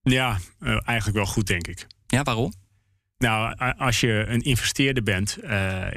Ja, 0.00 0.38
uh, 0.60 0.78
eigenlijk 0.84 1.16
wel 1.16 1.26
goed, 1.26 1.46
denk 1.46 1.66
ik. 1.66 1.86
Ja, 2.06 2.22
waarom? 2.22 2.52
Nou, 3.18 3.54
als 3.78 4.00
je 4.00 4.24
een 4.28 4.40
investeerder 4.40 5.02
bent, 5.02 5.38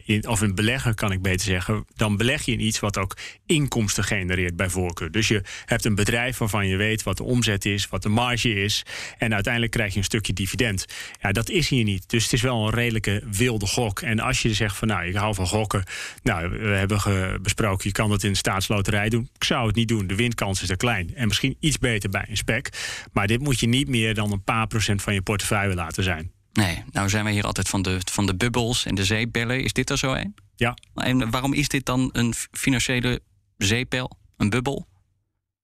in, 0.06 0.28
of 0.28 0.42
een 0.42 0.56
belegger 0.56 0.94
kan 0.94 1.12
ik 1.12 1.22
beter 1.22 1.46
zeggen, 1.46 1.86
dan 1.96 2.18
beleg 2.18 2.46
je 2.46 2.52
in 2.52 2.60
iets 2.60 2.80
wat 2.80 2.98
ook 2.98 3.18
inkomsten 3.46 4.04
genereert 4.04 4.56
bij 4.56 4.70
voorkeur. 4.70 5.12
Dus 5.12 5.28
je 5.28 5.42
hebt 5.66 5.86
een 5.86 5.96
bedrijf 5.96 6.38
waarvan 6.38 6.68
je 6.68 6.76
weet 6.76 7.04
wat 7.04 7.18
de 7.18 7.24
omzet 7.24 7.66
is, 7.66 7.90
wat 7.90 8.02
de 8.04 8.10
marge 8.10 8.54
is, 8.54 8.86
en 9.18 9.34
uiteindelijk 9.34 9.74
krijg 9.74 9.92
je 9.92 9.98
een 9.98 10.04
stukje 10.04 10.34
dividend. 10.34 10.86
Ja, 11.22 11.32
dat 11.32 11.50
is 11.50 11.70
hier 11.70 11.84
niet. 11.84 12.10
Dus 12.10 12.24
het 12.24 12.34
is 12.34 12.42
wel 12.42 12.66
een 12.66 12.74
redelijke 12.74 13.24
wilde 13.32 13.68
gok. 13.68 14.02
En 14.02 14.20
als 14.20 14.42
je 14.42 14.54
zegt 14.54 14.78
van 14.78 14.88
nou, 14.88 15.06
ik 15.08 15.16
hou 15.16 15.36
van 15.36 15.48
gokken, 15.48 15.84
nou, 16.24 16.50
we 16.50 16.68
hebben 16.68 17.42
besproken, 17.42 17.88
je 17.88 17.94
kan 17.94 18.10
dat 18.10 18.24
in 18.24 18.32
de 18.32 18.38
staatsloterij 18.38 19.10
doen. 19.10 19.30
Ik 19.36 19.44
zou 19.44 19.68
het 19.68 19.76
niet 19.76 19.88
doen. 19.88 20.08
De 20.08 20.16
windkans 20.16 20.62
is 20.62 20.70
er 20.70 20.78
klein. 20.78 21.16
En 21.16 21.28
misschien 21.28 21.58
iets 21.60 21.78
beter 21.78 22.10
bij 22.10 22.26
een 22.30 22.38
spec. 22.38 22.70
Maar 23.12 23.28
dit 23.28 23.40
moet 23.40 23.60
je 23.60 23.68
niet 23.68 23.88
meer 23.88 24.14
dan 24.14 24.32
een 24.32 24.44
paar 24.44 24.68
procent 24.68 25.02
van 25.02 25.14
je 25.14 25.22
portefeuille 25.22 25.76
laten 25.76 26.04
zijn. 26.04 26.32
Nee, 26.58 26.84
nou 26.92 27.10
zijn 27.10 27.26
we 27.26 27.32
hier 27.32 27.44
altijd 27.44 27.70
van 27.70 27.82
de, 27.82 27.98
van 28.12 28.26
de 28.26 28.36
bubbels 28.36 28.86
en 28.86 28.96
de 28.96 29.06
zeepbellen. 29.06 29.64
Is 29.64 29.74
dit 29.74 29.90
er 29.90 29.98
zo 29.98 30.14
een? 30.14 30.36
Ja. 30.56 30.78
En 30.94 31.30
waarom 31.30 31.54
is 31.54 31.68
dit 31.68 31.86
dan 31.86 32.10
een 32.12 32.34
financiële 32.52 33.22
zeepbel, 33.58 34.18
een 34.38 34.50
bubbel? 34.50 34.88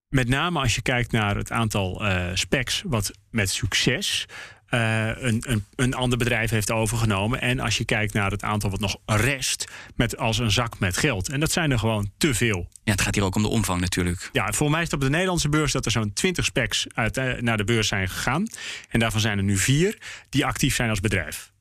Met 0.10 0.28
name 0.28 0.60
als 0.60 0.76
je 0.76 0.82
kijkt 0.82 1.12
naar 1.12 1.36
het 1.36 1.52
aantal 1.52 2.06
uh, 2.06 2.30
specs 2.34 2.84
wat 2.86 3.12
met 3.30 3.50
succes 3.50 4.26
uh, 4.74 5.08
een, 5.16 5.44
een, 5.48 5.66
een 5.76 5.94
ander 5.94 6.18
bedrijf 6.18 6.50
heeft 6.50 6.72
overgenomen. 6.72 7.42
En 7.42 7.60
als 7.60 7.78
je 7.78 7.86
kijkt 7.86 8.14
naar 8.14 8.32
het 8.32 8.44
aantal 8.44 8.70
wat 8.70 8.80
nog 8.80 8.98
rest 9.06 9.72
met 9.96 10.18
als 10.18 10.40
een 10.40 10.52
zak 10.52 10.80
met 10.80 10.98
geld. 10.98 11.30
En 11.30 11.40
dat 11.40 11.52
zijn 11.52 11.72
er 11.72 11.80
gewoon 11.80 12.12
te 12.18 12.34
veel. 12.34 12.68
Ja, 12.84 12.92
het 12.92 13.02
gaat 13.02 13.16
hier 13.16 13.24
ook 13.24 13.36
om 13.36 13.42
de 13.42 13.48
omvang 13.48 13.82
natuurlijk. 13.82 14.30
Ja, 14.32 14.52
voor 14.52 14.70
mij 14.70 14.80
is 14.82 14.86
het 14.86 14.96
op 14.96 15.02
de 15.02 15.10
Nederlandse 15.10 15.50
beurs 15.50 15.72
dat 15.72 15.86
er 15.86 15.92
zo'n 15.92 16.14
20 16.14 16.46
specs 16.46 16.86
uit, 16.94 17.18
uh, 17.18 17.34
naar 17.40 17.58
de 17.58 17.64
beurs 17.64 17.88
zijn 17.88 18.10
gegaan. 18.10 18.48
En 18.90 19.00
daarvan 19.00 19.22
zijn 19.22 19.38
er 19.38 19.44
nu 19.44 19.58
vier 19.58 19.98
die 20.30 20.46
actief 20.46 20.76
zijn 20.76 20.90
als 20.90 21.00
bedrijf. 21.00 21.52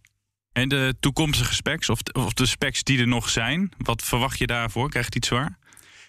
En 0.53 0.69
de 0.69 0.95
toekomstige 1.01 1.55
specs, 1.55 1.89
of 1.89 2.03
de, 2.03 2.13
of 2.13 2.33
de 2.33 2.47
specs 2.47 2.83
die 2.83 2.99
er 3.01 3.09
nog 3.09 3.29
zijn, 3.29 3.73
wat 3.79 4.03
verwacht 4.03 4.39
je 4.39 4.47
daarvoor? 4.47 4.89
Krijgt 4.89 5.07
het 5.07 5.17
iets 5.17 5.29
zwaar? 5.29 5.59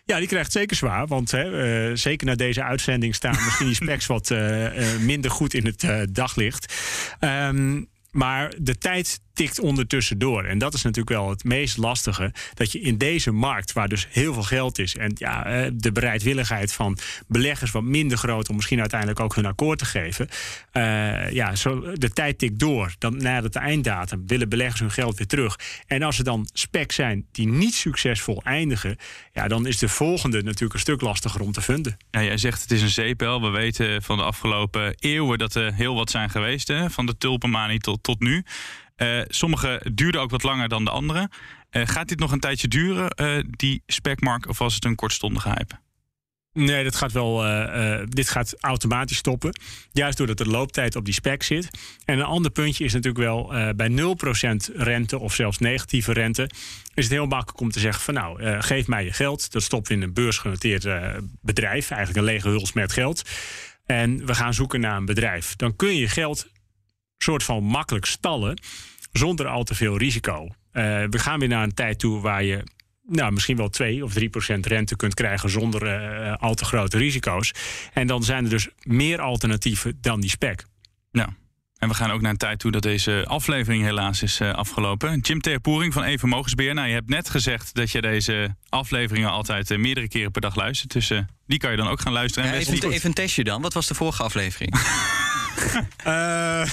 Ja, 0.05 0.17
die 0.17 0.27
krijgt 0.27 0.51
zeker 0.51 0.75
zwaar. 0.75 1.07
Want 1.07 1.31
hè, 1.31 1.89
uh, 1.89 1.95
zeker 1.95 2.27
na 2.27 2.35
deze 2.35 2.63
uitzending 2.63 3.15
staan 3.15 3.37
misschien 3.45 3.65
die 3.65 3.75
specs 3.75 4.05
wat 4.05 4.29
uh, 4.29 4.77
uh, 4.77 4.99
minder 4.99 5.31
goed 5.31 5.53
in 5.53 5.65
het 5.65 6.15
daglicht. 6.15 6.73
Um, 7.19 7.91
maar 8.13 8.53
de 8.57 8.77
tijd 8.77 9.19
tikt 9.33 9.59
ondertussen 9.59 10.17
door. 10.17 10.43
En 10.43 10.57
dat 10.57 10.73
is 10.73 10.81
natuurlijk 10.81 11.15
wel 11.15 11.29
het 11.29 11.43
meest 11.43 11.77
lastige. 11.77 12.33
Dat 12.53 12.71
je 12.71 12.79
in 12.79 12.97
deze 12.97 13.31
markt, 13.31 13.73
waar 13.73 13.87
dus 13.87 14.07
heel 14.09 14.33
veel 14.33 14.43
geld 14.43 14.79
is... 14.79 14.95
en 14.95 15.11
ja, 15.15 15.45
eh, 15.45 15.71
de 15.73 15.91
bereidwilligheid 15.91 16.73
van 16.73 16.97
beleggers 17.27 17.71
wat 17.71 17.83
minder 17.83 18.17
groot... 18.17 18.49
om 18.49 18.55
misschien 18.55 18.79
uiteindelijk 18.79 19.19
ook 19.19 19.35
hun 19.35 19.45
akkoord 19.45 19.79
te 19.79 19.85
geven. 19.85 20.27
Uh, 20.73 21.31
ja, 21.31 21.55
zo, 21.55 21.93
de 21.93 22.09
tijd 22.09 22.37
tikt 22.37 22.59
door. 22.59 22.93
Dan 22.97 23.17
na 23.17 23.41
de 23.41 23.59
einddatum 23.59 24.23
willen 24.27 24.49
beleggers 24.49 24.79
hun 24.79 24.91
geld 24.91 25.17
weer 25.17 25.27
terug. 25.27 25.59
En 25.87 26.03
als 26.03 26.17
er 26.17 26.23
dan 26.23 26.49
specs 26.53 26.95
zijn 26.95 27.25
die 27.31 27.47
niet 27.47 27.73
succesvol 27.73 28.41
eindigen... 28.43 28.97
ja, 29.33 29.47
dan 29.47 29.67
is 29.67 29.77
de 29.77 29.89
volgende 29.89 30.43
natuurlijk 30.43 30.73
een 30.73 30.79
stuk 30.79 31.01
lastiger 31.01 31.41
om 31.41 31.51
te 31.51 31.61
vinden. 31.61 31.97
Ja, 32.11 32.23
jij 32.23 32.37
zegt 32.37 32.61
het 32.61 32.71
is 32.71 32.81
een 32.81 32.89
zeepel. 32.89 33.41
We 33.41 33.49
weten 33.49 34.03
van 34.03 34.17
de 34.17 34.23
afgelopen 34.23 34.95
eeuwen 34.99 35.37
dat 35.37 35.55
er 35.55 35.73
heel 35.73 35.95
wat 35.95 36.09
zijn 36.09 36.29
geweest. 36.29 36.67
Hè? 36.67 36.89
Van 36.89 37.05
de 37.05 37.17
tulpenmanie 37.17 37.79
tot, 37.79 38.03
tot 38.03 38.19
nu. 38.19 38.43
Uh, 39.03 39.21
sommige 39.27 39.81
duurden 39.93 40.21
ook 40.21 40.29
wat 40.29 40.43
langer 40.43 40.69
dan 40.69 40.85
de 40.85 40.91
andere. 40.91 41.29
Uh, 41.71 41.81
gaat 41.85 42.07
dit 42.07 42.19
nog 42.19 42.31
een 42.31 42.39
tijdje 42.39 42.67
duren, 42.67 43.15
uh, 43.21 43.43
die 43.49 43.83
specmark, 43.87 44.49
of 44.49 44.57
was 44.57 44.75
het 44.75 44.85
een 44.85 44.95
kortstondige 44.95 45.49
hype? 45.49 45.81
Nee, 46.53 46.83
dat 46.83 46.95
gaat 46.95 47.11
wel. 47.11 47.37
Dit 48.05 48.29
gaat 48.29 48.55
automatisch 48.59 49.17
stoppen. 49.17 49.59
Juist 49.91 50.17
doordat 50.17 50.37
de 50.37 50.47
looptijd 50.47 50.95
op 50.95 51.05
die 51.05 51.13
spec 51.13 51.43
zit. 51.43 51.69
En 52.05 52.19
een 52.19 52.25
ander 52.25 52.51
puntje 52.51 52.83
is 52.83 52.93
natuurlijk 52.93 53.23
wel 53.23 53.53
bij 53.75 53.89
0% 53.89 54.75
rente 54.75 55.19
of 55.19 55.33
zelfs 55.33 55.57
negatieve 55.57 56.13
rente. 56.13 56.49
Is 56.93 57.03
het 57.03 57.13
heel 57.13 57.25
makkelijk 57.25 57.59
om 57.59 57.71
te 57.71 57.79
zeggen: 57.79 58.03
van 58.03 58.13
nou, 58.13 58.61
geef 58.61 58.87
mij 58.87 59.03
je 59.03 59.13
geld. 59.13 59.51
Dat 59.51 59.63
stopt 59.63 59.89
in 59.89 60.01
een 60.01 60.13
beursgenoteerd 60.13 60.87
bedrijf. 61.41 61.91
Eigenlijk 61.91 62.19
een 62.19 62.33
lege 62.33 62.49
huls 62.49 62.73
met 62.73 62.91
geld. 62.91 63.29
En 63.85 64.25
we 64.25 64.35
gaan 64.35 64.53
zoeken 64.53 64.79
naar 64.79 64.97
een 64.97 65.05
bedrijf. 65.05 65.55
Dan 65.55 65.75
kun 65.75 65.95
je 65.95 66.07
geld 66.07 66.47
soort 67.17 67.43
van 67.43 67.63
makkelijk 67.63 68.05
stallen 68.05 68.57
zonder 69.13 69.47
al 69.47 69.63
te 69.63 69.75
veel 69.75 69.97
risico. 69.97 70.43
Uh, 70.43 70.51
we 71.09 71.19
gaan 71.19 71.39
weer 71.39 71.49
naar 71.49 71.63
een 71.63 71.73
tijd 71.73 71.99
toe 71.99 72.21
waar 72.21 72.43
je 72.43 72.63
nou, 73.07 73.31
misschien 73.31 73.57
wel 73.57 73.69
2 73.69 74.03
of 74.03 74.13
3 74.13 74.29
procent 74.29 74.65
rente 74.65 74.95
kunt 74.95 75.13
krijgen 75.13 75.49
zonder 75.49 75.83
uh, 75.83 76.35
al 76.35 76.53
te 76.53 76.65
grote 76.65 76.97
risico's. 76.97 77.51
En 77.93 78.07
dan 78.07 78.23
zijn 78.23 78.43
er 78.43 78.49
dus 78.49 78.69
meer 78.81 79.21
alternatieven 79.21 79.97
dan 80.01 80.19
die 80.19 80.29
spec. 80.29 80.65
Ja. 81.11 81.35
En 81.77 81.89
we 81.89 81.95
gaan 81.95 82.11
ook 82.11 82.21
naar 82.21 82.31
een 82.31 82.37
tijd 82.37 82.59
toe 82.59 82.71
dat 82.71 82.81
deze 82.81 83.23
aflevering 83.27 83.83
helaas 83.83 84.21
is 84.21 84.39
uh, 84.39 84.53
afgelopen. 84.53 85.19
Jim 85.19 85.41
Terpoering 85.41 85.93
van 85.93 86.03
Even 86.03 86.29
Mogensbeheer. 86.29 86.73
Nou, 86.73 86.87
je 86.87 86.93
hebt 86.93 87.09
net 87.09 87.29
gezegd 87.29 87.73
dat 87.73 87.91
je 87.91 88.01
deze 88.01 88.55
afleveringen 88.69 89.29
altijd 89.29 89.71
uh, 89.71 89.77
meerdere 89.77 90.07
keren 90.07 90.31
per 90.31 90.41
dag 90.41 90.55
luistert. 90.55 90.91
Dus 90.91 91.09
uh, 91.09 91.19
die 91.47 91.59
kan 91.59 91.71
je 91.71 91.77
dan 91.77 91.87
ook 91.87 92.01
gaan 92.01 92.13
luisteren. 92.13 92.49
Ja, 92.49 92.55
even, 92.55 92.91
even, 92.91 93.07
een 93.07 93.13
testje 93.13 93.43
dan. 93.43 93.61
Wat 93.61 93.73
was 93.73 93.87
de 93.87 93.93
vorige 93.93 94.23
aflevering? 94.23 94.73
Uh... 96.07 96.65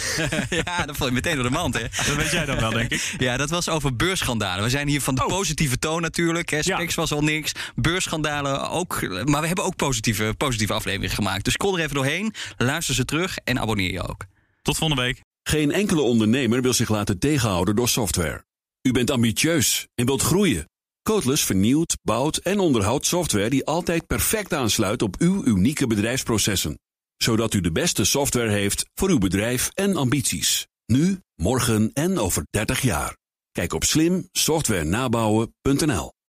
ja, 0.65 0.87
dat 0.87 0.97
val 0.97 1.07
je 1.07 1.13
meteen 1.13 1.35
door 1.35 1.45
de 1.45 1.51
mand, 1.51 1.75
hè? 1.75 1.83
Dat 1.83 2.15
weet 2.17 2.31
jij 2.31 2.45
dan 2.45 2.61
wel, 2.61 2.71
denk 2.71 2.91
ik. 2.91 3.15
Ja, 3.19 3.37
dat 3.37 3.51
was 3.51 3.69
over 3.69 3.97
beursschandalen. 3.97 4.65
We 4.65 4.71
zijn 4.71 4.89
hier 4.89 5.01
van 5.01 5.15
de 5.15 5.25
oh. 5.25 5.29
positieve 5.29 5.79
toon 5.79 6.03
natuurlijk. 6.03 6.51
Hè. 6.51 6.63
Specs 6.63 6.95
ja. 6.95 7.01
was 7.01 7.13
al 7.13 7.23
niks. 7.23 7.53
Beursschandalen 7.75 8.71
ook. 8.71 9.01
Maar 9.25 9.41
we 9.41 9.47
hebben 9.47 9.65
ook 9.65 9.77
positieve, 9.77 10.35
positieve 10.37 10.73
afleveringen 10.73 11.15
gemaakt. 11.15 11.45
Dus 11.45 11.53
scroll 11.53 11.75
er 11.75 11.81
even 11.81 11.95
doorheen, 11.95 12.35
luister 12.57 12.95
ze 12.95 13.05
terug 13.05 13.39
en 13.45 13.61
abonneer 13.61 13.93
je 13.93 14.09
ook. 14.09 14.25
Tot 14.63 14.77
volgende 14.77 15.03
week. 15.03 15.21
Geen 15.43 15.73
enkele 15.73 16.01
ondernemer 16.01 16.63
wil 16.63 16.73
zich 16.73 16.89
laten 16.89 17.19
tegenhouden 17.19 17.77
door 17.77 17.89
software. 17.89 18.45
U 18.83 18.93
bent 18.93 19.11
ambitieus 19.11 19.87
en 19.95 20.07
wilt 20.07 20.23
groeien. 20.23 20.69
Codeless 21.03 21.45
vernieuwt, 21.45 21.97
bouwt 22.03 22.37
en 22.37 22.59
onderhoudt 22.59 23.07
software 23.07 23.51
die 23.51 23.67
altijd 23.67 24.07
perfect 24.07 24.55
aansluit 24.55 25.03
op 25.03 25.17
uw 25.19 25.45
unieke 25.45 25.87
bedrijfsprocessen 25.87 26.79
zodat 27.23 27.55
u 27.55 27.61
de 27.61 27.73
beste 27.73 28.05
software 28.05 28.51
heeft 28.51 28.85
voor 28.95 29.09
uw 29.09 29.19
bedrijf 29.19 29.71
en 29.75 29.97
ambities. 29.97 30.67
Nu, 30.87 31.21
morgen 31.37 31.91
en 31.93 32.19
over 32.19 32.43
30 32.51 32.83
jaar. 32.83 33.17
Kijk 33.53 33.73
op 33.73 33.85
slimsoftwarenabouwen.nl 33.85 36.13